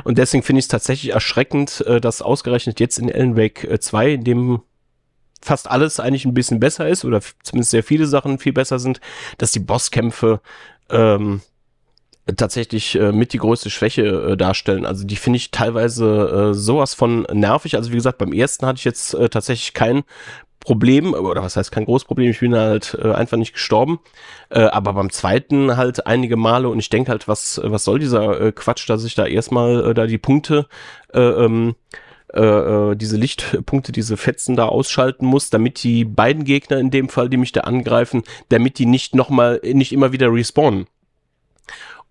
Und 0.03 0.19
deswegen 0.19 0.43
finde 0.43 0.59
ich 0.59 0.65
es 0.65 0.69
tatsächlich 0.69 1.13
erschreckend, 1.13 1.81
äh, 1.87 1.99
dass 1.99 2.21
ausgerechnet 2.21 2.79
jetzt 2.79 2.99
in 2.99 3.11
Alan 3.11 3.35
Wake 3.35 3.63
äh, 3.63 3.79
2, 3.79 4.13
in 4.13 4.23
dem 4.23 4.61
fast 5.41 5.69
alles 5.69 5.99
eigentlich 5.99 6.25
ein 6.25 6.35
bisschen 6.35 6.59
besser 6.59 6.87
ist 6.87 7.03
oder 7.03 7.21
zumindest 7.41 7.71
sehr 7.71 7.83
viele 7.83 8.05
Sachen 8.05 8.37
viel 8.37 8.53
besser 8.53 8.77
sind, 8.77 9.01
dass 9.39 9.51
die 9.51 9.59
Bosskämpfe 9.59 10.41
ähm, 10.89 11.41
tatsächlich 12.37 12.95
äh, 12.95 13.11
mit 13.11 13.33
die 13.33 13.37
größte 13.37 13.69
Schwäche 13.69 14.03
äh, 14.03 14.37
darstellen. 14.37 14.85
Also 14.85 15.05
die 15.05 15.15
finde 15.15 15.37
ich 15.37 15.51
teilweise 15.51 16.51
äh, 16.51 16.53
sowas 16.53 16.93
von 16.93 17.23
nervig. 17.33 17.75
Also 17.75 17.91
wie 17.91 17.95
gesagt, 17.95 18.17
beim 18.17 18.33
ersten 18.33 18.65
hatte 18.65 18.77
ich 18.77 18.85
jetzt 18.85 19.13
äh, 19.13 19.29
tatsächlich 19.29 19.73
kein 19.73 20.03
Problem, 20.59 21.13
oder 21.13 21.43
was 21.43 21.57
heißt 21.57 21.73
kein 21.73 21.83
großes 21.83 22.07
Problem, 22.07 22.31
ich 22.31 22.39
bin 22.39 22.55
halt 22.55 22.97
äh, 23.01 23.11
einfach 23.11 23.35
nicht 23.35 23.53
gestorben. 23.53 23.99
Äh, 24.49 24.61
aber 24.61 24.93
beim 24.93 25.09
zweiten 25.09 25.75
halt 25.75 26.07
einige 26.07 26.37
Male 26.37 26.69
und 26.69 26.79
ich 26.79 26.89
denke 26.89 27.11
halt, 27.11 27.27
was, 27.27 27.59
was 27.61 27.83
soll 27.83 27.99
dieser 27.99 28.39
äh, 28.39 28.51
Quatsch, 28.53 28.89
dass 28.89 29.03
ich 29.03 29.15
da 29.15 29.25
erstmal 29.25 29.91
äh, 29.91 29.93
da 29.93 30.07
die 30.07 30.17
Punkte 30.17 30.67
äh, 31.13 31.19
ähm, 31.19 31.75
äh, 32.33 32.41
äh, 32.41 32.95
diese 32.95 33.17
Lichtpunkte, 33.17 33.91
diese 33.91 34.17
Fetzen 34.17 34.55
da 34.55 34.65
ausschalten 34.65 35.25
muss, 35.25 35.49
damit 35.49 35.83
die 35.83 36.05
beiden 36.05 36.45
Gegner 36.45 36.77
in 36.77 36.89
dem 36.89 37.09
Fall, 37.09 37.29
die 37.29 37.37
mich 37.37 37.51
da 37.51 37.61
angreifen, 37.61 38.23
damit 38.49 38.79
die 38.79 38.85
nicht 38.85 39.13
nochmal, 39.13 39.59
nicht 39.63 39.91
immer 39.91 40.13
wieder 40.13 40.33
respawnen. 40.33 40.87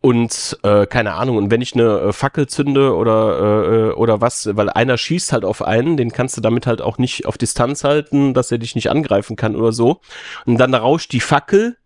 Und 0.03 0.59
äh, 0.65 0.85
keine 0.87 1.15
Ahnung, 1.15 1.37
und 1.37 1.53
wenn 1.53 1.61
ich 1.61 1.75
eine 1.75 2.01
äh, 2.01 2.13
Fackel 2.13 2.49
zünde 2.49 2.97
oder, 2.97 3.39
äh, 3.39 3.77
äh, 3.77 3.93
oder 3.93 4.21
was, 4.21 4.49
weil 4.57 4.69
einer 4.69 4.99
schießt 4.99 5.33
halt 5.33 5.45
auf 5.45 5.63
einen, 5.63 5.97
den 5.97 6.11
kannst 6.11 6.37
du 6.37 6.41
damit 6.41 6.67
halt 6.67 6.83
auch 6.83 6.99
nicht 6.99 7.25
auf 7.25 7.39
Distanz 7.39 7.85
halten, 7.85 8.35
dass 8.35 8.51
er 8.51 8.59
dich 8.59 8.75
nicht 8.75 8.91
angreifen 8.91 9.37
kann 9.37 9.55
oder 9.55 9.73
so. 9.73 10.01
Und 10.45 10.59
dann 10.59 10.75
rauscht 10.75 11.13
die 11.13 11.21
Fackel 11.21 11.77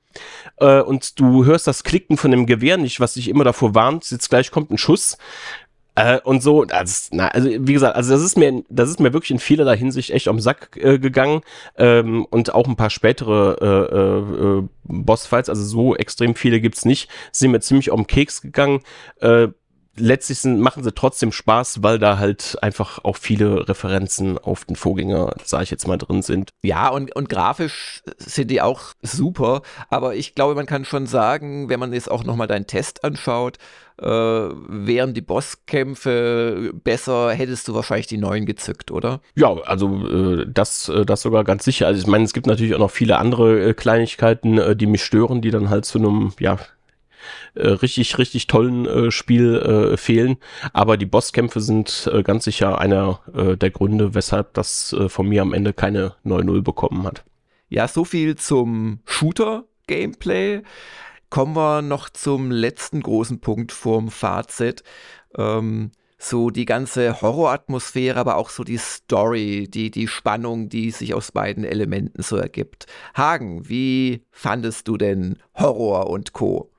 äh, 0.57 0.81
und 0.81 1.20
du 1.20 1.44
hörst 1.44 1.66
das 1.66 1.85
Klicken 1.85 2.16
von 2.16 2.31
dem 2.31 2.46
Gewehr 2.46 2.79
nicht, 2.79 3.00
was 3.00 3.14
dich 3.14 3.29
immer 3.29 3.44
davor 3.44 3.74
warnt, 3.74 4.11
jetzt 4.11 4.31
gleich 4.31 4.50
kommt 4.50 4.70
ein 4.70 4.79
Schuss. 4.79 5.18
Äh, 5.97 6.21
und 6.21 6.43
so, 6.43 6.63
also, 6.63 7.09
na, 7.13 7.29
also 7.29 7.49
wie 7.51 7.73
gesagt, 7.73 7.97
also 7.97 8.13
das 8.13 8.23
ist 8.23 8.37
mir, 8.37 8.63
das 8.69 8.91
ist 8.91 9.01
mir 9.01 9.15
wirklich 9.15 9.31
in 9.31 9.39
vielerlei 9.39 9.79
Hinsicht 9.79 10.11
echt 10.11 10.29
am 10.29 10.41
Sack 10.41 10.77
äh, 10.77 10.99
gegangen 10.99 11.41
ähm, 11.79 12.27
und 12.27 12.55
auch 12.55 12.69
ein 12.69 12.77
paar 12.77 12.91
spätere 12.91 13.57
äh, 13.61 13.97
äh, 13.97 14.59
äh, 14.59 14.69
Bossfights, 14.85 15.49
also 15.49 15.65
so 15.65 15.97
extrem 15.97 16.35
viele 16.35 16.61
gibt's 16.61 16.85
nicht, 16.85 17.11
sind 17.33 17.51
mir 17.51 17.61
ziemlich 17.61 17.91
auf 17.91 17.99
den 17.99 18.07
Keks 18.07 18.43
gegangen. 18.43 18.81
Äh, 19.21 19.49
letztlich 19.97 20.39
sind, 20.39 20.61
machen 20.61 20.83
sie 20.83 20.93
trotzdem 20.93 21.33
Spaß, 21.33 21.83
weil 21.83 21.99
da 21.99 22.19
halt 22.19 22.59
einfach 22.63 23.05
auch 23.05 23.17
viele 23.17 23.69
Referenzen 23.69 24.39
auf 24.39 24.65
den 24.65 24.77
Vorgänger, 24.77 25.35
sage 25.45 25.65
ich 25.65 25.71
jetzt 25.71 25.89
mal, 25.89 25.99
drin 25.99 26.23
sind. 26.23 26.51
Ja, 26.63 26.89
und, 26.89 27.15
und 27.15 27.29
grafisch 27.29 28.03
sind 28.19 28.51
die 28.51 28.63
auch 28.63 28.95
super, 29.03 29.63
aber 29.89 30.15
ich 30.15 30.35
glaube, 30.35 30.55
man 30.55 30.67
kann 30.67 30.85
schon 30.85 31.07
sagen, 31.07 31.69
wenn 31.69 31.81
man 31.81 31.93
jetzt 31.93 32.11
auch 32.11 32.25
nochmal 32.25 32.47
deinen 32.47 32.67
Test 32.67 33.05
anschaut, 33.05 33.59
äh, 33.99 34.07
wären 34.07 35.15
die 35.15 35.23
Bosskämpfe 35.23 36.73
besser, 36.85 37.31
hättest 37.31 37.69
du 37.69 37.75
wahrscheinlich 37.75 38.07
die 38.07 38.19
neuen 38.19 38.45
gezückt, 38.45 38.91
oder? 38.91 39.21
Ja, 39.35 39.55
also 39.65 40.07
äh, 40.07 40.47
das, 40.47 40.89
äh, 40.89 41.07
das 41.07 41.23
sogar 41.23 41.45
ganz 41.45 41.65
sicher. 41.65 41.87
Also 41.87 42.01
ich 42.01 42.07
meine, 42.07 42.25
es 42.25 42.35
gibt 42.35 42.47
natürlich 42.47 42.75
auch 42.75 42.81
noch 42.81 42.91
viele 42.91 43.19
andere 43.19 43.71
äh, 43.71 43.75
Kleinigkeiten, 43.75 44.59
äh, 44.59 44.77
die 44.77 44.87
mich 44.87 45.03
stören, 45.03 45.41
die 45.41 45.51
dann 45.51 45.71
halt 45.71 45.87
zu 45.87 45.99
einem, 45.99 46.33
ja, 46.39 46.59
äh, 47.55 47.69
richtig, 47.69 48.19
richtig 48.19 48.47
tollen 48.47 48.87
äh, 48.87 49.11
Spiel 49.11 49.57
äh, 49.57 49.97
fehlen. 49.97 50.37
Aber 50.73 50.97
die 50.97 51.07
Bosskämpfe 51.07 51.61
sind 51.61 52.09
äh, 52.12 52.23
ganz 52.23 52.45
sicher 52.45 52.79
einer 52.79 53.21
äh, 53.35 53.57
der 53.57 53.71
Gründe, 53.71 54.15
weshalb 54.15 54.55
das 54.55 54.93
äh, 54.93 55.09
von 55.09 55.29
mir 55.29 55.43
am 55.43 55.53
Ende 55.53 55.73
keine 55.73 56.15
9-0 56.25 56.62
bekommen 56.62 57.05
hat. 57.05 57.25
Ja, 57.69 57.89
so 57.89 58.05
viel 58.05 58.37
zum 58.37 59.01
Shooter-Gameplay. 59.07 60.62
Kommen 61.31 61.57
wir 61.57 61.83
noch 61.83 62.09
zum 62.09 62.51
letzten 62.51 63.03
großen 63.03 63.41
Punkt 63.41 63.73
vorm 63.73 64.09
Fazit. 64.09 64.85
Ähm, 65.37 65.91
so 66.19 66.51
die 66.51 66.65
ganze 66.65 67.21
Horroratmosphäre, 67.21 68.19
aber 68.19 68.37
auch 68.37 68.51
so 68.51 68.65
die 68.65 68.79
Story, 68.79 69.69
die, 69.69 69.91
die 69.91 70.09
Spannung, 70.09 70.69
die 70.69 70.91
sich 70.91 71.15
aus 71.15 71.33
beiden 71.33 71.65
Elementen 71.65 72.23
so 72.23 72.37
ergibt. 72.37 72.87
Hagen, 73.15 73.69
wie 73.69 74.25
fandest 74.31 74.89
du 74.89 74.97
denn 74.97 75.39
Horror 75.55 76.09
und 76.09 76.33
Co.? 76.33 76.71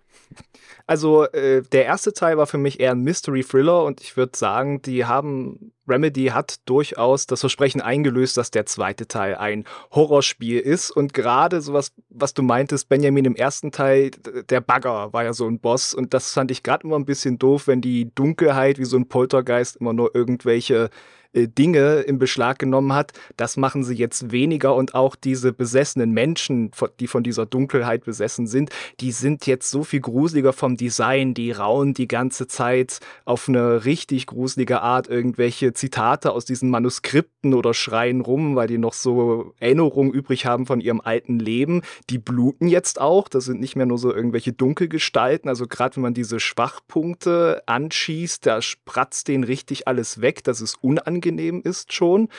Also 0.86 1.26
äh, 1.26 1.64
der 1.64 1.86
erste 1.86 2.14
Teil 2.14 2.38
war 2.38 2.48
für 2.48 2.58
mich 2.58 2.80
eher 2.80 2.92
ein 2.92 3.02
Mystery 3.02 3.44
Thriller 3.44 3.84
und 3.84 4.00
ich 4.00 4.16
würde 4.16 4.38
sagen, 4.38 4.82
die 4.82 5.06
haben 5.06 5.74
Remedy 5.88 6.28
hat 6.28 6.58
durchaus 6.66 7.28
das 7.28 7.42
Versprechen 7.42 7.82
eingelöst, 7.82 8.38
dass 8.38 8.52
der 8.52 8.66
zweite 8.66 9.08
Teil 9.08 9.36
ein 9.36 9.66
Horrorspiel 9.92 10.60
ist 10.60 10.92
und 10.92 11.14
gerade 11.14 11.62
sowas, 11.62 11.92
was 12.10 12.34
du 12.34 12.42
meintest, 12.42 12.90
Benjamin 12.90 13.26
im 13.26 13.36
ersten 13.36 13.72
Teil, 13.72 14.12
der 14.50 14.62
Bagger 14.62 15.12
war 15.14 15.24
ja 15.24 15.34
so 15.34 15.48
ein 15.48 15.60
Boss 15.60 15.94
und 15.94 16.14
das 16.14 16.34
fand 16.34 16.52
ich 16.52 16.64
gerade 16.64 16.86
immer 16.86 16.98
ein 16.98 17.06
bisschen 17.06 17.38
doof, 17.38 17.68
wenn 17.68 17.82
die 17.82 18.14
Dunkelheit 18.14 18.80
wie 18.80 18.86
so 18.86 18.98
ein 18.98 19.08
Poltergeist 19.08 19.78
immer 19.78 19.94
nur 19.94 20.16
irgendwelche 20.16 20.90
Dinge 21.34 22.00
in 22.02 22.18
Beschlag 22.18 22.60
genommen 22.60 22.94
hat. 22.94 23.14
Das 23.36 23.58
machen 23.58 23.84
sie 23.84 23.96
jetzt 23.96 24.32
weniger 24.32 24.76
und 24.76 24.96
auch 24.96 25.16
diese 25.16 25.54
besessenen 25.54 26.12
Menschen, 26.12 26.72
die 27.00 27.08
von 27.08 27.24
dieser 27.24 27.46
Dunkelheit 27.46 28.06
besessen 28.06 28.48
sind, 28.48 28.70
die 29.00 29.12
sind 29.12 29.46
jetzt 29.46 29.70
so 29.70 29.84
viel 29.84 30.00
gruseliger 30.00 30.54
vom 30.54 30.78
Design. 30.78 31.34
Die 31.34 31.52
rauen 31.52 31.94
die 31.94 32.08
ganze 32.08 32.48
Zeit 32.48 33.00
auf 33.26 33.50
eine 33.50 33.86
richtig 33.86 34.28
gruselige 34.28 34.82
Art 34.82 35.08
irgendwelche 35.08 35.74
Zitate 35.74 36.32
aus 36.32 36.46
diesen 36.46 36.70
Manuskripten 36.70 37.54
oder 37.54 37.74
schreien 37.74 38.22
rum, 38.22 38.56
weil 38.56 38.68
die 38.68 38.78
noch 38.78 38.94
so 38.94 39.54
Erinnerungen 39.60 40.12
übrig 40.12 40.46
haben 40.46 40.66
von 40.66 40.82
ihrem 40.82 41.02
alten 41.02 41.40
Leben. 41.40 41.82
Die 42.10 42.20
bluten 42.20 42.68
jetzt 42.68 43.00
auch. 43.00 43.28
Das 43.28 43.46
sind 43.46 43.60
nicht 43.60 43.76
mehr 43.76 43.86
nur 43.86 43.98
so 43.98 44.14
irgendwelche 44.14 44.54
Dunkelgestalten. 44.54 45.50
Also 45.50 45.68
gerade 45.68 45.98
wenn 45.98 46.04
man 46.04 46.14
diese 46.14 46.40
Schwachpunkte 46.40 47.62
anschießt, 47.66 48.46
da 48.46 48.62
spratzt 48.62 49.28
denen 49.28 49.44
richtig 49.44 49.88
alles 49.88 50.22
weg, 50.22 50.44
dass 50.44 50.62
es 50.62 50.76
unangenehm 50.76 51.17
ist 51.62 51.94
schon. 51.94 52.30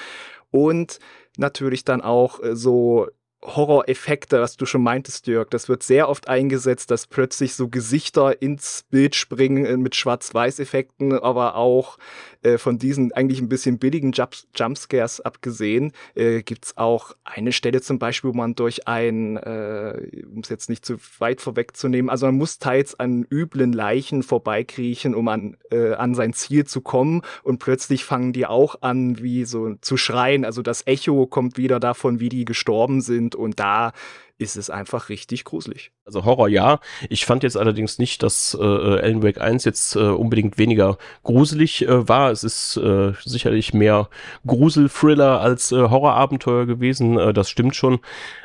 Und 0.51 0.99
natürlich 1.37 1.85
dann 1.85 2.01
auch 2.01 2.43
äh, 2.43 2.57
so 2.57 3.09
Horror-Effekte, 3.42 4.40
was 4.40 4.57
du 4.57 4.66
schon 4.66 4.83
meintest, 4.83 5.29
Jörg. 5.29 5.48
Das 5.51 5.68
wird 5.68 5.83
sehr 5.85 6.09
oft 6.09 6.29
eingesetzt, 6.29 6.90
dass 6.90 7.07
plötzlich 7.07 7.55
so 7.55 7.68
Gesichter 7.68 8.42
ins 8.42 8.85
Bild 8.90 9.14
springen 9.14 9.64
äh, 9.64 9.77
mit 9.77 9.94
Schwarz-Weiß-Effekten, 9.94 11.12
aber 11.12 11.55
auch 11.55 11.98
äh, 12.42 12.59
von 12.59 12.79
diesen 12.79 13.12
eigentlich 13.12 13.40
ein 13.40 13.48
bisschen 13.48 13.79
billigen 13.79 14.12
Jump 14.12 14.35
Jumpscares 14.55 15.20
abgesehen, 15.20 15.92
äh, 16.14 16.42
gibt's 16.42 16.77
auch 16.77 17.14
eine 17.24 17.53
Stelle 17.53 17.81
zum 17.81 17.98
Beispiel, 17.98 18.31
wo 18.31 18.35
man 18.35 18.55
durch 18.55 18.88
ein, 18.88 19.37
äh, 19.37 20.24
um 20.33 20.40
es 20.40 20.48
jetzt 20.48 20.68
nicht 20.68 20.85
zu 20.85 20.96
weit 21.18 21.40
vorwegzunehmen, 21.40 22.11
also 22.11 22.27
man 22.27 22.37
muss 22.37 22.59
teils 22.59 22.98
an 22.98 23.24
üblen 23.31 23.72
Leichen 23.72 24.22
vorbeikriechen, 24.22 25.14
um 25.14 25.29
an, 25.29 25.57
äh, 25.70 25.94
an 25.94 26.14
sein 26.14 26.33
Ziel 26.33 26.64
zu 26.64 26.81
kommen 26.81 27.22
und 27.44 27.59
plötzlich 27.59 28.05
fangen 28.05 28.33
die 28.33 28.46
auch 28.46 28.83
an, 28.83 29.22
wie 29.22 29.44
so 29.44 29.74
zu 29.81 29.96
schreien. 29.96 30.44
Also 30.44 30.62
das 30.62 30.87
Echo 30.87 31.27
kommt 31.27 31.57
wieder 31.57 31.81
davon, 31.81 32.20
wie 32.20 32.29
die 32.29 32.44
gestorben 32.44 33.01
sind 33.01 33.28
und 33.35 33.59
da 33.61 33.93
ist 34.39 34.57
es 34.57 34.70
einfach 34.70 35.09
richtig 35.09 35.45
gruselig. 35.45 35.91
Also 36.05 36.24
Horror 36.24 36.49
ja. 36.49 36.79
Ich 37.09 37.26
fand 37.26 37.43
jetzt 37.43 37.57
allerdings 37.57 37.99
nicht, 37.99 38.22
dass 38.22 38.57
äh, 38.59 38.62
Alan 38.62 39.22
Wake 39.22 39.41
1 39.41 39.64
jetzt 39.64 39.97
äh, 39.97 39.99
unbedingt 39.99 40.59
weniger 40.59 40.97
gruselig 41.24 41.87
äh, 41.87 42.09
war. 42.09 42.31
Es 42.31 42.45
ist 42.45 42.76
äh, 42.76 43.12
sicherlich 43.24 43.74
mehr 43.74 44.09
Grusel-Thriller 44.47 45.41
als 45.41 45.72
äh, 45.72 45.76
Horrorabenteuer 45.76 46.66
gewesen. 46.66 47.18
Äh, 47.18 47.33
das 47.33 47.51
stimmt 47.51 47.74
schon. 47.74 47.99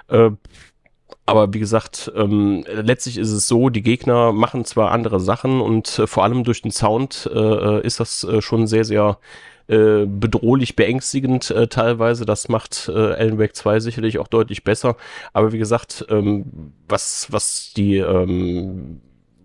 Äh, 0.07 0.31
aber 1.25 1.53
wie 1.53 1.59
gesagt, 1.59 2.11
ähm, 2.15 2.65
letztlich 2.67 3.17
ist 3.17 3.31
es 3.31 3.47
so, 3.47 3.69
die 3.69 3.83
Gegner 3.83 4.33
machen 4.33 4.65
zwar 4.65 4.91
andere 4.91 5.19
Sachen 5.19 5.61
und 5.61 5.99
äh, 5.99 6.07
vor 6.07 6.23
allem 6.23 6.43
durch 6.43 6.63
den 6.63 6.71
Sound 6.71 7.29
äh, 7.33 7.39
äh 7.39 7.85
ist 7.85 7.99
das 7.99 8.23
äh, 8.23 8.41
schon 8.41 8.67
sehr, 8.67 8.83
sehr 8.83 9.19
äh, 9.67 10.05
bedrohlich 10.05 10.75
beängstigend 10.75 11.51
äh, 11.51 11.67
teilweise. 11.67 12.25
Das 12.25 12.49
macht 12.49 12.89
äh, 12.89 12.91
Alan 12.91 13.39
Wake 13.39 13.55
2 13.55 13.79
sicherlich 13.79 14.19
auch 14.19 14.27
deutlich 14.27 14.63
besser. 14.63 14.97
Aber 15.33 15.53
wie 15.53 15.57
gesagt, 15.57 16.05
ähm, 16.09 16.73
was, 16.87 17.27
was 17.31 17.73
die 17.75 17.97
ähm, 17.97 19.01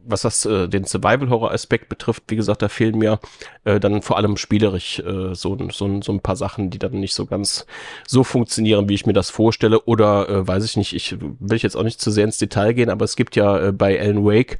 was 0.08 0.22
das 0.22 0.46
äh, 0.46 0.68
den 0.68 0.84
Survival-Horror-Aspekt 0.84 1.88
betrifft, 1.88 2.24
wie 2.28 2.36
gesagt, 2.36 2.62
da 2.62 2.68
fehlen 2.68 2.98
mir 2.98 3.20
äh, 3.64 3.78
dann 3.78 4.02
vor 4.02 4.16
allem 4.16 4.36
spielerisch 4.36 5.00
äh, 5.00 5.34
so, 5.34 5.56
so, 5.70 6.00
so 6.00 6.12
ein 6.12 6.20
paar 6.20 6.36
Sachen, 6.36 6.70
die 6.70 6.78
dann 6.78 6.92
nicht 6.92 7.14
so 7.14 7.26
ganz 7.26 7.66
so 8.06 8.24
funktionieren, 8.24 8.88
wie 8.88 8.94
ich 8.94 9.06
mir 9.06 9.12
das 9.12 9.30
vorstelle. 9.30 9.82
Oder 9.82 10.28
äh, 10.28 10.48
weiß 10.48 10.64
ich 10.64 10.76
nicht, 10.76 10.94
ich 10.94 11.16
will 11.20 11.58
jetzt 11.58 11.76
auch 11.76 11.82
nicht 11.82 12.00
zu 12.00 12.10
sehr 12.10 12.24
ins 12.24 12.38
Detail 12.38 12.72
gehen, 12.72 12.90
aber 12.90 13.04
es 13.04 13.16
gibt 13.16 13.36
ja 13.36 13.68
äh, 13.68 13.72
bei 13.72 14.00
Alan 14.00 14.24
Wake 14.24 14.58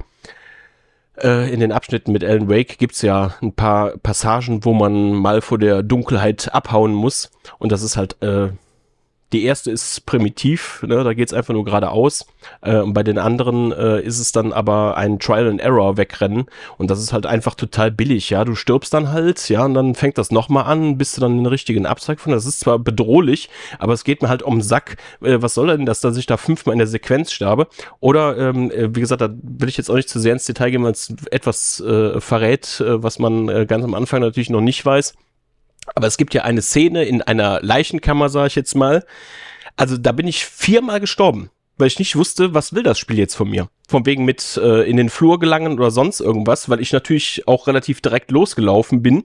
äh, 1.22 1.52
in 1.52 1.60
den 1.60 1.72
Abschnitten 1.72 2.12
mit 2.12 2.24
Alan 2.24 2.48
Wake 2.48 2.78
gibt's 2.78 3.02
ja 3.02 3.34
ein 3.42 3.52
paar 3.52 3.96
Passagen, 3.98 4.64
wo 4.64 4.72
man 4.72 5.12
mal 5.12 5.40
vor 5.40 5.58
der 5.58 5.82
Dunkelheit 5.82 6.52
abhauen 6.54 6.92
muss. 6.92 7.30
Und 7.58 7.72
das 7.72 7.82
ist 7.82 7.96
halt 7.96 8.20
äh, 8.22 8.50
die 9.32 9.44
erste 9.44 9.70
ist 9.70 10.06
primitiv, 10.06 10.82
ne, 10.86 11.04
da 11.04 11.12
geht's 11.12 11.34
einfach 11.34 11.52
nur 11.52 11.64
geradeaus. 11.64 12.26
Äh, 12.62 12.78
und 12.78 12.94
bei 12.94 13.02
den 13.02 13.18
anderen 13.18 13.72
äh, 13.72 14.00
ist 14.00 14.18
es 14.18 14.32
dann 14.32 14.52
aber 14.52 14.96
ein 14.96 15.18
Trial 15.18 15.48
and 15.48 15.60
Error 15.60 15.96
wegrennen. 15.96 16.46
Und 16.78 16.90
das 16.90 17.00
ist 17.00 17.12
halt 17.12 17.26
einfach 17.26 17.54
total 17.54 17.90
billig, 17.90 18.30
ja. 18.30 18.44
Du 18.44 18.54
stirbst 18.54 18.94
dann 18.94 19.12
halt, 19.12 19.48
ja, 19.50 19.64
und 19.64 19.74
dann 19.74 19.94
fängt 19.94 20.16
das 20.16 20.30
nochmal 20.30 20.64
an, 20.64 20.96
bis 20.96 21.14
du 21.14 21.20
dann 21.20 21.36
den 21.36 21.46
richtigen 21.46 21.84
Abzweig 21.84 22.20
von. 22.20 22.32
Das 22.32 22.46
ist 22.46 22.60
zwar 22.60 22.78
bedrohlich, 22.78 23.50
aber 23.78 23.92
es 23.92 24.04
geht 24.04 24.22
mir 24.22 24.28
halt 24.28 24.42
um 24.42 24.56
den 24.56 24.62
Sack. 24.62 24.96
Äh, 25.22 25.42
was 25.42 25.54
soll 25.54 25.66
denn 25.68 25.86
das, 25.86 26.00
dass 26.00 26.16
ich 26.16 26.26
da 26.26 26.38
fünfmal 26.38 26.72
in 26.72 26.78
der 26.78 26.88
Sequenz 26.88 27.32
sterbe? 27.32 27.66
Oder, 28.00 28.38
ähm, 28.38 28.70
äh, 28.70 28.94
wie 28.94 29.00
gesagt, 29.00 29.20
da 29.20 29.28
will 29.42 29.68
ich 29.68 29.76
jetzt 29.76 29.90
auch 29.90 29.96
nicht 29.96 30.08
zu 30.08 30.20
sehr 30.20 30.32
ins 30.32 30.46
Detail 30.46 30.70
gehen, 30.70 30.84
weil 30.84 30.92
es 30.92 31.14
etwas 31.30 31.80
äh, 31.80 32.18
verrät, 32.20 32.80
äh, 32.80 33.02
was 33.02 33.18
man 33.18 33.48
äh, 33.48 33.66
ganz 33.66 33.84
am 33.84 33.94
Anfang 33.94 34.20
natürlich 34.20 34.50
noch 34.50 34.62
nicht 34.62 34.84
weiß. 34.84 35.14
Aber 35.94 36.06
es 36.06 36.16
gibt 36.16 36.34
ja 36.34 36.42
eine 36.42 36.62
Szene 36.62 37.04
in 37.04 37.22
einer 37.22 37.60
Leichenkammer, 37.62 38.28
sage 38.28 38.48
ich 38.48 38.54
jetzt 38.54 38.74
mal. 38.74 39.04
Also 39.76 39.96
da 39.96 40.12
bin 40.12 40.26
ich 40.26 40.44
viermal 40.44 41.00
gestorben, 41.00 41.50
weil 41.76 41.86
ich 41.86 41.98
nicht 41.98 42.16
wusste, 42.16 42.52
was 42.52 42.74
will 42.74 42.82
das 42.82 42.98
Spiel 42.98 43.18
jetzt 43.18 43.36
von 43.36 43.48
mir. 43.48 43.68
Von 43.88 44.04
wegen 44.04 44.24
mit 44.24 44.60
äh, 44.62 44.82
in 44.82 44.96
den 44.96 45.08
Flur 45.08 45.38
gelangen 45.38 45.78
oder 45.78 45.90
sonst 45.90 46.20
irgendwas, 46.20 46.68
weil 46.68 46.80
ich 46.80 46.92
natürlich 46.92 47.46
auch 47.46 47.66
relativ 47.68 48.00
direkt 48.00 48.30
losgelaufen 48.30 49.02
bin. 49.02 49.24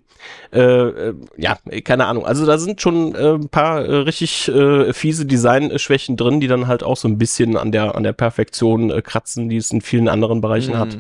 Äh, 0.54 0.62
äh, 0.62 1.14
ja, 1.38 1.58
keine 1.84 2.06
Ahnung. 2.06 2.26
Also 2.26 2.46
da 2.46 2.58
sind 2.58 2.82
schon 2.82 3.14
äh, 3.16 3.34
ein 3.34 3.50
paar 3.50 3.84
äh, 3.84 3.96
richtig 3.96 4.48
äh, 4.48 4.94
fiese 4.94 5.26
Designschwächen 5.26 6.16
drin, 6.16 6.40
die 6.40 6.48
dann 6.48 6.68
halt 6.68 6.84
auch 6.84 6.98
so 6.98 7.08
ein 7.08 7.18
bisschen 7.18 7.58
an 7.58 7.72
der 7.72 7.96
an 7.96 8.04
der 8.04 8.14
Perfektion 8.14 8.90
äh, 8.90 9.02
kratzen, 9.02 9.50
die 9.50 9.58
es 9.58 9.72
in 9.72 9.82
vielen 9.82 10.08
anderen 10.08 10.40
Bereichen 10.40 10.76
mhm. 10.76 10.80
hat. 10.80 10.98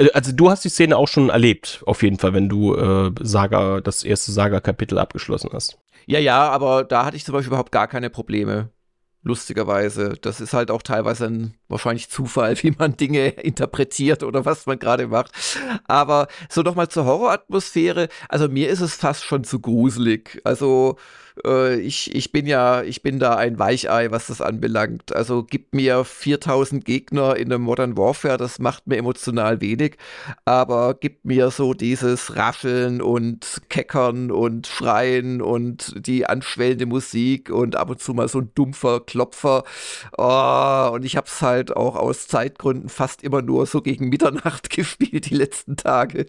Äh, 0.00 0.10
also 0.12 0.32
du 0.32 0.50
hast 0.50 0.64
die 0.64 0.68
Szene 0.68 0.96
auch 0.96 1.08
schon 1.08 1.28
erlebt, 1.28 1.82
auf 1.86 2.02
jeden 2.02 2.18
Fall, 2.18 2.32
wenn 2.34 2.48
du 2.48 2.74
äh, 2.74 3.12
Saga, 3.20 3.80
das 3.80 4.02
erste 4.02 4.32
Saga-Kapitel 4.32 4.98
abgeschlossen 4.98 5.50
hast. 5.52 5.78
Ja, 6.06 6.18
ja, 6.18 6.48
aber 6.48 6.84
da 6.84 7.04
hatte 7.04 7.16
ich 7.16 7.24
zum 7.24 7.34
Beispiel 7.34 7.50
überhaupt 7.50 7.72
gar 7.72 7.86
keine 7.86 8.10
Probleme. 8.10 8.70
Lustigerweise. 9.22 10.14
Das 10.22 10.40
ist 10.40 10.54
halt 10.54 10.70
auch 10.70 10.80
teilweise 10.80 11.26
ein 11.26 11.54
wahrscheinlich 11.68 12.08
Zufall, 12.08 12.56
wie 12.62 12.70
man 12.70 12.96
Dinge 12.96 13.28
interpretiert 13.28 14.22
oder 14.22 14.46
was 14.46 14.66
man 14.66 14.78
gerade 14.78 15.06
macht. 15.08 15.32
Aber 15.86 16.26
so 16.48 16.62
nochmal 16.62 16.88
zur 16.88 17.04
Horroratmosphäre. 17.04 18.08
Also 18.30 18.48
mir 18.48 18.70
ist 18.70 18.80
es 18.80 18.94
fast 18.94 19.24
schon 19.24 19.44
zu 19.44 19.60
gruselig. 19.60 20.40
Also 20.44 20.96
äh, 21.44 21.80
ich, 21.80 22.14
ich 22.14 22.32
bin 22.32 22.46
ja, 22.46 22.82
ich 22.82 23.02
bin 23.02 23.18
da 23.18 23.36
ein 23.36 23.58
Weichei, 23.58 24.10
was 24.10 24.28
das 24.28 24.40
anbelangt. 24.40 25.14
Also 25.14 25.42
gib 25.42 25.74
mir 25.74 26.04
4000 26.04 26.84
Gegner 26.84 27.36
in 27.36 27.52
einem 27.52 27.62
Modern 27.62 27.96
Warfare, 27.96 28.36
das 28.36 28.58
macht 28.58 28.86
mir 28.86 28.96
emotional 28.96 29.60
wenig, 29.60 29.96
aber 30.44 30.94
gib 30.94 31.24
mir 31.24 31.50
so 31.50 31.74
dieses 31.74 32.36
Rascheln 32.36 33.00
und 33.02 33.62
Keckern 33.68 34.30
und 34.30 34.66
Schreien 34.66 35.42
und 35.42 35.94
die 36.06 36.26
anschwellende 36.26 36.86
Musik 36.86 37.50
und 37.50 37.76
ab 37.76 37.90
und 37.90 38.00
zu 38.00 38.14
mal 38.14 38.28
so 38.28 38.40
ein 38.40 38.50
dumpfer 38.54 39.00
Klopfer. 39.00 39.64
Oh, 40.16 40.90
und 40.92 41.04
ich 41.04 41.16
hab's 41.16 41.42
halt 41.42 41.76
auch 41.76 41.96
aus 41.96 42.28
Zeitgründen 42.28 42.88
fast 42.88 43.22
immer 43.22 43.42
nur 43.42 43.66
so 43.66 43.82
gegen 43.82 44.08
Mitternacht 44.08 44.70
gespielt 44.70 45.30
die 45.30 45.34
letzten 45.34 45.76
Tage. 45.76 46.26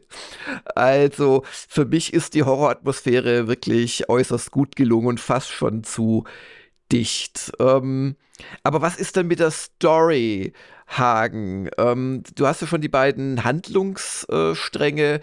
Also 0.75 1.43
für 1.45 1.85
mich 1.85 2.13
ist 2.13 2.33
die 2.33 2.43
Horroratmosphäre 2.43 3.47
wirklich 3.47 4.09
äußerst 4.09 4.51
gut 4.51 4.75
gelungen 4.75 5.00
und 5.05 5.19
fast 5.19 5.49
schon 5.49 5.83
zu 5.83 6.25
dicht. 6.91 7.51
Ähm, 7.59 8.15
aber 8.63 8.81
was 8.81 8.97
ist 8.97 9.15
denn 9.15 9.27
mit 9.27 9.39
der 9.39 9.51
Story, 9.51 10.53
Hagen? 10.87 11.69
Ähm, 11.77 12.23
du 12.35 12.47
hast 12.47 12.61
ja 12.61 12.67
schon 12.67 12.81
die 12.81 12.89
beiden 12.89 13.43
Handlungsstränge 13.43 15.21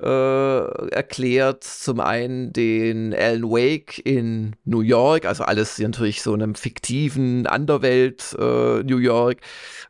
äh, 0.00 0.88
erklärt. 0.90 1.64
Zum 1.64 2.00
einen 2.00 2.52
den 2.52 3.14
Alan 3.14 3.44
Wake 3.44 3.98
in 4.04 4.56
New 4.64 4.80
York, 4.80 5.26
also 5.26 5.44
alles 5.44 5.78
natürlich 5.78 6.22
so 6.22 6.32
einem 6.32 6.54
fiktiven 6.54 7.46
Underwelt 7.46 8.34
äh, 8.38 8.82
New 8.82 8.98
York. 8.98 9.38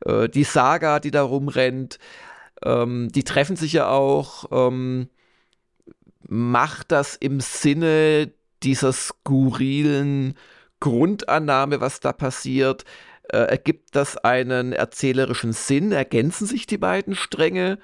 Äh, 0.05 0.29
die 0.29 0.45
Saga, 0.45 1.01
die 1.01 1.11
da 1.11 1.23
rumrennt. 1.23 1.99
Ähm, 2.63 3.09
die 3.13 3.25
treffen 3.25 3.57
sich 3.57 3.73
ja 3.73 3.89
auch. 3.89 4.47
Ähm, 4.51 5.09
macht 6.29 6.93
das 6.93 7.17
im 7.17 7.41
Sinne 7.41 8.33
dieser 8.63 8.93
skurrilen 8.93 10.35
Grundannahme, 10.81 11.81
was 11.81 12.01
da 12.01 12.13
passiert, 12.13 12.85
äh, 13.29 13.39
ergibt 13.39 13.95
das 13.95 14.17
einen 14.17 14.73
erzählerischen 14.73 15.53
Sinn? 15.53 15.93
Ergänzen 15.93 16.47
sich 16.47 16.67
die 16.67 16.79
beiden 16.79 17.15
Stränge? 17.15 17.79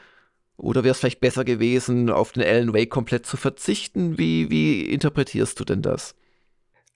Oder 0.56 0.84
wäre 0.84 0.92
es 0.92 1.00
vielleicht 1.00 1.20
besser 1.20 1.44
gewesen, 1.44 2.10
auf 2.10 2.32
den 2.32 2.42
Alan 2.42 2.74
Wake 2.74 2.90
komplett 2.90 3.26
zu 3.26 3.36
verzichten? 3.36 4.18
Wie, 4.18 4.50
wie 4.50 4.82
interpretierst 4.82 5.60
du 5.60 5.64
denn 5.64 5.82
das? 5.82 6.14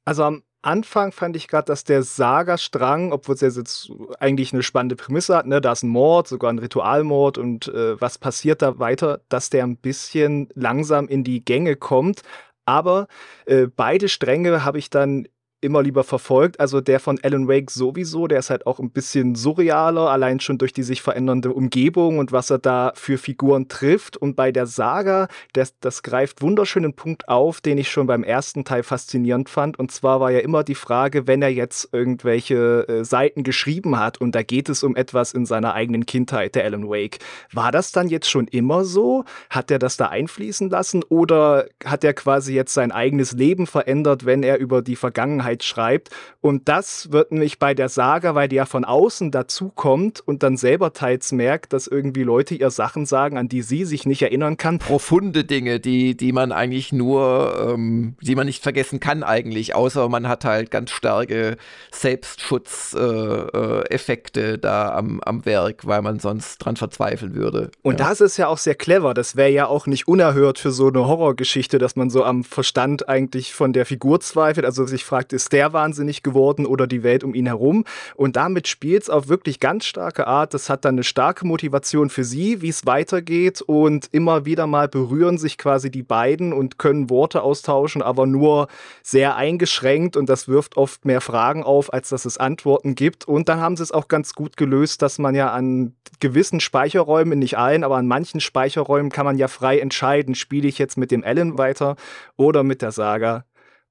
Also 0.04 0.24
am 0.24 0.42
Anfang 0.62 1.12
fand 1.12 1.36
ich 1.36 1.48
gerade, 1.48 1.66
dass 1.66 1.84
der 1.84 2.02
Saga-Strang, 2.02 3.12
obwohl 3.12 3.34
es 3.34 3.40
jetzt 3.40 3.90
eigentlich 4.18 4.52
eine 4.52 4.62
spannende 4.62 4.96
Prämisse 4.96 5.36
hat, 5.36 5.46
ne, 5.46 5.60
da 5.60 5.72
ist 5.72 5.82
ein 5.82 5.88
Mord, 5.88 6.28
sogar 6.28 6.52
ein 6.52 6.58
Ritualmord 6.58 7.38
und 7.38 7.68
äh, 7.68 8.00
was 8.00 8.18
passiert 8.18 8.60
da 8.60 8.78
weiter, 8.78 9.20
dass 9.30 9.48
der 9.48 9.64
ein 9.64 9.76
bisschen 9.76 10.48
langsam 10.54 11.08
in 11.08 11.24
die 11.24 11.44
Gänge 11.44 11.76
kommt. 11.76 12.22
Aber 12.64 13.08
äh, 13.46 13.66
beide 13.66 14.08
Stränge 14.08 14.64
habe 14.64 14.78
ich 14.78 14.90
dann 14.90 15.26
immer 15.60 15.82
lieber 15.82 16.04
verfolgt. 16.04 16.58
Also 16.58 16.80
der 16.80 17.00
von 17.00 17.18
Alan 17.22 17.48
Wake 17.48 17.70
sowieso, 17.70 18.26
der 18.26 18.38
ist 18.38 18.50
halt 18.50 18.66
auch 18.66 18.78
ein 18.78 18.90
bisschen 18.90 19.34
surrealer, 19.34 20.10
allein 20.10 20.40
schon 20.40 20.58
durch 20.58 20.72
die 20.72 20.82
sich 20.82 21.02
verändernde 21.02 21.52
Umgebung 21.52 22.18
und 22.18 22.32
was 22.32 22.50
er 22.50 22.58
da 22.58 22.92
für 22.94 23.18
Figuren 23.18 23.68
trifft. 23.68 24.16
Und 24.16 24.36
bei 24.36 24.52
der 24.52 24.66
Saga, 24.66 25.28
das, 25.52 25.78
das 25.80 26.02
greift 26.02 26.42
wunderschönen 26.42 26.94
Punkt 26.94 27.28
auf, 27.28 27.60
den 27.60 27.78
ich 27.78 27.90
schon 27.90 28.06
beim 28.06 28.22
ersten 28.22 28.64
Teil 28.64 28.82
faszinierend 28.82 29.48
fand. 29.48 29.78
Und 29.78 29.92
zwar 29.92 30.20
war 30.20 30.30
ja 30.30 30.40
immer 30.40 30.64
die 30.64 30.74
Frage, 30.74 31.26
wenn 31.26 31.42
er 31.42 31.52
jetzt 31.52 31.90
irgendwelche 31.92 32.88
äh, 32.88 33.04
Seiten 33.04 33.42
geschrieben 33.42 33.98
hat 33.98 34.20
und 34.20 34.34
da 34.34 34.42
geht 34.42 34.68
es 34.68 34.82
um 34.82 34.96
etwas 34.96 35.32
in 35.32 35.44
seiner 35.44 35.74
eigenen 35.74 36.06
Kindheit, 36.06 36.54
der 36.54 36.64
Alan 36.64 36.88
Wake. 36.88 37.18
War 37.52 37.70
das 37.72 37.92
dann 37.92 38.08
jetzt 38.08 38.30
schon 38.30 38.48
immer 38.48 38.84
so? 38.84 39.24
Hat 39.50 39.70
er 39.70 39.78
das 39.78 39.96
da 39.96 40.08
einfließen 40.08 40.70
lassen 40.70 41.02
oder 41.08 41.66
hat 41.84 42.04
er 42.04 42.14
quasi 42.14 42.54
jetzt 42.54 42.72
sein 42.72 42.92
eigenes 42.92 43.32
Leben 43.32 43.66
verändert, 43.66 44.24
wenn 44.24 44.42
er 44.42 44.58
über 44.58 44.82
die 44.82 44.96
Vergangenheit 44.96 45.49
Wahrheit 45.50 45.64
schreibt. 45.64 46.10
Und 46.40 46.68
das 46.68 47.10
wird 47.12 47.32
nämlich 47.32 47.58
bei 47.58 47.74
der 47.74 47.90
Saga, 47.90 48.34
weil 48.34 48.48
die 48.48 48.56
ja 48.56 48.64
von 48.64 48.86
außen 48.86 49.30
dazukommt 49.30 50.22
und 50.24 50.42
dann 50.42 50.56
selber 50.56 50.94
teils 50.94 51.32
merkt, 51.32 51.74
dass 51.74 51.86
irgendwie 51.86 52.22
Leute 52.22 52.54
ihr 52.54 52.70
Sachen 52.70 53.04
sagen, 53.04 53.36
an 53.36 53.48
die 53.48 53.60
sie 53.62 53.84
sich 53.84 54.06
nicht 54.06 54.22
erinnern 54.22 54.56
kann. 54.56 54.78
Profunde 54.78 55.44
Dinge, 55.44 55.80
die, 55.80 56.16
die 56.16 56.32
man 56.32 56.52
eigentlich 56.52 56.92
nur, 56.92 57.74
ähm, 57.74 58.14
die 58.22 58.34
man 58.34 58.46
nicht 58.46 58.62
vergessen 58.62 59.00
kann 59.00 59.22
eigentlich, 59.22 59.74
außer 59.74 60.08
man 60.08 60.28
hat 60.28 60.46
halt 60.46 60.70
ganz 60.70 60.90
starke 60.90 61.58
Selbstschutzeffekte 61.90 64.40
äh, 64.40 64.54
äh, 64.54 64.58
da 64.58 64.94
am, 64.94 65.20
am 65.20 65.44
Werk, 65.44 65.86
weil 65.86 66.00
man 66.00 66.20
sonst 66.20 66.56
dran 66.58 66.76
verzweifeln 66.76 67.34
würde. 67.34 67.70
Und 67.82 68.00
ja. 68.00 68.08
das 68.08 68.22
ist 68.22 68.38
ja 68.38 68.46
auch 68.46 68.58
sehr 68.58 68.76
clever. 68.76 69.14
Das 69.14 69.34
wäre 69.36 69.50
ja 69.50 69.66
auch 69.66 69.86
nicht 69.86 70.08
unerhört 70.08 70.58
für 70.58 70.70
so 70.70 70.88
eine 70.88 71.06
Horrorgeschichte, 71.06 71.76
dass 71.78 71.96
man 71.96 72.08
so 72.08 72.24
am 72.24 72.44
Verstand 72.44 73.10
eigentlich 73.10 73.52
von 73.52 73.74
der 73.74 73.84
Figur 73.84 74.20
zweifelt, 74.20 74.64
also 74.64 74.86
sich 74.86 75.04
fragt, 75.04 75.34
ist 75.40 75.52
der 75.52 75.72
wahnsinnig 75.72 76.22
geworden 76.22 76.66
oder 76.66 76.86
die 76.86 77.02
Welt 77.02 77.24
um 77.24 77.34
ihn 77.34 77.46
herum? 77.46 77.84
Und 78.14 78.36
damit 78.36 78.68
spielt 78.68 79.04
es 79.04 79.10
auf 79.10 79.28
wirklich 79.28 79.58
ganz 79.60 79.86
starke 79.86 80.26
Art. 80.26 80.54
Das 80.54 80.68
hat 80.68 80.84
dann 80.84 80.96
eine 80.96 81.04
starke 81.04 81.46
Motivation 81.46 82.10
für 82.10 82.24
sie, 82.24 82.60
wie 82.62 82.68
es 82.68 82.84
weitergeht 82.86 83.62
und 83.62 84.08
immer 84.12 84.44
wieder 84.44 84.66
mal 84.66 84.88
berühren 84.88 85.38
sich 85.38 85.56
quasi 85.56 85.90
die 85.90 86.02
beiden 86.02 86.52
und 86.52 86.78
können 86.78 87.10
Worte 87.10 87.42
austauschen, 87.42 88.02
aber 88.02 88.26
nur 88.26 88.68
sehr 89.02 89.36
eingeschränkt 89.36 90.16
und 90.16 90.28
das 90.28 90.48
wirft 90.48 90.76
oft 90.76 91.04
mehr 91.04 91.20
Fragen 91.20 91.62
auf, 91.62 91.92
als 91.92 92.10
dass 92.10 92.24
es 92.24 92.36
Antworten 92.36 92.94
gibt. 92.94 93.26
Und 93.26 93.48
dann 93.48 93.60
haben 93.60 93.76
sie 93.76 93.82
es 93.82 93.92
auch 93.92 94.08
ganz 94.08 94.34
gut 94.34 94.56
gelöst, 94.56 95.02
dass 95.02 95.18
man 95.18 95.34
ja 95.34 95.50
an 95.50 95.94
gewissen 96.20 96.60
Speicherräumen, 96.60 97.38
nicht 97.38 97.56
allen, 97.56 97.82
aber 97.82 97.96
an 97.96 98.06
manchen 98.06 98.40
Speicherräumen 98.40 99.10
kann 99.10 99.24
man 99.24 99.38
ja 99.38 99.48
frei 99.48 99.78
entscheiden, 99.78 100.34
spiele 100.34 100.68
ich 100.68 100.78
jetzt 100.78 100.98
mit 100.98 101.10
dem 101.10 101.24
Alan 101.24 101.56
weiter 101.56 101.96
oder 102.36 102.62
mit 102.62 102.82
der 102.82 102.92
Saga. 102.92 103.44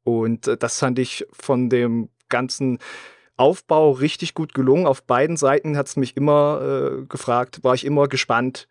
Und 0.03 0.47
äh, 0.47 0.57
das 0.57 0.79
fand 0.79 0.99
ich 0.99 1.25
von 1.31 1.69
dem 1.69 2.09
ganzen 2.29 2.79
Aufbau 3.35 3.91
richtig 3.91 4.33
gut 4.33 4.53
gelungen. 4.53 4.87
Auf 4.87 5.03
beiden 5.03 5.37
Seiten 5.37 5.77
hat 5.77 5.87
es 5.87 5.97
mich 5.97 6.15
immer 6.15 6.61
äh, 6.61 7.05
gefragt, 7.05 7.63
war 7.63 7.73
ich 7.73 7.85
immer 7.85 8.07
gespannt, 8.07 8.67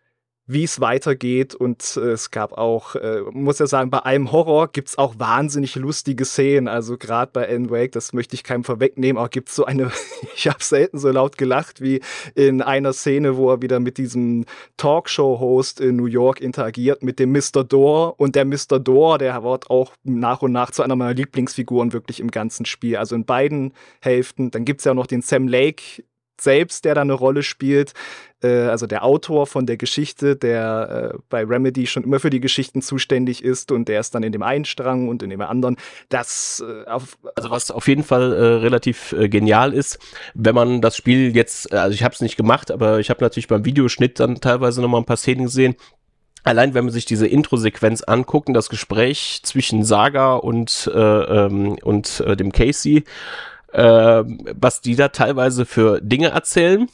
wie 0.49 0.63
es 0.63 0.81
weitergeht. 0.81 1.53
Und 1.53 1.95
äh, 1.95 2.09
es 2.09 2.31
gab 2.31 2.53
auch, 2.53 2.95
äh, 2.95 3.21
muss 3.31 3.59
ja 3.59 3.67
sagen, 3.67 3.91
bei 3.91 3.99
allem 3.99 4.31
Horror 4.31 4.69
gibt 4.71 4.89
es 4.89 4.97
auch 4.97 5.13
wahnsinnig 5.19 5.75
lustige 5.75 6.25
Szenen. 6.25 6.67
Also 6.67 6.97
gerade 6.97 7.31
bei 7.31 7.47
Alan 7.47 7.69
Wake, 7.69 7.91
das 7.91 8.13
möchte 8.13 8.33
ich 8.33 8.43
keinem 8.43 8.63
vorwegnehmen, 8.63 9.19
aber 9.19 9.29
gibt 9.29 9.49
es 9.49 9.55
so 9.55 9.65
eine, 9.65 9.91
ich 10.35 10.47
habe 10.47 10.63
selten 10.63 10.97
so 10.97 11.11
laut 11.11 11.37
gelacht 11.37 11.81
wie 11.81 12.01
in 12.33 12.63
einer 12.63 12.93
Szene, 12.93 13.37
wo 13.37 13.51
er 13.51 13.61
wieder 13.61 13.79
mit 13.79 13.99
diesem 13.99 14.45
Talkshow-Host 14.77 15.79
in 15.79 15.95
New 15.95 16.07
York 16.07 16.41
interagiert, 16.41 17.03
mit 17.03 17.19
dem 17.19 17.31
Mr. 17.31 17.63
Door. 17.63 18.19
Und 18.19 18.35
der 18.35 18.45
Mr. 18.45 18.79
Door, 18.79 19.19
der 19.19 19.43
wird 19.43 19.69
auch 19.69 19.93
nach 20.03 20.41
und 20.41 20.51
nach 20.51 20.71
zu 20.71 20.81
einer 20.81 20.95
meiner 20.95 21.13
Lieblingsfiguren 21.13 21.93
wirklich 21.93 22.19
im 22.19 22.31
ganzen 22.31 22.65
Spiel. 22.65 22.97
Also 22.97 23.15
in 23.15 23.25
beiden 23.25 23.73
Hälften. 24.01 24.49
Dann 24.49 24.65
gibt 24.65 24.81
es 24.81 24.85
ja 24.85 24.93
auch 24.93 24.95
noch 24.95 25.07
den 25.07 25.21
Sam 25.21 25.47
Lake 25.47 26.03
selbst, 26.41 26.85
der 26.85 26.95
da 26.95 27.01
eine 27.01 27.13
Rolle 27.13 27.43
spielt, 27.43 27.93
äh, 28.41 28.47
also 28.47 28.87
der 28.87 29.03
Autor 29.03 29.47
von 29.47 29.65
der 29.65 29.77
Geschichte, 29.77 30.35
der 30.35 31.11
äh, 31.13 31.17
bei 31.29 31.43
Remedy 31.43 31.87
schon 31.87 32.03
immer 32.03 32.19
für 32.19 32.29
die 32.29 32.39
Geschichten 32.39 32.81
zuständig 32.81 33.43
ist 33.43 33.71
und 33.71 33.87
der 33.87 33.99
ist 33.99 34.15
dann 34.15 34.23
in 34.23 34.31
dem 34.31 34.43
einen 34.43 34.65
Strang 34.65 35.09
und 35.09 35.23
in 35.23 35.29
dem 35.29 35.41
anderen. 35.41 35.77
Das 36.09 36.63
äh, 36.65 36.89
auf, 36.89 37.17
also 37.35 37.49
was 37.49 37.71
auf 37.71 37.87
jeden 37.87 38.03
Fall 38.03 38.33
äh, 38.33 38.45
relativ 38.57 39.13
äh, 39.13 39.29
genial 39.29 39.73
ist, 39.73 39.99
wenn 40.33 40.55
man 40.55 40.81
das 40.81 40.95
Spiel 40.95 41.35
jetzt, 41.35 41.73
also 41.73 41.93
ich 41.93 42.03
habe 42.03 42.13
es 42.13 42.21
nicht 42.21 42.37
gemacht, 42.37 42.71
aber 42.71 42.99
ich 42.99 43.09
habe 43.09 43.23
natürlich 43.23 43.47
beim 43.47 43.65
Videoschnitt 43.65 44.19
dann 44.19 44.41
teilweise 44.41 44.81
noch 44.81 44.89
mal 44.89 44.99
ein 44.99 45.05
paar 45.05 45.17
Szenen 45.17 45.45
gesehen. 45.45 45.75
Allein 46.43 46.73
wenn 46.73 46.85
man 46.85 46.93
sich 46.93 47.05
diese 47.05 47.27
Intro-Sequenz 47.27 48.01
anguckt 48.01 48.49
das 48.53 48.69
Gespräch 48.69 49.41
zwischen 49.43 49.83
Saga 49.83 50.35
und, 50.35 50.89
äh, 50.93 50.97
ähm, 50.97 51.77
und 51.83 52.21
äh, 52.21 52.37
dem 52.37 52.51
Casey, 52.51 53.03
äh, 53.73 54.23
was 54.59 54.81
die 54.81 54.95
da 54.95 55.09
teilweise 55.09 55.65
für 55.65 56.01
Dinge 56.01 56.29
erzählen. 56.29 56.87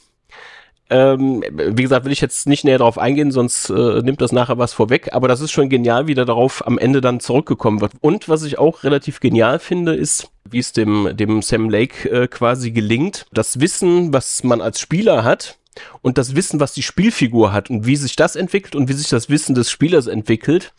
Ähm, 0.88 1.42
wie 1.50 1.82
gesagt, 1.82 2.04
will 2.04 2.12
ich 2.12 2.20
jetzt 2.20 2.46
nicht 2.46 2.64
näher 2.64 2.78
darauf 2.78 2.96
eingehen, 2.96 3.32
sonst 3.32 3.70
äh, 3.70 4.02
nimmt 4.02 4.20
das 4.20 4.30
nachher 4.30 4.58
was 4.58 4.72
vorweg. 4.72 5.12
Aber 5.12 5.26
das 5.26 5.40
ist 5.40 5.50
schon 5.50 5.68
genial, 5.68 6.06
wie 6.06 6.14
da 6.14 6.24
darauf 6.24 6.64
am 6.64 6.78
Ende 6.78 7.00
dann 7.00 7.18
zurückgekommen 7.18 7.80
wird. 7.80 7.92
Und 8.00 8.28
was 8.28 8.44
ich 8.44 8.58
auch 8.58 8.84
relativ 8.84 9.18
genial 9.18 9.58
finde, 9.58 9.94
ist, 9.94 10.30
wie 10.48 10.60
es 10.60 10.72
dem, 10.72 11.16
dem 11.16 11.42
Sam 11.42 11.68
Lake 11.68 12.08
äh, 12.08 12.28
quasi 12.28 12.70
gelingt, 12.70 13.26
das 13.32 13.58
Wissen, 13.58 14.12
was 14.12 14.44
man 14.44 14.60
als 14.60 14.78
Spieler 14.78 15.24
hat, 15.24 15.58
und 16.02 16.18
das 16.18 16.34
Wissen, 16.34 16.60
was 16.60 16.72
die 16.72 16.82
Spielfigur 16.82 17.52
hat 17.52 17.70
und 17.70 17.86
wie 17.86 17.96
sich 17.96 18.16
das 18.16 18.36
entwickelt 18.36 18.74
und 18.74 18.88
wie 18.88 18.94
sich 18.94 19.08
das 19.08 19.28
Wissen 19.28 19.54
des 19.54 19.70
Spielers 19.70 20.06
entwickelt, 20.06 20.72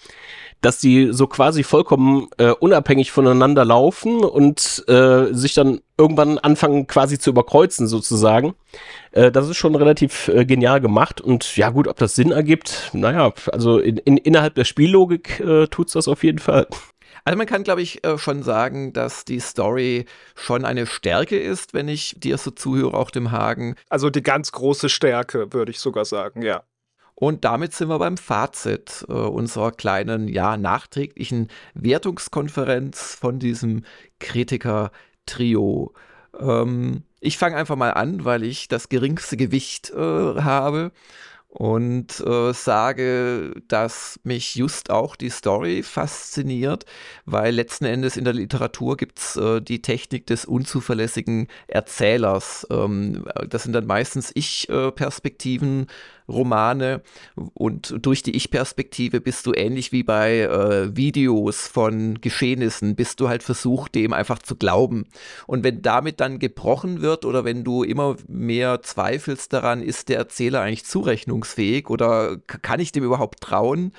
dass 0.61 0.79
die 0.79 1.09
so 1.11 1.27
quasi 1.27 1.63
vollkommen 1.63 2.27
äh, 2.37 2.51
unabhängig 2.51 3.11
voneinander 3.11 3.65
laufen 3.65 4.23
und 4.23 4.83
äh, 4.87 5.33
sich 5.33 5.53
dann 5.53 5.81
irgendwann 5.97 6.37
anfangen 6.37 6.87
quasi 6.87 7.19
zu 7.19 7.29
überkreuzen 7.29 7.87
sozusagen. 7.87 8.55
Äh, 9.11 9.31
das 9.31 9.49
ist 9.49 9.57
schon 9.57 9.75
relativ 9.75 10.27
äh, 10.29 10.45
genial 10.45 10.81
gemacht 10.81 11.21
und 11.21 11.57
ja 11.57 11.69
gut, 11.69 11.87
ob 11.87 11.97
das 11.97 12.15
Sinn 12.15 12.31
ergibt, 12.31 12.89
naja, 12.93 13.33
also 13.51 13.79
in, 13.79 13.97
in, 13.97 14.17
innerhalb 14.17 14.55
der 14.55 14.65
Spiellogik 14.65 15.39
äh, 15.39 15.67
tut's 15.67 15.93
das 15.93 16.07
auf 16.07 16.23
jeden 16.23 16.39
Fall. 16.39 16.67
Also 17.27 17.37
man 17.37 17.47
kann, 17.47 17.63
glaube 17.63 17.81
ich, 17.81 18.05
äh, 18.05 18.17
schon 18.17 18.41
sagen, 18.41 18.93
dass 18.93 19.25
die 19.25 19.41
Story 19.41 20.05
schon 20.33 20.63
eine 20.63 20.85
Stärke 20.85 21.37
ist, 21.37 21.73
wenn 21.73 21.89
ich 21.89 22.15
dir 22.17 22.37
so 22.37 22.51
zuhöre, 22.51 22.93
auch 22.93 23.11
dem 23.11 23.31
Hagen. 23.31 23.75
Also 23.89 24.09
die 24.09 24.23
ganz 24.23 24.53
große 24.53 24.87
Stärke, 24.87 25.51
würde 25.51 25.71
ich 25.71 25.79
sogar 25.79 26.05
sagen, 26.05 26.41
ja. 26.41 26.63
Und 27.19 27.45
damit 27.45 27.73
sind 27.73 27.89
wir 27.89 27.97
beim 27.97 28.15
Fazit 28.15 29.03
äh, 29.09 29.11
unserer 29.11 29.71
kleinen, 29.71 30.27
ja, 30.27 30.55
nachträglichen 30.55 31.47
Wertungskonferenz 31.73 33.15
von 33.15 33.39
diesem 33.39 33.85
Kritiker-Trio. 34.19 35.93
Ähm, 36.39 37.01
ich 37.19 37.39
fange 37.39 37.55
einfach 37.55 37.75
mal 37.75 37.89
an, 37.89 38.23
weil 38.23 38.43
ich 38.43 38.67
das 38.67 38.89
geringste 38.89 39.35
Gewicht 39.35 39.89
äh, 39.89 39.95
habe 39.97 40.91
und 41.47 42.19
äh, 42.19 42.53
sage, 42.53 43.63
dass 43.67 44.19
mich 44.23 44.53
just 44.53 44.91
auch 44.91 45.15
die 45.15 45.31
Story 45.31 45.81
fasziniert, 45.81 46.85
weil 47.25 47.55
letzten 47.55 47.85
Endes 47.85 48.15
in 48.15 48.25
der 48.25 48.33
Literatur 48.33 48.95
gibt 48.95 49.17
es 49.17 49.37
äh, 49.37 49.59
die 49.59 49.81
Technik 49.81 50.27
des 50.27 50.45
unzuverlässigen 50.45 51.47
Erzählers. 51.65 52.67
Ähm, 52.69 53.25
das 53.49 53.63
sind 53.63 53.73
dann 53.73 53.87
meistens 53.87 54.31
Ich-Perspektiven 54.35 55.87
Romane 56.27 57.01
und 57.53 57.95
durch 58.01 58.23
die 58.23 58.35
Ich-Perspektive 58.35 59.21
bist 59.21 59.45
du 59.45 59.53
ähnlich 59.53 59.91
wie 59.91 60.03
bei 60.03 60.41
äh, 60.41 60.95
Videos 60.95 61.67
von 61.67 62.19
Geschehnissen, 62.21 62.95
bist 62.95 63.19
du 63.19 63.29
halt 63.29 63.43
versucht, 63.43 63.95
dem 63.95 64.13
einfach 64.13 64.39
zu 64.39 64.55
glauben. 64.55 65.05
Und 65.45 65.63
wenn 65.63 65.81
damit 65.81 66.19
dann 66.19 66.39
gebrochen 66.39 67.01
wird 67.01 67.25
oder 67.25 67.45
wenn 67.45 67.63
du 67.63 67.83
immer 67.83 68.17
mehr 68.27 68.81
zweifelst 68.81 69.53
daran, 69.53 69.81
ist 69.81 70.09
der 70.09 70.17
Erzähler 70.17 70.61
eigentlich 70.61 70.85
zurechnungsfähig 70.85 71.89
oder 71.89 72.37
kann 72.47 72.79
ich 72.79 72.91
dem 72.91 73.03
überhaupt 73.03 73.41
trauen? 73.41 73.93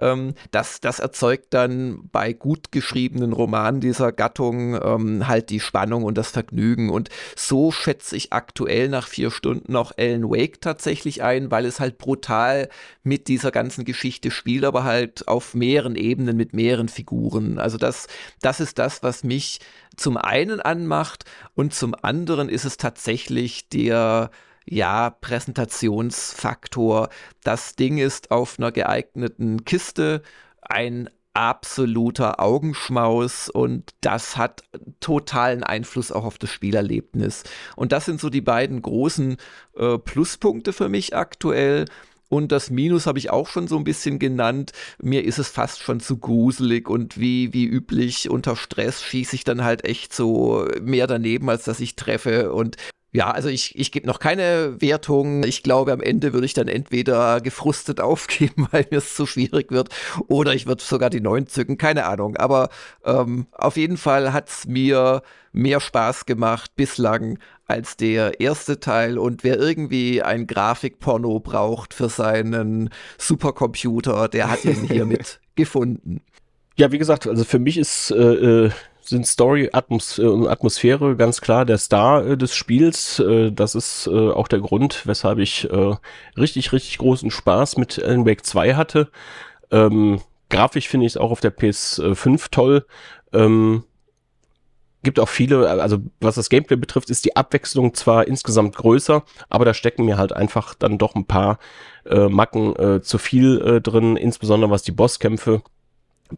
Ähm, 0.00 0.34
das, 0.50 0.80
das 0.80 0.98
erzeugt 0.98 1.46
dann 1.50 2.08
bei 2.10 2.32
gut 2.32 2.72
geschriebenen 2.72 3.32
Romanen 3.32 3.80
dieser 3.80 4.12
Gattung 4.12 4.74
ähm, 4.82 5.28
halt 5.28 5.50
die 5.50 5.60
Spannung 5.60 6.04
und 6.04 6.16
das 6.16 6.30
Vergnügen. 6.30 6.90
Und 6.90 7.08
so 7.36 7.72
schätze 7.72 8.16
ich 8.16 8.32
aktuell 8.32 8.88
nach 8.88 9.08
vier 9.08 9.30
Stunden 9.30 9.76
auch 9.76 9.92
Alan 9.96 10.30
Wake 10.30 10.60
tatsächlich 10.60 11.22
ein, 11.22 11.50
weil 11.50 11.66
es 11.66 11.80
halt 11.80 11.98
brutal 11.98 12.68
mit 13.02 13.28
dieser 13.28 13.50
ganzen 13.50 13.84
Geschichte 13.84 14.30
spielt, 14.30 14.64
aber 14.64 14.84
halt 14.84 15.28
auf 15.28 15.54
mehreren 15.54 15.96
Ebenen 15.96 16.36
mit 16.36 16.54
mehreren 16.54 16.88
Figuren. 16.88 17.58
Also 17.58 17.78
das, 17.78 18.06
das 18.40 18.60
ist 18.60 18.78
das, 18.78 19.02
was 19.02 19.24
mich 19.24 19.60
zum 19.96 20.16
einen 20.16 20.60
anmacht 20.60 21.24
und 21.54 21.74
zum 21.74 21.94
anderen 22.02 22.48
ist 22.48 22.64
es 22.64 22.76
tatsächlich 22.76 23.68
der 23.68 24.30
ja, 24.66 25.10
Präsentationsfaktor. 25.10 27.08
Das 27.42 27.76
Ding 27.76 27.98
ist 27.98 28.30
auf 28.30 28.58
einer 28.58 28.72
geeigneten 28.72 29.64
Kiste 29.64 30.22
ein 30.62 31.10
absoluter 31.34 32.40
Augenschmaus 32.40 33.48
und 33.48 33.90
das 34.00 34.36
hat 34.36 34.62
totalen 35.00 35.64
Einfluss 35.64 36.12
auch 36.12 36.24
auf 36.24 36.38
das 36.38 36.50
Spielerlebnis. 36.50 37.42
Und 37.74 37.90
das 37.92 38.04
sind 38.04 38.20
so 38.20 38.30
die 38.30 38.40
beiden 38.40 38.80
großen 38.80 39.36
äh, 39.76 39.98
Pluspunkte 39.98 40.72
für 40.72 40.88
mich 40.88 41.16
aktuell. 41.16 41.86
Und 42.28 42.52
das 42.52 42.70
Minus 42.70 43.06
habe 43.06 43.18
ich 43.18 43.30
auch 43.30 43.48
schon 43.48 43.68
so 43.68 43.76
ein 43.76 43.84
bisschen 43.84 44.18
genannt. 44.18 44.72
Mir 45.00 45.24
ist 45.24 45.38
es 45.38 45.48
fast 45.48 45.82
schon 45.82 46.00
zu 46.00 46.18
gruselig 46.18 46.88
und 46.88 47.18
wie, 47.18 47.52
wie 47.52 47.66
üblich 47.66 48.30
unter 48.30 48.56
Stress 48.56 49.02
schieße 49.02 49.36
ich 49.36 49.44
dann 49.44 49.62
halt 49.62 49.84
echt 49.84 50.14
so 50.14 50.66
mehr 50.80 51.06
daneben, 51.06 51.50
als 51.50 51.64
dass 51.64 51.80
ich 51.80 51.96
treffe. 51.96 52.52
Und 52.52 52.76
ja, 53.14 53.30
also 53.30 53.48
ich, 53.48 53.78
ich 53.78 53.92
gebe 53.92 54.08
noch 54.08 54.18
keine 54.18 54.80
Wertung. 54.80 55.44
Ich 55.44 55.62
glaube, 55.62 55.92
am 55.92 56.00
Ende 56.00 56.32
würde 56.32 56.46
ich 56.46 56.52
dann 56.52 56.66
entweder 56.66 57.40
gefrustet 57.40 58.00
aufgeben, 58.00 58.66
weil 58.72 58.86
mir 58.90 58.98
es 58.98 59.14
zu 59.14 59.24
schwierig 59.24 59.70
wird, 59.70 59.88
oder 60.26 60.52
ich 60.52 60.66
würde 60.66 60.82
sogar 60.82 61.10
die 61.10 61.20
neun 61.20 61.46
zücken, 61.46 61.78
keine 61.78 62.06
Ahnung. 62.06 62.36
Aber 62.36 62.70
ähm, 63.04 63.46
auf 63.52 63.76
jeden 63.76 63.98
Fall 63.98 64.32
hat 64.32 64.48
es 64.48 64.66
mir 64.66 65.22
mehr 65.52 65.78
Spaß 65.78 66.26
gemacht 66.26 66.72
bislang 66.74 67.38
als 67.66 67.96
der 67.96 68.40
erste 68.40 68.80
Teil. 68.80 69.16
Und 69.16 69.44
wer 69.44 69.60
irgendwie 69.60 70.20
ein 70.20 70.48
Grafikporno 70.48 71.38
braucht 71.38 71.94
für 71.94 72.08
seinen 72.08 72.90
Supercomputer, 73.16 74.26
der 74.26 74.50
hat 74.50 74.64
ihn 74.64 74.88
hiermit 74.88 75.38
gefunden. 75.54 76.20
Ja, 76.76 76.90
wie 76.90 76.98
gesagt, 76.98 77.28
also 77.28 77.44
für 77.44 77.60
mich 77.60 77.78
ist 77.78 78.10
äh, 78.10 78.64
äh 78.66 78.70
sind 79.08 79.26
Story 79.26 79.70
Atmos 79.72 80.18
äh, 80.18 80.22
und 80.22 80.46
Atmosphäre 80.48 81.16
ganz 81.16 81.40
klar 81.40 81.64
der 81.64 81.78
Star 81.78 82.26
äh, 82.26 82.36
des 82.36 82.54
Spiels. 82.54 83.18
Äh, 83.18 83.52
das 83.52 83.74
ist 83.74 84.08
auch 84.08 84.48
der 84.48 84.60
Grund, 84.60 85.06
weshalb 85.06 85.38
ich 85.38 85.68
richtig, 86.36 86.72
richtig 86.72 86.98
großen 86.98 87.30
Spaß 87.30 87.76
mit 87.76 88.02
Alan 88.02 88.26
Wake 88.26 88.44
2 88.44 88.74
hatte. 88.74 89.08
Ähm, 89.70 90.20
grafisch 90.50 90.88
finde 90.88 91.06
ich 91.06 91.12
es 91.12 91.16
auch 91.16 91.30
auf 91.30 91.40
der 91.40 91.56
PS5 91.56 92.48
toll. 92.50 92.86
Ähm, 93.32 93.84
gibt 95.04 95.20
auch 95.20 95.28
viele, 95.28 95.68
also 95.68 95.98
was 96.20 96.34
das 96.34 96.48
Gameplay 96.48 96.76
betrifft, 96.76 97.10
ist 97.10 97.24
die 97.24 97.36
Abwechslung 97.36 97.94
zwar 97.94 98.26
insgesamt 98.26 98.74
größer, 98.74 99.22
aber 99.48 99.64
da 99.64 99.74
stecken 99.74 100.04
mir 100.04 100.16
halt 100.16 100.32
einfach 100.32 100.74
dann 100.74 100.98
doch 100.98 101.14
ein 101.14 101.26
paar 101.26 101.58
äh, 102.06 102.28
Macken 102.28 102.74
äh, 102.76 103.02
zu 103.02 103.18
viel 103.18 103.60
äh, 103.60 103.80
drin, 103.80 104.16
insbesondere 104.16 104.70
was 104.70 104.82
die 104.82 104.92
Bosskämpfe 104.92 105.62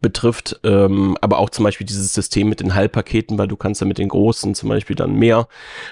betrifft, 0.00 0.60
ähm, 0.64 1.16
aber 1.20 1.38
auch 1.38 1.50
zum 1.50 1.64
Beispiel 1.64 1.86
dieses 1.86 2.12
System 2.12 2.48
mit 2.48 2.60
den 2.60 2.74
Heilpaketen, 2.74 3.38
weil 3.38 3.48
du 3.48 3.56
kannst 3.56 3.80
ja 3.80 3.86
mit 3.86 3.98
den 3.98 4.08
großen 4.08 4.54
zum 4.54 4.68
Beispiel 4.68 4.96
dann 4.96 5.14
mehr 5.14 5.48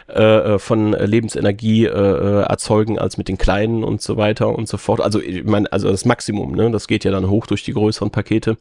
äh, 0.08 0.54
äh 0.54 0.58
von 0.58 0.92
Lebensenergie 0.92 1.86
äh, 1.86 1.90
äh, 1.90 2.42
erzeugen 2.42 2.98
als 2.98 3.16
mit 3.18 3.28
den 3.28 3.38
kleinen 3.38 3.84
und 3.84 4.02
so 4.02 4.16
weiter 4.16 4.48
und 4.48 4.68
so 4.68 4.76
fort. 4.76 5.00
Also 5.00 5.20
ich 5.20 5.44
meine, 5.44 5.72
also 5.72 5.90
das 5.90 6.04
Maximum, 6.04 6.52
ne? 6.52 6.70
Das 6.70 6.88
geht 6.88 7.04
ja 7.04 7.10
dann 7.10 7.30
hoch 7.30 7.46
durch 7.46 7.62
die 7.62 7.72
größeren 7.72 8.10
Pakete. 8.10 8.56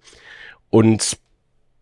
Und 0.70 1.18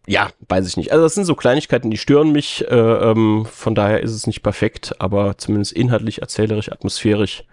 ja, 0.08 0.30
weiß 0.50 0.68
ich 0.68 0.78
nicht. 0.78 0.92
Also 0.92 1.04
das 1.04 1.14
sind 1.14 1.26
so 1.26 1.36
Kleinigkeiten, 1.36 1.92
die 1.92 1.98
stören 1.98 2.32
mich. 2.32 2.66
Äh, 2.70 2.76
ähm, 2.76 3.46
von 3.46 3.76
daher 3.76 4.02
ist 4.02 4.12
es 4.12 4.28
nicht 4.28 4.42
perfekt, 4.42 4.96
aber 5.00 5.38
zumindest 5.38 5.74
inhaltlich, 5.74 6.22
erzählerisch, 6.22 6.72
atmosphärisch 6.72 7.44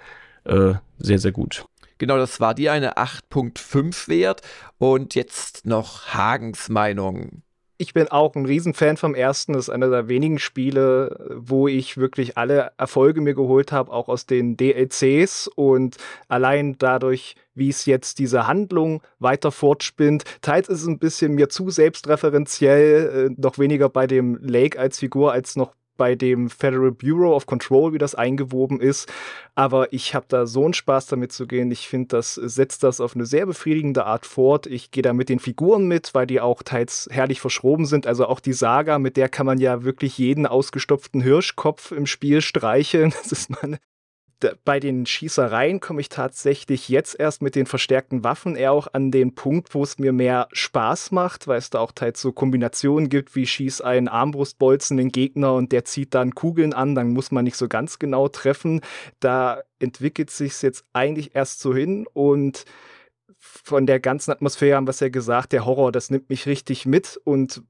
äh, 0.45 0.75
sehr, 0.99 1.19
sehr 1.19 1.33
gut. 1.33 1.67
Genau, 1.99 2.17
das 2.17 2.41
war 2.41 2.55
dir 2.55 2.73
eine 2.73 2.97
8.5 2.97 4.09
wert. 4.09 4.43
Und 4.79 5.15
jetzt 5.15 5.67
noch 5.67 6.09
Hagens 6.15 6.69
Meinung. 6.69 7.43
Ich 7.81 7.95
bin 7.95 8.09
auch 8.09 8.35
ein 8.35 8.45
Riesenfan 8.45 8.97
vom 8.97 9.15
ersten. 9.15 9.53
Das 9.53 9.67
ist 9.67 9.71
einer 9.71 9.89
der 9.89 10.09
wenigen 10.09 10.41
Spiele, 10.41 11.37
wo 11.37 11.69
ich 11.69 11.97
wirklich 11.97 12.37
alle 12.37 12.73
Erfolge 12.77 13.21
mir 13.21 13.35
geholt 13.35 13.71
habe, 13.71 13.93
auch 13.93 14.09
aus 14.09 14.27
den 14.27 14.57
DLCs. 14.57 15.49
Und 15.55 15.97
allein 16.27 16.77
dadurch, 16.79 17.37
wie 17.55 17.69
es 17.69 17.87
jetzt 17.87 18.19
diese 18.19 18.49
Handlung 18.49 19.01
weiter 19.21 19.53
fortspinnt, 19.53 20.25
teils 20.41 20.69
ist 20.69 20.83
es 20.83 20.89
ein 20.89 20.99
bisschen 20.99 21.35
mir 21.35 21.51
zu 21.51 21.71
selbstreferenziell, 21.71 23.29
äh, 23.31 23.41
noch 23.41 23.59
weniger 23.59 23.89
bei 23.89 24.09
dem 24.09 24.39
Lake 24.43 24.77
als 24.77 24.99
Figur, 24.99 25.31
als 25.33 25.55
noch 25.55 25.75
bei 25.99 26.15
dem 26.15 26.49
Federal 26.49 26.93
Bureau 26.93 27.37
of 27.37 27.45
Control, 27.45 27.93
wie 27.93 27.99
das 27.99 28.15
eingewoben 28.15 28.81
ist. 28.81 29.13
Aber 29.55 29.93
ich 29.93 30.15
habe 30.15 30.25
da 30.29 30.47
so 30.47 30.65
einen 30.65 30.73
Spaß 30.73 31.07
damit 31.07 31.33
zu 31.33 31.47
gehen. 31.47 31.71
Ich 31.71 31.89
finde, 31.89 32.09
das 32.17 32.37
setzt 32.37 32.83
das 32.85 33.03
auf 33.03 33.15
eine 33.15 33.27
sehr 33.27 33.45
befriedigende 33.45 34.07
Art 34.07 34.25
fort. 34.25 34.67
Ich 34.67 34.91
gehe 34.91 35.03
da 35.03 35.13
mit 35.13 35.29
den 35.29 35.41
Figuren 35.41 35.87
mit, 35.87 36.15
weil 36.15 36.27
die 36.27 36.41
auch 36.41 36.63
teils 36.63 37.09
herrlich 37.11 37.41
verschroben 37.41 37.85
sind. 37.85 38.07
Also 38.07 38.27
auch 38.27 38.41
die 38.41 38.55
Saga, 38.55 38.99
mit 38.99 39.19
der 39.19 39.29
kann 39.29 39.45
man 39.45 39.59
ja 39.59 39.83
wirklich 39.83 40.17
jeden 40.17 40.47
ausgestopften 40.47 41.21
Hirschkopf 41.21 41.93
im 41.93 42.07
Spiel 42.07 42.41
streicheln. 42.41 43.13
Das 43.29 43.33
ist 43.33 43.51
meine 43.51 43.79
bei 44.65 44.79
den 44.79 45.07
Schießereien 45.07 45.81
komme 45.81 46.01
ich 46.01 46.09
tatsächlich 46.09 46.89
jetzt 46.89 47.19
erst 47.19 47.43
mit 47.43 47.55
den 47.55 47.67
verstärkten 47.67 48.25
Waffen 48.25 48.57
eher 48.57 48.73
auch 48.73 48.87
an 48.93 49.11
den 49.11 49.35
Punkt, 49.35 49.75
wo 49.75 49.83
es 49.83 49.99
mir 49.99 50.13
mehr 50.13 50.49
Spaß 50.53 51.11
macht, 51.11 51.49
weil 51.49 51.59
es 51.59 51.71
da 51.71 51.81
auch 51.81 51.93
teils 51.93 52.21
so 52.21 52.33
Kombinationen 52.33 53.09
gibt, 53.09 53.35
wie 53.35 53.47
schieß 53.47 53.81
einen 53.81 54.09
Armbrustbolzen 54.09 54.97
den 54.97 55.11
Gegner 55.11 55.55
und 55.55 55.73
der 55.73 55.85
zieht 55.85 56.15
dann 56.15 56.35
Kugeln 56.35 56.73
an, 56.73 56.95
dann 56.95 57.09
muss 57.09 57.31
man 57.31 57.45
nicht 57.45 57.57
so 57.57 57.69
ganz 57.69 57.99
genau 57.99 58.29
treffen. 58.29 58.81
Da 59.21 59.63
entwickelt 59.79 60.31
sich 60.31 60.53
es 60.53 60.63
jetzt 60.63 60.85
eigentlich 60.93 61.35
erst 61.35 61.61
so 61.61 61.75
hin 61.75 62.07
und 62.13 62.65
von 63.39 63.87
der 63.87 64.01
ganzen 64.01 64.31
Atmosphäre 64.31 64.77
haben 64.77 64.87
wir 64.87 64.91
es 64.91 65.01
ja 65.01 65.09
gesagt, 65.09 65.53
der 65.53 65.65
Horror, 65.65 65.93
das 65.93 66.11
nimmt 66.11 66.29
mich 66.29 66.47
richtig 66.47 66.87
mit 66.87 67.21
und 67.25 67.63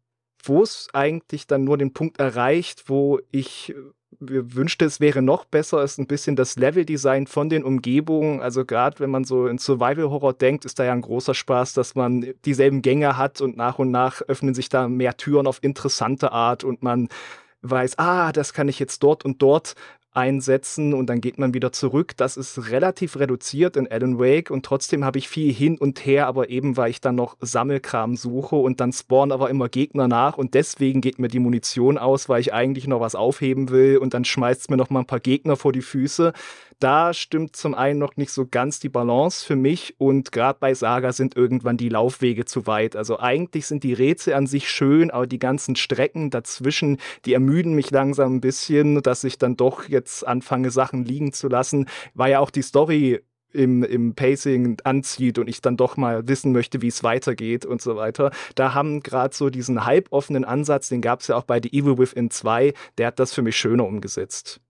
wo 0.44 0.62
es 0.62 0.88
eigentlich 0.92 1.46
dann 1.46 1.64
nur 1.64 1.78
den 1.78 1.92
Punkt 1.92 2.18
erreicht, 2.18 2.84
wo 2.88 3.20
ich 3.30 3.74
wünschte, 4.20 4.84
es 4.84 5.00
wäre 5.00 5.22
noch 5.22 5.44
besser, 5.44 5.82
ist 5.82 5.98
ein 5.98 6.06
bisschen 6.06 6.34
das 6.34 6.56
Leveldesign 6.56 7.26
von 7.26 7.48
den 7.48 7.62
Umgebungen. 7.62 8.40
Also 8.40 8.64
gerade 8.64 8.98
wenn 9.00 9.10
man 9.10 9.24
so 9.24 9.46
in 9.46 9.58
Survival-Horror 9.58 10.32
denkt, 10.34 10.64
ist 10.64 10.78
da 10.78 10.84
ja 10.84 10.92
ein 10.92 11.02
großer 11.02 11.34
Spaß, 11.34 11.74
dass 11.74 11.94
man 11.94 12.32
dieselben 12.44 12.82
Gänge 12.82 13.16
hat 13.16 13.40
und 13.40 13.56
nach 13.56 13.78
und 13.78 13.90
nach 13.90 14.22
öffnen 14.22 14.54
sich 14.54 14.68
da 14.68 14.88
mehr 14.88 15.16
Türen 15.16 15.46
auf 15.46 15.62
interessante 15.62 16.32
Art 16.32 16.64
und 16.64 16.82
man 16.82 17.08
weiß, 17.62 17.98
ah, 17.98 18.32
das 18.32 18.52
kann 18.52 18.68
ich 18.68 18.78
jetzt 18.78 19.02
dort 19.02 19.24
und 19.24 19.42
dort 19.42 19.74
einsetzen 20.12 20.94
und 20.94 21.06
dann 21.06 21.20
geht 21.20 21.38
man 21.38 21.54
wieder 21.54 21.72
zurück. 21.72 22.16
Das 22.16 22.36
ist 22.36 22.70
relativ 22.70 23.18
reduziert 23.18 23.76
in 23.76 23.90
Alan 23.90 24.18
Wake 24.18 24.50
und 24.50 24.64
trotzdem 24.64 25.04
habe 25.04 25.18
ich 25.18 25.28
viel 25.28 25.52
hin 25.52 25.78
und 25.78 26.04
her, 26.04 26.26
aber 26.26 26.50
eben 26.50 26.76
weil 26.76 26.90
ich 26.90 27.00
dann 27.00 27.14
noch 27.14 27.36
Sammelkram 27.40 28.16
suche 28.16 28.56
und 28.56 28.80
dann 28.80 28.92
spawnen 28.92 29.32
aber 29.32 29.50
immer 29.50 29.68
Gegner 29.68 30.08
nach 30.08 30.38
und 30.38 30.54
deswegen 30.54 31.00
geht 31.00 31.18
mir 31.18 31.28
die 31.28 31.38
Munition 31.38 31.98
aus, 31.98 32.28
weil 32.28 32.40
ich 32.40 32.52
eigentlich 32.52 32.86
noch 32.86 33.00
was 33.00 33.14
aufheben 33.14 33.70
will 33.70 33.98
und 33.98 34.14
dann 34.14 34.24
schmeißt 34.24 34.70
mir 34.70 34.76
noch 34.76 34.90
mal 34.90 35.00
ein 35.00 35.06
paar 35.06 35.20
Gegner 35.20 35.56
vor 35.56 35.72
die 35.72 35.82
Füße 35.82 36.32
da 36.78 37.12
stimmt 37.12 37.56
zum 37.56 37.74
einen 37.74 37.98
noch 37.98 38.16
nicht 38.16 38.30
so 38.30 38.46
ganz 38.46 38.80
die 38.80 38.88
Balance 38.88 39.44
für 39.44 39.56
mich 39.56 39.94
und 39.98 40.32
gerade 40.32 40.58
bei 40.60 40.74
Saga 40.74 41.12
sind 41.12 41.36
irgendwann 41.36 41.76
die 41.76 41.88
Laufwege 41.88 42.44
zu 42.44 42.66
weit. 42.66 42.96
Also 42.96 43.18
eigentlich 43.18 43.66
sind 43.66 43.84
die 43.84 43.92
Rätsel 43.92 44.34
an 44.34 44.46
sich 44.46 44.68
schön, 44.68 45.10
aber 45.10 45.26
die 45.26 45.38
ganzen 45.38 45.76
Strecken 45.76 46.30
dazwischen, 46.30 46.98
die 47.24 47.34
ermüden 47.34 47.74
mich 47.74 47.90
langsam 47.90 48.36
ein 48.36 48.40
bisschen, 48.40 49.02
dass 49.02 49.24
ich 49.24 49.38
dann 49.38 49.56
doch 49.56 49.88
jetzt 49.88 50.26
anfange, 50.26 50.70
Sachen 50.70 51.04
liegen 51.04 51.32
zu 51.32 51.48
lassen. 51.48 51.88
War 52.14 52.28
ja 52.28 52.40
auch 52.40 52.50
die 52.50 52.62
Story 52.62 53.20
im, 53.52 53.82
im 53.82 54.14
Pacing 54.14 54.76
anzieht 54.84 55.38
und 55.38 55.48
ich 55.48 55.60
dann 55.60 55.76
doch 55.76 55.96
mal 55.96 56.28
wissen 56.28 56.52
möchte, 56.52 56.82
wie 56.82 56.88
es 56.88 57.02
weitergeht 57.02 57.64
und 57.66 57.82
so 57.82 57.96
weiter. 57.96 58.30
Da 58.54 58.74
haben 58.74 59.00
gerade 59.00 59.34
so 59.34 59.50
diesen 59.50 59.84
halboffenen 59.84 60.44
Ansatz, 60.44 60.88
den 60.90 61.00
gab 61.00 61.20
es 61.20 61.28
ja 61.28 61.36
auch 61.36 61.44
bei 61.44 61.60
The 61.62 61.72
Evil 61.72 61.98
Within 61.98 62.30
2, 62.30 62.74
der 62.98 63.08
hat 63.08 63.18
das 63.18 63.34
für 63.34 63.42
mich 63.42 63.56
schöner 63.56 63.86
umgesetzt. 63.86 64.60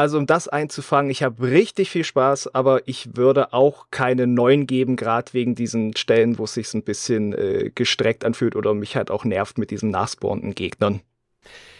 Also 0.00 0.16
um 0.16 0.24
das 0.24 0.48
einzufangen, 0.48 1.10
ich 1.10 1.22
habe 1.22 1.42
richtig 1.42 1.90
viel 1.90 2.04
Spaß, 2.04 2.54
aber 2.54 2.88
ich 2.88 3.18
würde 3.18 3.52
auch 3.52 3.88
keine 3.90 4.26
neuen 4.26 4.66
geben, 4.66 4.96
gerade 4.96 5.34
wegen 5.34 5.54
diesen 5.54 5.94
Stellen, 5.94 6.38
wo 6.38 6.44
es 6.44 6.54
sich 6.54 6.72
ein 6.72 6.84
bisschen 6.84 7.34
äh, 7.34 7.70
gestreckt 7.74 8.24
anfühlt 8.24 8.56
oder 8.56 8.72
mich 8.72 8.96
halt 8.96 9.10
auch 9.10 9.26
nervt 9.26 9.58
mit 9.58 9.70
diesen 9.70 9.90
nachspawnenden 9.90 10.54
Gegnern. 10.54 11.02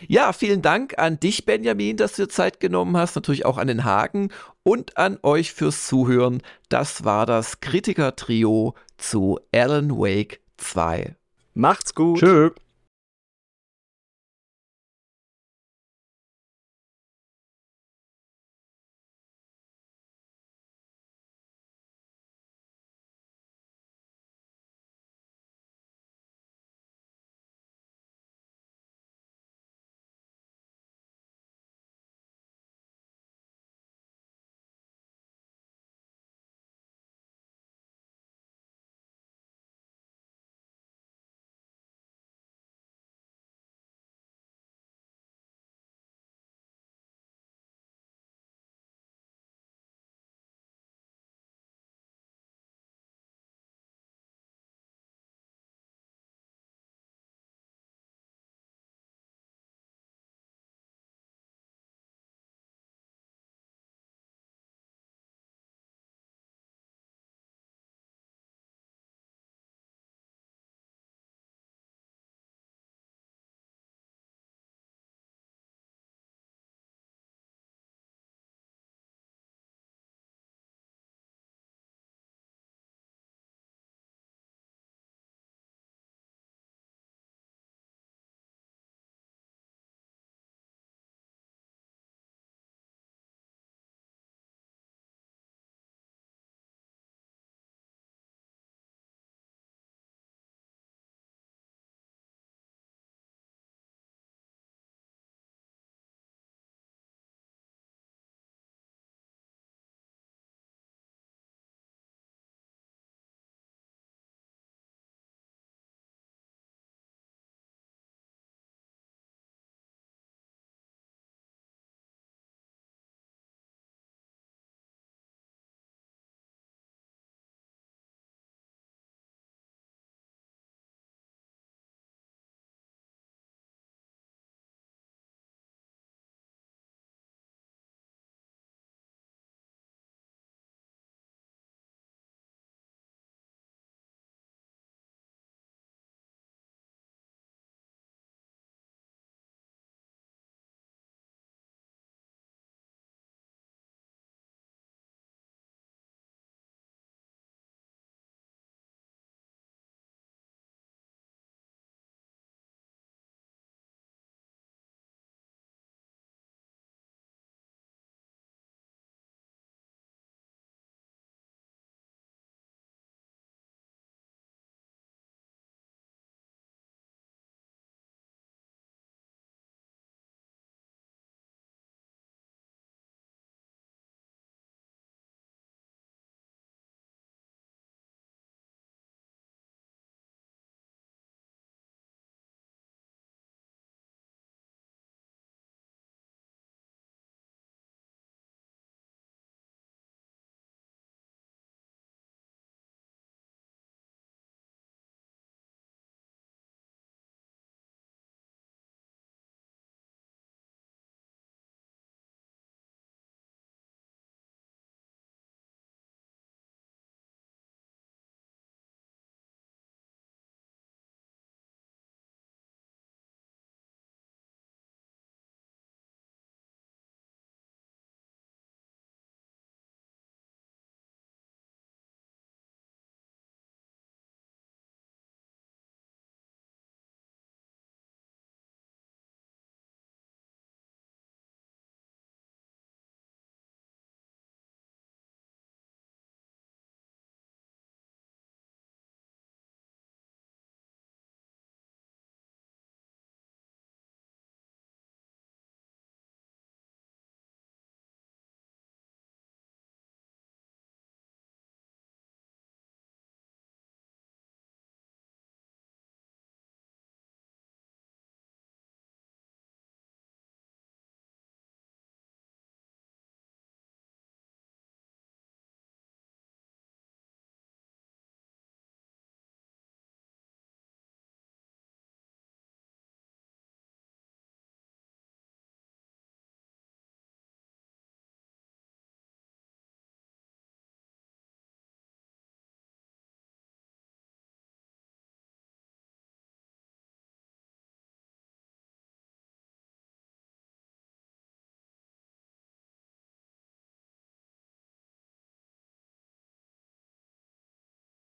Ja, 0.06 0.34
vielen 0.34 0.60
Dank 0.60 0.98
an 0.98 1.18
dich, 1.18 1.46
Benjamin, 1.46 1.96
dass 1.96 2.16
du 2.16 2.24
dir 2.24 2.28
Zeit 2.28 2.60
genommen 2.60 2.94
hast, 2.94 3.14
natürlich 3.14 3.46
auch 3.46 3.56
an 3.56 3.68
den 3.68 3.84
Haken 3.84 4.28
und 4.64 4.98
an 4.98 5.18
euch 5.22 5.54
fürs 5.54 5.86
Zuhören. 5.86 6.42
Das 6.68 7.04
war 7.04 7.24
das 7.24 7.60
Kritiker-Trio 7.60 8.74
zu 8.98 9.40
Alan 9.50 9.92
Wake 9.92 10.40
2. 10.58 11.16
Macht's 11.54 11.94
gut. 11.94 12.20
Tschö. 12.20 12.50